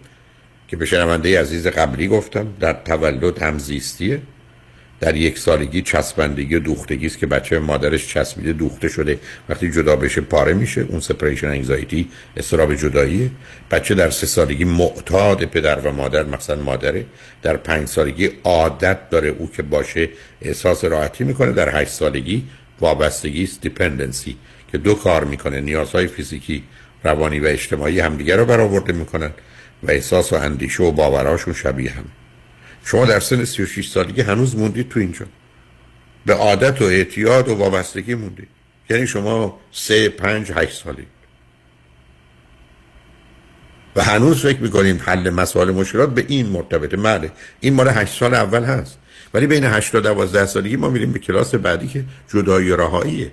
[0.68, 4.22] که به شنونده عزیز قبلی گفتم در تولد همزیستیه
[5.04, 9.20] در یک سالگی چسبندگی و دوختگی است که بچه مادرش چسبیده دوخته شده.
[9.50, 10.82] وقتی جدا بشه پاره میشه.
[10.82, 13.32] اون separation anxiety اضطراب جداییه
[13.72, 17.06] بچه در سه سالگی معتاد پدر و مادر مثلا مادره.
[17.42, 20.10] در پنج سالگی عادت داره او که باشه
[20.42, 21.52] احساس راحتی می‌کنه.
[21.52, 22.44] در هشت سالگی
[22.80, 24.36] وابستگی است dependency
[24.72, 25.62] که دو کار می‌کنه.
[25.62, 26.64] نیازهای فیزیکی
[27.04, 29.32] روانی و اجتماعی همدیگه رو برآورده می‌کنن
[29.84, 32.06] و احساس و اندیشه و باوراشون شبیه هم.
[32.84, 35.26] شما در سن 36 سالگی هنوز موندید تو اینجا.
[36.26, 38.48] به عادت و اعتیاد و وابستگی موندید.
[38.90, 41.08] یعنی شما سه پنج هشت سالی
[43.96, 46.98] و هنوز فکر می‌کنیم حل مسائل مشکلات به این مرتبطه.
[46.98, 49.00] بله این مال هشت سال اول هست.
[49.34, 52.04] ولی بین هشت تا دوازده سالگی ما میریم به کلاس بعدی که
[52.34, 53.32] جدایی و رهاییه.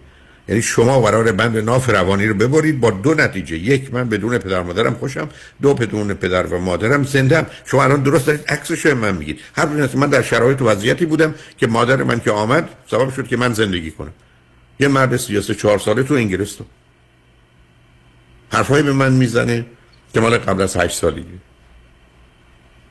[0.51, 2.81] یعنی شما قرار بند ناف روانی رو ببرید.
[2.81, 5.29] با دو نتیجه یک من بدون پدر مادرم خوشم
[5.63, 7.47] دو بدون پدر و مادرم زندم.
[7.65, 9.41] شما الان درست دارید عکسش رو من میگید.
[9.57, 13.37] هر دو من در شرایط وضعیتی بودم که مادر من که آمد سبب شد که
[13.37, 14.13] من زندگی کنم.
[14.81, 16.67] یه مرد 34 چهار ساله تو انگلستان.
[18.53, 19.67] حرفایی به من می‌زنه
[20.15, 21.39] که مال قبل از هشت سالگی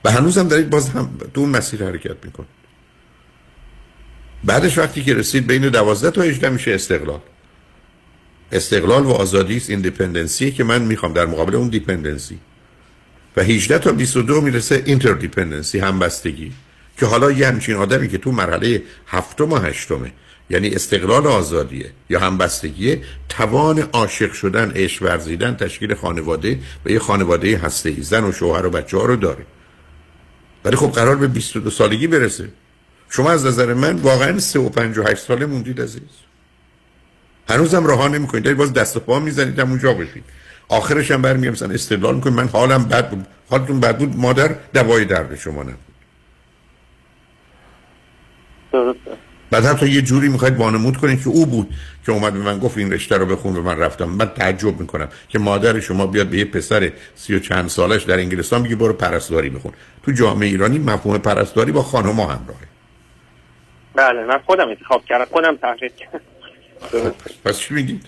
[0.06, 2.45] و هنوزم دارید باز هم تو مسیر حرکت میکن
[4.44, 7.19] بعدش وقتی که رسید بین دوازده تا 18 میشه استقلال.
[8.51, 12.39] استقلال و آزادی است independency که من می‌خوام در مقابل اون dependency
[13.38, 16.51] و 18 تا 22 می‌رسه interdependency همبستگی.
[16.99, 20.11] که حالا یه همچین آدمی که تو مرحله هفتم و هشتمه
[20.49, 26.99] یعنی استقلال و آزادیه یا همبستگیه توان عاشق شدن عشق ورزیدن تشکیل خانواده و یه
[26.99, 29.45] خانواده هسته زن و شوهر و بچه ها رو داره.
[30.65, 32.49] ولی خب قرار به 22 سالگی برسه.
[33.09, 36.28] شما از نظر من واقعا 3 و 5 و 8 ساله موندید عزیز.
[37.49, 38.43] هنوزم راه نمی‌کنید.
[38.43, 40.23] دارید باز دست و پا می‌زنید هم اونجا بشید
[40.69, 42.35] آخرش هم برمیگم مثلا استدلال می‌کنید.
[42.35, 43.27] من حالم بد بود.
[43.49, 44.17] حالتون بد بود.
[44.17, 45.76] مادر دوای درد شما نبود.
[49.51, 51.73] بعد حتی یه جوری می‌خواید وانمود کنید که او بود
[52.05, 54.05] که اومد به من گفت این رشته رو بخون و من رفتم.
[54.05, 58.17] من تعجب می‌کنم که مادر شما بیاد به یه پسر سی و چند سالش در
[58.17, 59.73] انگلستان بگی برو پرستاری بخون.
[60.03, 62.67] تو جامعه ایرانی مفهوم پرستاری با خانم همراهه.
[63.95, 65.26] بله من خودم انتخاب کردم.
[65.26, 66.19] خودم تحقیق کردم.
[67.45, 68.06] پس چی میگید؟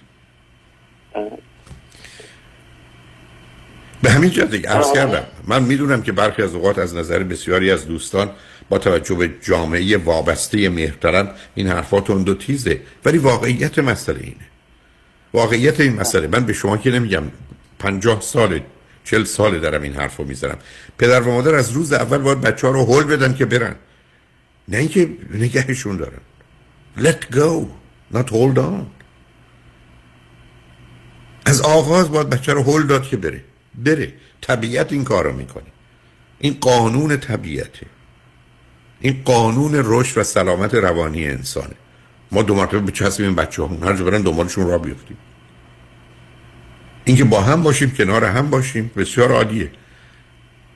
[4.01, 5.23] به همین جهت دیگه عرض کردم.
[5.47, 8.31] من می‌دونم که برخی از اوقات از نظر بسیاری از دوستان
[8.69, 12.81] با توجه به جامعه وابسته محترم این حرفاتون دو تیزه.
[13.05, 14.47] ولی واقعیت مسئله اینه.
[15.33, 16.27] واقعیت این مسئله.
[16.27, 17.23] من به شما که نمیگم
[17.79, 18.59] پنجاه سال
[19.03, 20.57] چل ساله دارم این حرف رو می‌زنم.
[20.97, 23.75] پدر و مادر از روز اول باید بچه ها رو هول بدن که برن.
[24.67, 26.19] نه اینکه نگهشون دارن.
[26.97, 27.80] Let go.
[28.13, 28.85] Not hold on.
[31.45, 33.43] از آغاز باید بچه رو هول داد که بره
[33.75, 35.63] بره طبیعت این کار رو می‌کنه.
[36.39, 37.87] این قانون طبیعته.
[39.01, 41.75] این قانون رشد و سلامت روانی انسانه.
[42.31, 45.17] ما دو مرتبه به چسبیم این بچه همون هر جا برن دنبالشون را بیفتیم.
[47.05, 49.71] اینکه با هم باشیم کنار هم باشیم بسیار عالیه.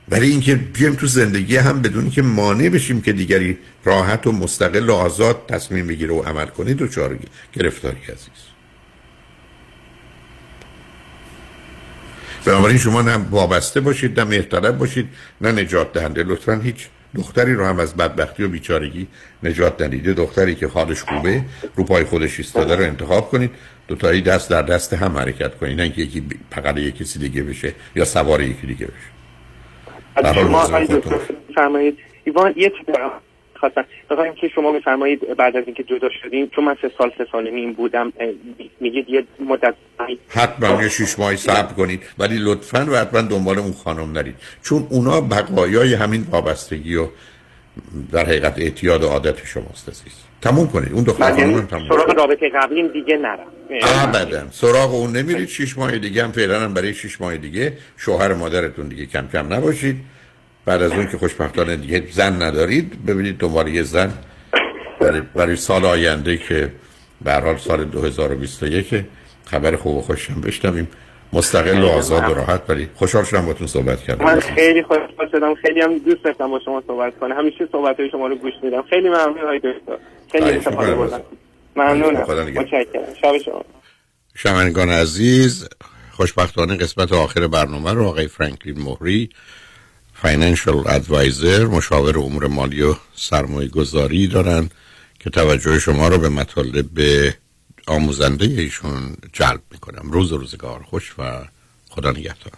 [0.09, 4.89] ولی اینکه بیایم تو زندگی هم بدون که مانع بشیم که دیگری راحت و مستقل
[4.89, 7.19] و آزاد تصمیم بگیره و عمل کنه دچار
[7.53, 8.45] گرفتاری عزیز.
[12.45, 15.09] بنابراین شما نه وابسته باشید نه مهرطلب باشید
[15.41, 16.23] نه نجات دهنده.
[16.23, 19.07] لطفا هیچ دختری رو هم از بدبختی و بیچارگی
[19.43, 21.43] نجات ندیده دختری که حالش خوبه
[21.75, 23.51] رو پای خودش ایستاده رو انتخاب کنید.
[23.87, 25.77] دو تایی دست در دست هم حرکت کنید.
[25.77, 29.14] نه اینکه یکی فقط یک کسی دیگه بشه یا سوار یکی دیگه بشه.
[30.35, 31.19] شما آقای دکتر
[31.55, 31.97] فرمایید.
[32.23, 32.71] ایوان یه
[33.59, 33.85] خواستم.
[34.09, 37.49] بخوایم که شما میفرمایید بعد از اینکه جدا شدیم چون من سه سال سه سال
[37.49, 38.13] نیم بودم
[38.79, 39.75] میگید یه مدت
[40.27, 42.03] حتما یه شیش ماهی صبر کنید.
[42.19, 44.35] ولی لطفا و حتما دنبال اون خانم نرید.
[44.63, 47.07] چون اونا بقایای همین وابستگی و
[48.11, 50.13] در حقیقت اعتیاد و عادت شماست عزیز.
[50.41, 50.93] تموم کنید.
[50.93, 51.89] اون دختر بعد خانم یعنی هم تموم.
[51.89, 53.47] سراغ رابطه قبلیم دیگه نرم.
[54.03, 54.43] ابدا.
[54.51, 55.47] سراغ اون نمیرید.
[55.47, 57.73] شیش ماه دیگه هم فعلا هم برای شیش ماه دیگه.
[57.97, 59.95] شوهر مادرتون دیگه کم کم نباشید.
[60.65, 64.13] بعد از اون که خوشبختانه دیگه زن ندارید ببینید دنبال یه زن
[64.99, 66.71] برای, برای سال آینده که
[67.21, 69.05] به هر حال سال 2021
[69.45, 70.87] خبر خوب و خوش هم بشنویم.
[71.35, 74.25] مستقل و آزاد و راحت ولی خوشحال شدم باتون صحبت کردم.
[74.25, 75.55] من خیلی خوشحال شدم.
[75.55, 77.37] خیلی هم دوست داشتم با شما صحبت کنم.
[77.37, 78.81] همیشه صحبت های شما رو گوش میدم.
[78.89, 79.97] خیلی ممنون های دکتر.
[80.31, 81.21] خیلی استفاده بردم.
[81.75, 82.19] ممنونم.
[82.19, 83.13] متشکرم.
[83.21, 83.65] شب شما.
[84.35, 85.67] شنوندگان عزیز
[86.11, 89.29] خوشبختانه قسمت آخر برنامه رو آقای فرانکلین مهری
[90.13, 94.69] فاینانشال ادوایزر مشاور امور مالی و سرمایه گذاری دارن
[95.19, 96.85] که توجه شما رو به مطالب
[97.87, 100.11] آموزنده ایشون جلب می‌کنم.
[100.11, 101.43] روز و روزگار خوش و
[101.89, 102.51] خدا نگهدار.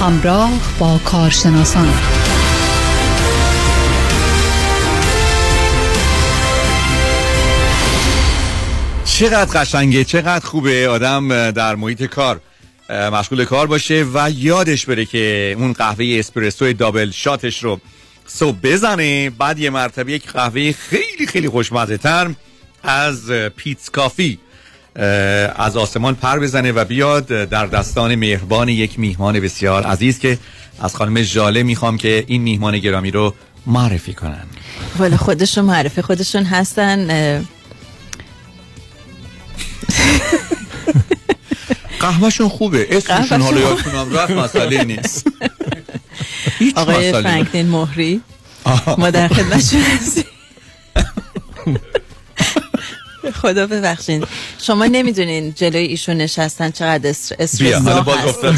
[0.00, 2.17] همراه با کارشناسان.
[9.18, 10.88] چقدر قشنگه چقدر خوبه.
[10.88, 12.40] آدم در محیط کار
[12.90, 17.80] مشغول کار باشه و یادش بره که اون قهوه اسپرسو دابل شاتش رو
[18.26, 19.30] صبح بزنه.
[19.30, 22.30] بعد یه مرتبه یک قهوه خیلی خیلی خوشمزه تر
[22.82, 24.38] از پیتز کافی
[25.56, 30.38] از آسمان پر بزنه و بیاد در دستان مهربان یک میهمان بسیار عزیز که
[30.80, 33.34] از خانم جاله می‌خوام که این میهمان گرامی رو
[33.66, 34.46] معرفی کنن.
[34.98, 37.44] والا خودشون معرفی خودشون هستن
[42.00, 42.86] قهوهشون خوبه.
[42.90, 43.60] اسمشون حالا.
[43.60, 45.26] یادتونم رفت مسئله نیست.
[46.76, 48.20] آقای فرانکلین مهری
[48.98, 50.24] ما در خدمتشون هستیم.
[53.34, 54.24] خدا ببخشین
[54.60, 57.36] شما نمی‌دونین جلوی ایشون نشستن چقدر استر...
[57.38, 58.24] استرس بیا حالا باز.
[58.24, 58.56] گفتم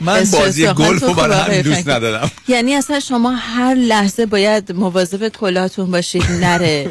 [0.00, 1.88] من بازی گلف رو برای دوست.
[1.88, 2.30] ندارم.
[2.48, 6.90] یعنی اصلا شما هر لحظه باید مواظب کلاتون باشید نره؟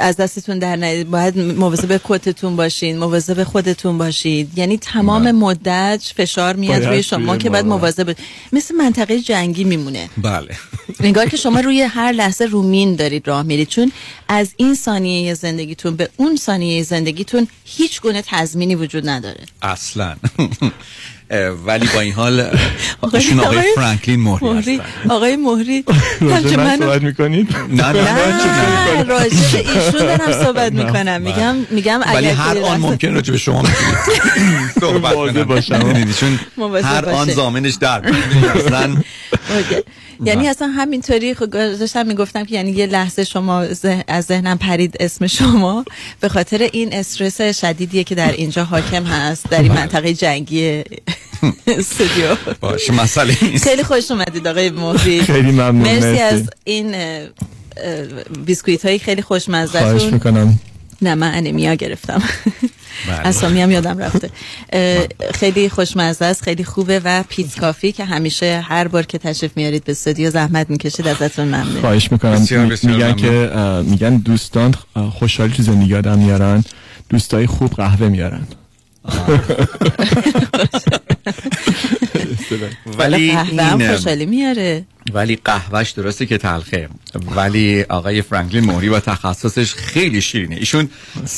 [0.00, 6.56] از دستتون در نیاد باید مواظب کتتون باشید مواظب خودتون باشید یعنی تمام مدت فشار
[6.56, 7.66] میاد روی شما که باید.
[7.66, 8.16] مواظب
[8.52, 10.08] مثل منطقه جنگی میمونه.
[10.16, 10.56] بله.
[11.00, 13.68] انگار که شما روی هر لحظه رو مین دارید راه میرید.
[13.68, 13.92] چون
[14.28, 19.40] از این ثانیه زندگیتون به اون ثانیه زندگیتون هیچ گونه تضمینی وجود نداره.
[19.62, 20.16] اصلا.
[21.66, 22.50] ولی با این حال
[23.12, 24.76] ایشون آقای فرانکلین مهری مهری.
[24.76, 25.10] هستن.
[25.10, 25.84] آقای مهری
[26.20, 30.72] همچه من صحبت می‌کنید؟ نه نه نه راجع ایشون دارم صحبت.
[30.72, 31.22] می‌کنم.
[31.22, 33.62] میگم میگم ولی هر آن ممکن راجع به شما
[34.80, 36.82] صحبت کنم.
[36.84, 37.30] هر آن.
[37.30, 38.02] زامنش در.
[38.56, 38.96] اصلا
[40.24, 43.66] یعنی اصلا همینطوری خب داشتم می‌گفتم که یعنی یه لحظه شما
[44.08, 45.84] از ذهنم پرید اسم شما.
[46.20, 50.84] به خاطر این استرس شدیدیه که در اینجا حاکم هست در این منطقه جنگی
[51.66, 52.36] استودیو.
[52.60, 56.20] باشه مسئله خیلی خوش اومدید آقای مهری خیلی ممنون، مرسی.
[56.20, 56.94] از این
[58.46, 60.58] بیسکویت های خیلی خوشمزه خواهش می‌کنم.
[61.02, 62.18] نه من انیمیا گرفتم.
[62.18, 62.70] بله.
[63.24, 64.30] اسامی هم یادم رفته.
[65.34, 69.84] خیلی خوشمزه است خیلی خوبه و پیت کافی که همیشه هر بار که تشریف میارید
[69.84, 71.80] به استودیو زحمت می‌کشید ازتون ممنون.
[71.80, 72.32] خواهش می‌کنم.
[72.32, 73.12] بسیار می- بسیار میگن.
[73.12, 73.50] که
[73.90, 74.74] میگن دوستان
[75.12, 76.64] خوشحالی تو زندگی آدم میارن
[77.08, 78.46] دوستای خوب قهوه میارن.
[82.98, 84.84] ولی قهوه خوشحالی میاره.
[85.12, 86.88] ولی قهوهش درسته که تلخه.
[87.36, 90.56] ولی آقای فرانکلین موری با تخصصش خیلی شیرینه.
[90.56, 90.88] ایشون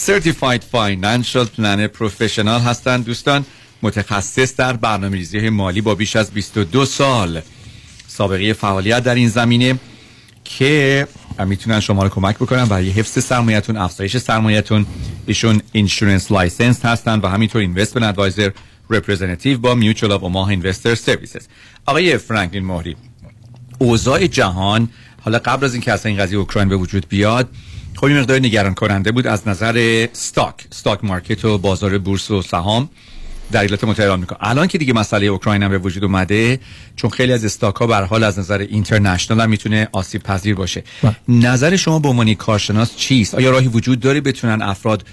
[0.06, 3.44] Certified Financial Planner Professional هستن دوستان.
[3.82, 7.40] متخصص در برنامه‌ریزی مالی با بیش از 22 سال
[8.08, 9.78] سابقه فعالیت در این زمینه
[10.44, 11.06] که
[11.46, 14.86] می‌تونن شما رو کمک بکنن برای حفظ سرمایتون افزایش سرمایتون
[15.26, 18.50] ایشون insurance license هستن و همینطور investment advisor
[18.90, 21.46] representative با Mutual of Omaha Investor Services
[21.86, 22.96] آقای فرانکلین مهری
[23.78, 24.88] اوضاع جهان
[25.20, 27.48] حالا قبل از اینکه اصلا این قضیه اوکراین به وجود بیاد
[27.96, 32.42] خب این مقدار نگران کننده بود از نظر stock stock market و بازار بورس و
[32.42, 32.88] سهام.
[33.52, 36.60] در ایالات متحده آمریکا الان که دیگه مسئله اوکراین هم به وجود اومده
[36.96, 40.54] چون خیلی از stock ها به هر حال از نظر international هم می‌تونه آسیب پذیر
[40.54, 40.82] باشه.
[41.28, 45.04] نظر شما به عنوان کارشناس چیست؟ آیا راهی وجود داره بتونن افراد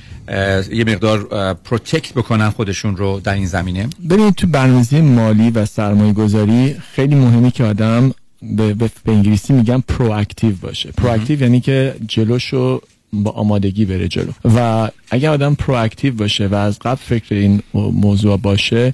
[0.72, 6.14] یه مقدار protect بکنن خودشون رو در این زمینه؟ ببینید تو برنامه‌ریزی مالی و سرمایه
[6.14, 10.92] گذاری خیلی مهمه که آدم به, به, انگلیسی میگن proactive باشه.
[10.92, 12.82] proactive یعنی که جلوشو
[13.24, 14.32] با آمادگی بره جلو.
[14.56, 18.94] و اگر آدم proactive باشه و از قبل فکر این موضوع باشه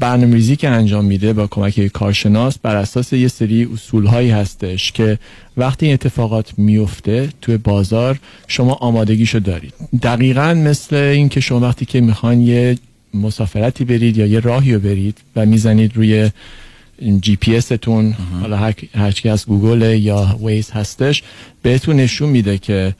[0.00, 5.18] برنامه‌ریزی که انجام میده با کمک کارشناس بر اساس یه سری اصول هایی هستش که
[5.56, 8.18] وقتی این اتفاقات میفته توی بازار
[8.48, 9.74] شما آمادگیشو دارید.
[10.02, 12.78] دقیقا مثل این که شما وقتی که می‌خوان یه
[13.14, 16.30] مسافرتی برید یا یه راهی رو برید و می‌زنید روی
[17.20, 21.22] جی پی استون حالا هر هر کی از گوگل یا Waze هستش
[21.62, 22.94] بهتون نشون میده که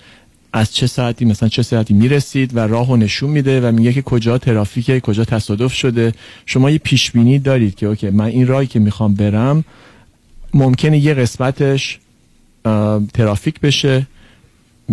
[0.52, 4.38] از چه ساعتی مثلا چه ساعتی می‌رسید و راهو نشون میده و میگه که کجا
[4.38, 6.12] ترافیکه کجا تصادف شده.
[6.46, 9.64] شما یه پیش بینی دارید که OK من این راهی که می‌خوام برم
[10.54, 11.98] ممکنه یه قسمتش
[13.14, 14.06] ترافیک بشه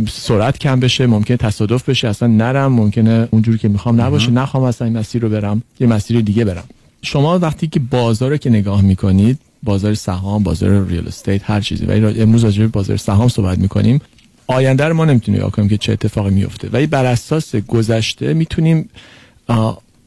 [0.09, 4.87] سرعت کم بشه ممکنه تصادف بشه اصلا نرم ممکنه اونجوری که می‌خوام نباشه نخوام اصلا
[4.87, 6.63] این مسیر رو برم یه مسیر دیگه برم.
[7.01, 11.85] شما وقتی که بازار رو که نگاه می‌کنید بازار سهام بازار real estate هر چیزی
[11.85, 14.01] ولی امروز راجع به بازار سهام صحبت می‌کنیم
[14.47, 18.89] آینده رو ما نمی‌تونیم نگاه کنیم که چه اتفاقی میفته ولی بر اساس گذشته می‌تونیم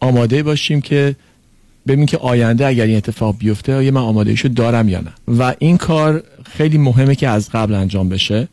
[0.00, 1.16] آماده باشیم که
[1.86, 5.36] ببینیم که آینده اگر این اتفاق بیفته آیا من آمادگیشو دارم یا نه.
[5.38, 6.22] و این کار
[6.56, 8.48] خیلی مهمه که از قبل انجام بشه.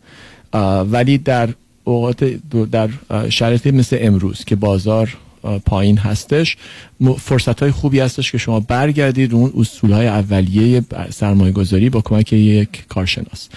[0.91, 1.49] ولی در
[1.84, 2.24] اوقات
[2.72, 2.90] در
[3.30, 5.18] شرایطی مثل امروز که بازار
[5.66, 6.57] پایین هستش
[7.20, 12.34] فرصت های خوبی هستش که شما برگردید اون اصول های اولیه سرمایه گذاری با کمک
[12.34, 13.49] یک کارشناس.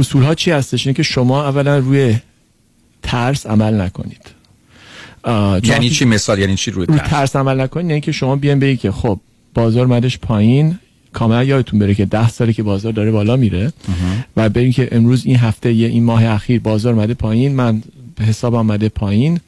[0.00, 2.16] اصول ها چی هستش؟ اینه که شما اولا روی
[3.02, 4.40] ترس عمل نکنید.
[5.62, 8.58] یعنی چی مثال؟ یعنی چی روی رو ترس؟ ترس عمل نکنید یعنی که شما بیان
[8.58, 9.20] بگید که خب
[9.54, 10.78] بازار مدش پایین
[11.12, 13.72] کاملا یادتون بره که ده ساله که بازار داره بالا میره
[14.36, 17.82] و بریم که امروز این هفته یه این ماه اخیر بازار مده پایین من
[18.16, 19.40] به حساب آمده پایین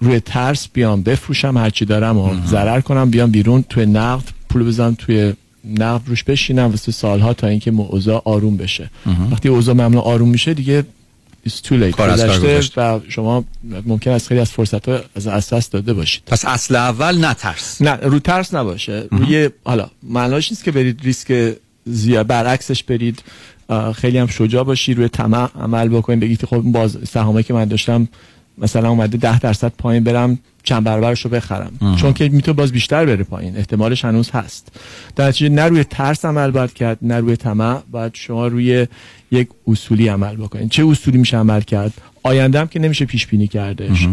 [0.00, 4.94] روی ترس بیام بفروشم هرچی دارم و ضرر کنم بیام بیرون توی نقد پول بزنم
[4.98, 5.32] توی
[5.64, 8.90] نقد روش بشینم واسه سالها تا اینکه اوضاع آروم بشه.
[9.30, 10.84] وقتی اوضاع معمولا آروم میشه دیگه
[11.46, 11.90] it's too late.
[11.90, 12.70] کار از.
[12.76, 13.44] و شما
[13.86, 16.22] ممکن است خیلی از فرصت ها از دست داده باشید.
[16.26, 19.08] پس اصل اول نترس نه رو ترس نباشه.
[19.10, 23.22] روی حالا معناش نیست که برید ریسک زیاد برعکسش برید
[23.94, 28.08] خیلی هم شجاع باشی روی طمع عمل بکنید بگید خب باز سهامی که من داشتم
[28.60, 31.72] مثلا اومده ده درصد پایین برم چند برابرش رو بخرم.
[31.80, 31.96] آها.
[31.96, 33.56] چون که می‌تونه باز بیشتر بره پایین.
[33.56, 34.72] احتمالش هنوز هست.
[35.16, 37.80] در نتیجه نه روی ترس عمل باید کرد نه روی طمع.
[37.90, 38.86] باید شما روی
[39.30, 40.70] یک اصولی عمل بکنید.
[40.70, 44.08] چه اصولی میشه عمل کرد؟ آینده هم که نمیشه پیش بینی کردش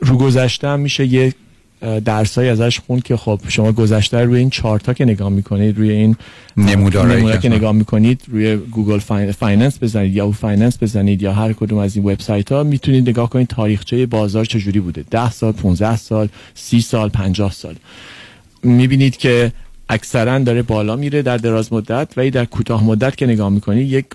[0.00, 1.30] رو گذشته هم میشه اه،
[2.04, 5.78] درسایی ازش خوند که خب شما گذشته رو روی این چارت ها که نگاه می‌کنید
[5.78, 6.16] روی این
[6.56, 11.52] نمودار که که نگاه می‌کنید روی Google Fin- Finance بزنید Yahoo Finance بزنید یا هر
[11.52, 15.04] کدوم از این وبسایت ها می‌تونید نگاه کنید تاریخچه بازار چجوری بوده.
[15.10, 17.74] 10 سال 15 سال 30 سال 50 سال.
[18.62, 19.52] می‌بینید که
[19.88, 24.06] اکثرا داره بالا میره در دراز مدت ولی در کوتاه مدت که نگاه می‌کنید یک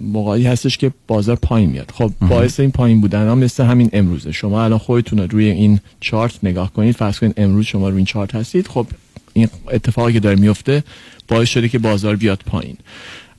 [0.00, 1.90] موقعی هستش که بازار پایین میاد.
[1.94, 4.32] خب باعث این پایین بودن ها مثل همین امروزه.
[4.32, 8.06] شما الان خودتون رو روی این چارت نگاه کنید فرض کنید امروز شما روی این
[8.06, 8.68] چارت هستید.
[8.68, 8.86] خب
[9.32, 10.84] این اتفاقی که داره میفته
[11.28, 12.76] باعث شده که بازار بیاد پایین.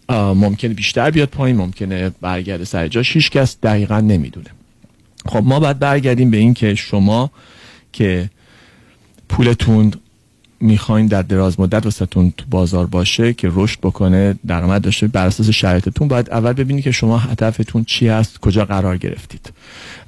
[0.09, 4.49] ممکنه بیشتر بیاد پایین ممکنه برگرده سر جاش هیچ کس دقیقا نمی‌دونه.
[5.25, 7.31] خب ما باید برگردیم به این که شما
[7.93, 8.29] که
[9.29, 9.91] پولتون
[10.61, 15.49] می‌خواین در دراز مدت واسهتون تو بازار باشه که رشد بکنه درآمد داشته بر اساس
[15.49, 19.53] شرایطتون باید اول ببینید که شما هدفتون چی هست کجا قرار گرفتید.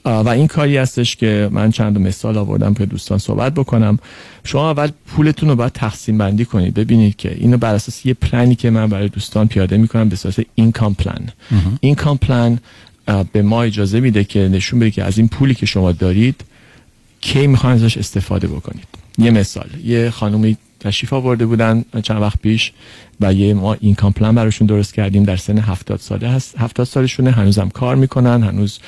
[0.06, 4.00] و این کاری هستش که من چند مثال آوردم که دوستان صحبت بکنم.
[4.44, 8.56] شما اول پولتون رو باید تقسیم بندی کنید ببینید که اینو بر اساس یه پلنی
[8.56, 11.30] که من برای دوستان پیاده می‌کنم به اساس اینکام پلان
[11.80, 12.60] income plan
[13.32, 16.42] به ما اجازه میده که نشون بده که از این پولی که شما دارید
[17.22, 18.88] کی می‌خواین ازش استفاده بکنید.
[19.18, 19.70] یه مثال.
[19.84, 22.72] یه خانومی تشریف آورده بودن چند وقت پیش
[23.22, 25.24] و یه ما income plan براشون درست کردیم.
[25.24, 26.56] در سن 70 ساله هست.
[26.58, 27.32] 70 سالشونه.
[27.32, 28.44] هنوزم کار می‌کنن.
[28.44, 28.80] هنوز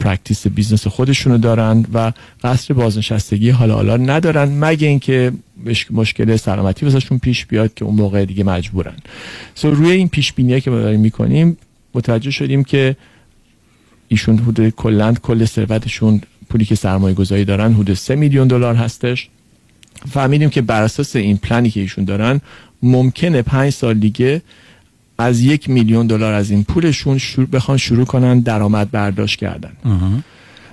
[0.00, 2.12] practice business خودشونو دارن و
[2.44, 4.64] قصد بازنشستگی حالا حالا ندارن.
[4.64, 5.32] مگه اینکه
[5.90, 8.96] مشکل سلامتی واسهشون پیش بیاد که اون موقع دیگه مجبورن.
[9.54, 11.56] سو روی این پیش بینی که ما داریم می‌کنیم
[11.94, 12.96] متوجه شدیم که
[14.08, 19.28] ایشون حدود کلند کل ثروتشون پولی که سرمایه گذاری دارن حدود 3 میلیون دلار هستش.
[20.10, 22.40] فهمیدیم که بر اساس این پلنی که ایشون دارن
[22.82, 24.42] ممکنه پنج سال دیگه
[25.18, 29.72] از یک میلیون دلار از این پولشون شروع بخوان شروع کنن درآمد برداشت کردن.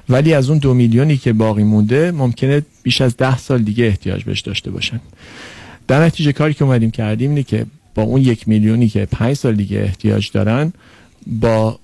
[0.10, 4.24] ولی از اون دو میلیونی که باقی مونده ممکنه بیش از ده سال دیگه احتیاج
[4.24, 5.00] بهش داشته باشن.
[5.88, 7.66] در نتیجه کاری که اومدیم کردیم اینه که
[7.96, 10.74] با اون یک میلیونی که پنج سال دیگه احتیاج دارن
[11.28, 11.80] با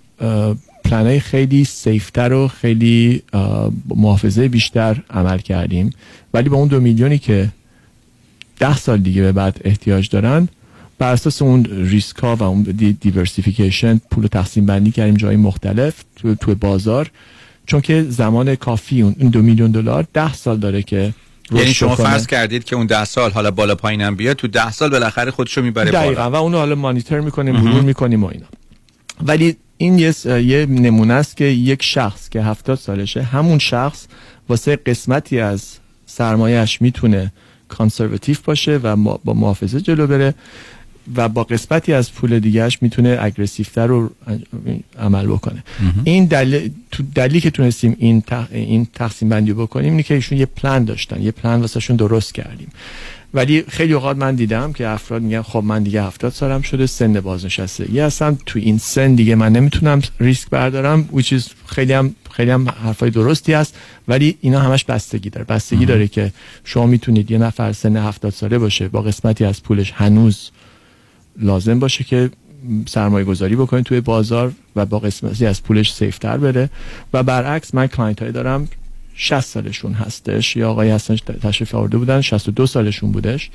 [0.86, 3.22] پلنای خیلی safe تر و خیلی
[3.96, 5.90] محافظه بیشتر عمل کردیم.
[6.34, 7.50] ولی با اون دو میلیونی که
[8.60, 10.48] ده سال دیگه به بعد احتیاج دارن
[11.00, 16.04] بر اساس اون ریسک ها و اون دی diversification پول تقسیم بندی کردیم جای مختلف
[16.16, 17.12] تو, تو بازار.
[17.66, 21.14] چون که زمان کافی اون دو میلیون دلار ده سال داره که
[21.52, 24.90] یعنی شما فرض کردید که اون ده سال حالا بالا پایینم بیاد تو ده سال
[24.90, 28.46] بالاخره خودشو می‌بره دقیقا و اونو حالا مانیتور می‌کنیم مرور می‌کنیم و اینا.
[29.22, 34.06] ولی این یه, یه نمونه است که یک شخص که هفتاد سالشه همون شخص
[34.50, 35.64] واسه قسمتی از
[36.06, 37.32] سرمایهش می‌تونه
[37.68, 40.34] کانسرواتیو باشه و با محافظه جلو بره
[41.16, 44.12] و با قسمتی از پول دیگهش می‌تونه اگریسیفتر رو
[45.00, 45.64] عمل بکنه.
[46.04, 50.46] این دلیل تو دلیلی که تونستیم این این تقسیم بندی بکنیم اینه که ایشون یه
[50.46, 51.22] پلان داشتن.
[51.22, 52.68] یه پلان واسهشون درست کردیم.
[53.36, 57.20] ولی خیلی اوقات من دیدم که افراد میگن خب من دیگه هفتاد سالم شده سن
[57.20, 58.38] بازنشستگی هستم.
[58.46, 63.10] تو این سن دیگه من نمی‌تونم ریسک بردارم which is خیلی هم خیلی هم حرفای
[63.10, 65.46] درستی است ولی اینا همش بستگی داره.
[65.46, 66.34] بستگی داره که
[66.64, 70.52] شما می‌تونید یه نفر سن هفتاد ساله باشه با قسمتی از پولش هنوز
[71.40, 72.30] لازم باشه که
[72.88, 76.70] سرمایه گذاری بکنید توی بازار و با قسمتی از پولش سیفتر بره.
[77.14, 78.68] و برعکس من client های دارم
[79.16, 80.56] 60 سالشون هستش.
[80.56, 83.50] یا آقایی هستن تشریف آورده بودن 62 سالشون بودش.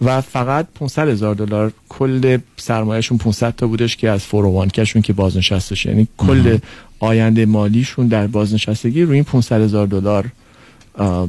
[0.00, 5.12] و فقط 500 هزار دلار کل سرمایهشون 500 تا بودش که از فوروان کشون که
[5.12, 5.86] بازنشستش.
[5.86, 6.58] یعنی کل
[6.98, 10.26] آینده مالیشون در بازنشستگی روی این 500 هزار دلار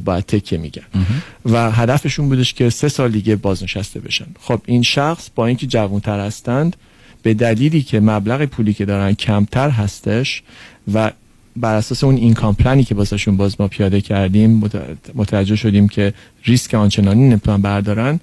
[0.06, 0.84] باید تکیه کنن
[1.45, 4.26] و هدفشون بودش که سه سال دیگه بازنشسته بشن.
[4.40, 6.76] خب این شخص با اینکه جوانتر هستند
[7.24, 10.44] به دلیلی که مبلغ پولی که دارن کمتر هستش
[10.94, 11.11] و
[11.55, 14.69] بر اساس اون اینکام پلنی که واسهشون باز ما پیاده کردیم
[15.15, 16.13] متوجه شدیم که
[16.43, 18.19] ریسک آنچنانی نمی‌تونن بردارن.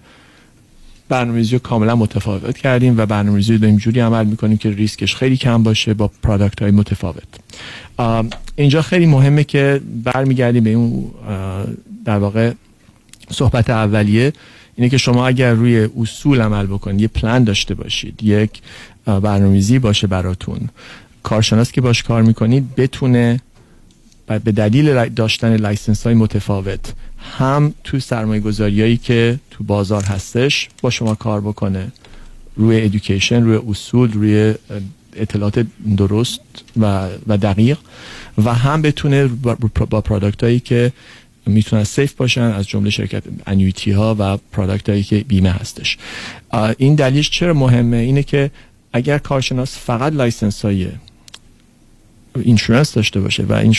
[1.08, 5.62] برنامه‌ریزی کاملا متفاوت کردیم و برنامه‌ریزی رو داریم جوری عمل می‌کنیم که ریسکش خیلی کم
[5.62, 7.22] باشه با پرادکت های متفاوت
[8.56, 11.10] اینجا خیلی مهمه که برمیگردیم به اون
[12.04, 12.52] در واقع
[13.30, 14.32] صحبت اولیه
[14.76, 18.50] اینه که شما اگر روی اصول عمل بکنید یه پلان داشته باشید یک
[19.04, 20.68] برنامه‌ریزی باشه براتون.
[21.22, 23.40] کارشناس که باش کار می‌کنید بتونه
[24.26, 26.92] به دلیل داشتن license های متفاوت
[27.38, 31.92] هم تو سرمایه گذاریایی که تو بازار هستش با شما کار بکنه.
[32.56, 34.54] روی education روی اصول روی
[35.16, 35.66] اطلاعات
[35.96, 36.40] درست
[36.76, 37.78] و, و دقیق
[38.44, 39.26] و هم بتونه
[39.90, 40.92] با product هایی که
[41.46, 45.98] می‌تونن safe باشن از جمله شرکت annuity ها و product هایی که بیمه هستش.
[46.78, 48.50] این دلیلش چرا مهمه؟ اینه که
[48.92, 50.88] اگر کارشناس فقط license های
[52.34, 53.74] insurance داشته باشه و این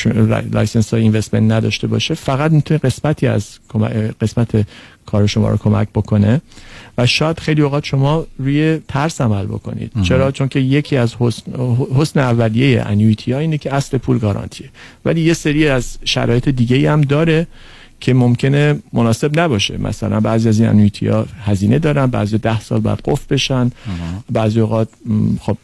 [0.53, 3.59] license های investment نداشته باشه فقط می‌تونه قسمتی از
[4.21, 4.67] قسمت
[5.05, 6.41] کار شما رو کمک بکنه.
[6.97, 9.91] و شاید خیلی اوقات شما روی ترس عمل بکنید.
[10.03, 11.51] چرا؟ چون که یکی از حسن,
[11.95, 14.69] حسن اولیه انویتی ها اینه که اصل پول گارانتیه.
[15.05, 17.47] ولی یه سری از شرایط دیگه هم داره
[18.01, 19.77] که ممکنه مناسب نباشه.
[19.77, 23.71] مثلا بعضی از این انویتی ها هزینه دارن بعضی ده سال بعد قفل بشن.
[24.31, 24.89] بعضی اوقات
[25.39, 25.57] خب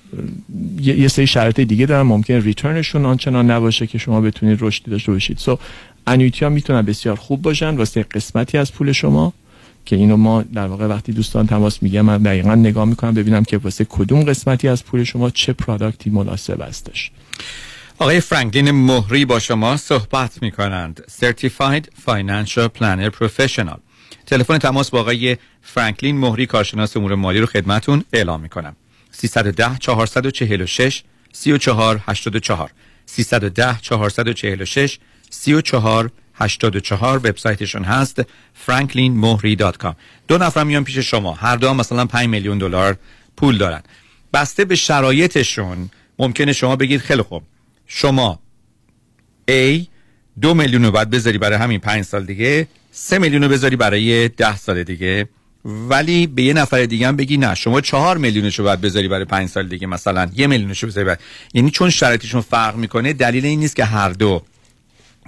[0.82, 5.38] یه سری شرایط دیگه دارن ممکنه ریترنشون آنچنان نباشه که شما بتونید رشدی داشته باشید.
[5.38, 5.60] سو so,
[6.08, 9.34] انویتی ها می‌تونن بسیار خوب باشن واسه قسمتی از پول شما
[9.86, 13.58] که اینو ما در واقع وقتی دوستان تماس میگه من دقیقا نگاه می‌کنم ببینم که
[13.58, 17.12] واسه کدوم قسمتی از پول شما چه پرادکتی مناسب هستش.
[18.00, 23.80] آقای فرانکلین مهری با شما صحبت می کنند Certified Financial Planner Professional.
[24.26, 28.76] تلفن تماس با آقای فرانکلین مهری کارشناس امور مالی رو خدمتون اعلام می‌کنم.
[29.12, 31.04] 310 446
[31.34, 32.72] 34 84
[33.06, 35.00] 310 446
[35.30, 38.22] 34 84 وبسایتشون هست
[38.68, 39.94] franklinmohri.com
[40.28, 42.98] دو نفر میان پیش شما هر دو مثلا 5 میلیون دلار
[43.38, 43.82] پول دارن.
[44.34, 47.44] بسته به شرایطشون ممکنه شما بگید خیلی خوب.
[47.88, 48.40] شما
[49.52, 49.86] A
[50.42, 54.30] دو میلیون رو باید بذاری برای همین پنج سال دیگه سه میلیون رو بذاری برای
[54.30, 55.30] ده سال دیگه.
[55.66, 59.26] ولی به یه نفر دیگه هم بگی نه شما چهار میلیونش رو باید بذاری برای
[59.26, 61.18] پنج سال دیگه مثلا یه میلیونش رو بذاری برای
[61.54, 64.42] یعنی چون شرایطشون فرق می‌کنه دلیل این نیست که هر دو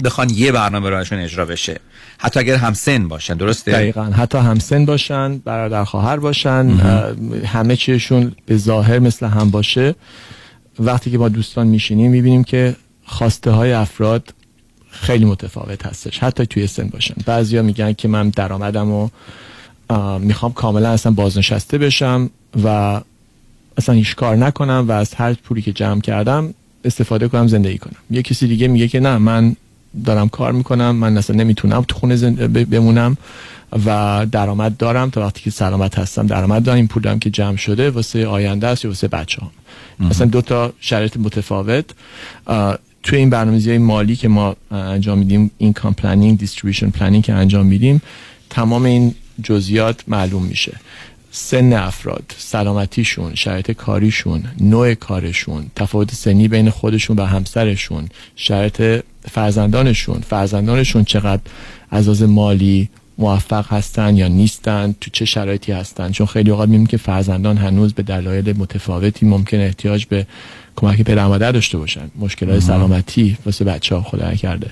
[0.04, 1.80] بخوان یه برنامه برایشون اجرا بشه.
[2.18, 4.04] حتی اگر هم سن باشن درسته؟ دقیقا.
[4.04, 6.70] حتی هم سن باشن برادر خواهر باشن
[7.46, 9.96] همه چیشون به ظاهر مثل هم باشه.
[10.80, 12.76] وقتی که با دوستان میشینیم می‌بینیم که
[13.06, 14.34] خواسته های افراد
[14.90, 17.14] خیلی متفاوت هستش حتی توی سن باشن.
[17.26, 19.10] بعضیا میگن که من درآمدم و
[20.20, 22.30] می‌خوام کاملا اصلا بازنشسته بشم
[22.64, 23.02] و
[23.78, 26.54] اصلا هیچ کار نکنم و از هر پولی که جمع کردم
[26.86, 27.96] استفاده کنم زندگی کنم.
[28.12, 29.56] یه کسی دیگه میگه که نه من
[30.06, 33.18] دارم کار می‌کنم من اصلا نمی‌تونم تو خونه بمونم.
[33.86, 35.10] و درآمد دارم.
[35.10, 36.76] تا وقتی که سلامت هستم درآمد دارم.
[36.76, 39.52] این پولم که جمع شده واسه آینده است یا واسه بچه هم.
[40.08, 41.86] مثلا دو تا شرایط متفاوت.
[43.04, 48.02] توی این برنامه‌ریزی مالی که ما انجام میدیم income planning distribution planning که انجام میدیم
[48.50, 50.78] تمام این جزئیات معلوم میشه.
[51.32, 60.22] سن افراد سلامتیشون شرایط کاریشون نوع کارشون تفاوت سنی بین خودشون و همسرشون شرایط فرزندانشون
[60.22, 61.42] فرزندانشون چقدر
[61.92, 62.90] از مالی
[63.20, 66.12] موفق هستن یا نیستن تو چه شرایطی هستن.
[66.12, 70.28] چون خیلی اوقات می‌بینیم که فرزندان هنوز به دلایل متفاوتی ممکن احتیاج به
[70.76, 72.12] کمک پدر مادر داشته باشن.
[72.20, 74.72] مشکلات سلامتی واسه بچه ها خدا کرده.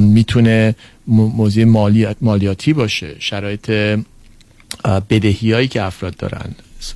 [0.00, 0.74] می‌تونه
[1.06, 3.16] موضوع مالیات مالیاتی باشه.
[3.18, 3.70] شرایط
[5.10, 6.54] بدهی هایی که افراد دارن.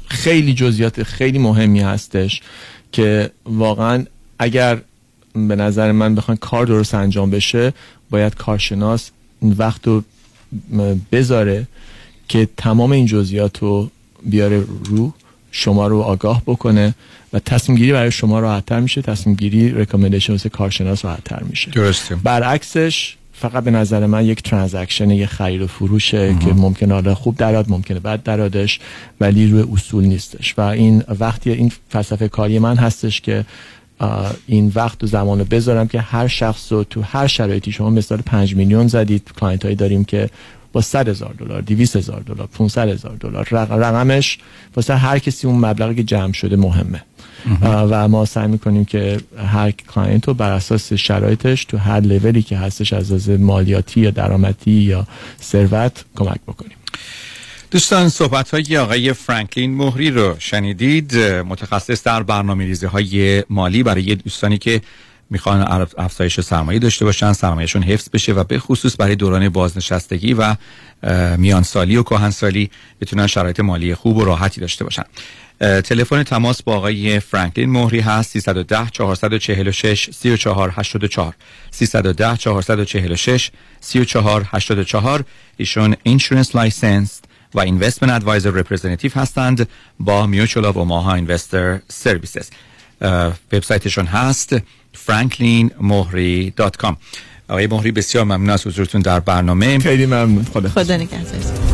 [0.08, 2.42] خیلی جزئیات خیلی مهمی هستش
[2.92, 4.04] که واقعا
[4.38, 4.78] اگر
[5.34, 7.72] به نظر من بخوان کار درست انجام بشه
[8.10, 9.10] باید کارشناس
[9.42, 10.04] وقت رو
[11.12, 11.66] بذاره
[12.28, 13.90] که تمام این جزئیات رو
[14.22, 15.12] بیاره رو
[15.50, 16.94] شما رو آگاه بکنه
[17.32, 19.02] و تصمیم گیری برای شما راحتتر میشه.
[19.02, 21.70] تصمیم گیری recommendation واسه کارشناس راحتتر میشه.
[21.70, 22.14] درسته.
[22.14, 27.36] برعکسش فقط به نظر من یک transaction یه خرید و فروشه که ممکنه حالا خوب
[27.36, 28.80] دراد ممکنه بد درادش
[29.20, 30.54] ولی روی اصول نیستش.
[30.58, 33.44] و این وقتی این فلسفه کاری من هستش که
[34.46, 38.18] این وقت و زمان رو بذارم که هر شخص رو تو هر شرایطی شما مثال
[38.18, 39.30] 5 میلیون زدید.
[39.40, 40.30] client هایی داریم که
[40.72, 44.38] با 100 هزار دلار 200 هزار دلار 500 هزار دلار رقمش
[44.76, 47.02] واسه هر کسی اون مبلغی که جمع شده مهمه.
[47.62, 52.56] و ما سعی می‌کنیم که هر client رو بر اساس شرایطش تو هر لولی که
[52.56, 55.06] هستش از مالیاتی یا درآمدی یا
[55.42, 56.76] ثروت کمک بکنیم.
[57.74, 61.16] دوستان صحبت های آقای فرانکلین مهری رو شنیدید.
[61.18, 64.80] متخصص در برنامه ریزی های مالی برای دوستانی که
[65.30, 70.56] می‌خوان افزایش سرمایه داشته باشن سرمایهشون حفظ بشه و به خصوص برای دوران بازنشستگی و
[71.36, 72.70] میانسالی و کهنسالی
[73.00, 75.04] بتونن شرایط مالی خوب و راحتی داشته باشن.
[75.60, 81.34] تلفن تماس با آقای فرانکلین مهری هست 310 446 3484
[81.70, 85.24] 310 446 3484
[85.56, 87.20] ایشون insurance license
[87.54, 89.68] و investment advisor representative هستند
[90.00, 92.50] با Mutual of Omaha Investor Services
[93.52, 94.56] وبسایتشون هست
[95.06, 96.94] franklinmohri.com
[97.48, 99.78] آقای مهری بسیار ممنون از حضورتون در برنامه.
[99.78, 100.44] خیلی ممنون.
[100.44, 101.73] خدا خدا نگهدار.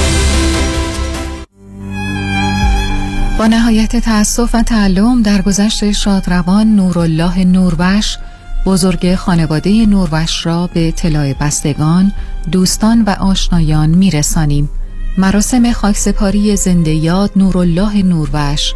[3.41, 8.17] با نهایت تأسف و تعلم در گذشت شادروان نورالله نوربش
[8.65, 12.11] بزرگ خانواده نوربش را به اطلاع بستگان،
[12.51, 14.69] دوستان و آشنایان میرسانیم.
[15.17, 18.73] مراسم خاکسپاری زنده یاد نورالله نوربش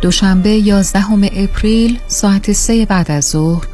[0.00, 3.64] دوشنبه 11 اپریل ساعت سه بعد از ظهر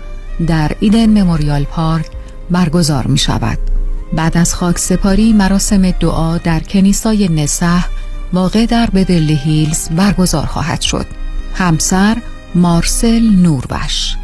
[0.46, 2.06] در ایدن مموریال پارک
[2.50, 3.58] برگزار می شود.
[4.12, 7.84] بعد از خاکسپاری مراسم دعا در کنیسای نسح
[8.32, 11.06] واقع در بورلی هیلز برگزار خواهد شد.
[11.54, 12.16] همسر
[12.54, 14.16] مارسل نوربش.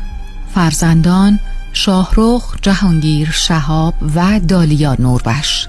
[0.55, 1.39] فرزندان
[1.73, 5.69] شاهرخ جهانگیر شهاب و دالیا نوربش.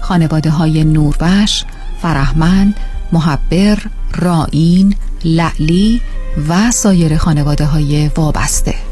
[0.00, 1.64] خانواده های نوربش
[2.02, 2.74] فرهمند
[3.12, 3.78] محبر
[4.14, 4.94] رائین
[5.24, 6.00] لعلی
[6.48, 8.91] و سایر خانواده های وابسته.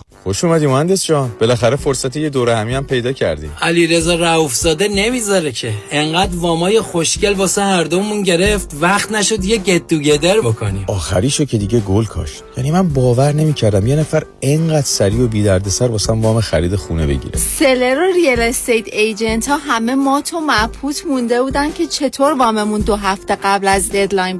[0.23, 1.31] خوش اومدی مهندس جان.
[1.39, 3.49] بالاخره فرصت یه دورهمی هم پیدا کردی.
[3.61, 5.73] علی رضا رؤوفزاده نمی‌ذاره که.
[5.91, 10.85] انقدر وامای خوشگل واسه هر دومون گرفت وقت نشد یه get together بکنیم.
[10.87, 12.43] آخریشو که دیگه گل کاشت.
[12.57, 17.07] یعنی من باور نمی‌کردم یه نفر انقدر سریع و بی دردسر واسه وام خرید خونه
[17.07, 17.37] بگیره.
[17.59, 22.81] seller و real estate agent ها همه مات و مبهوت مونده بودن که چطور واممون
[22.81, 24.37] دو هفته قبل از deadline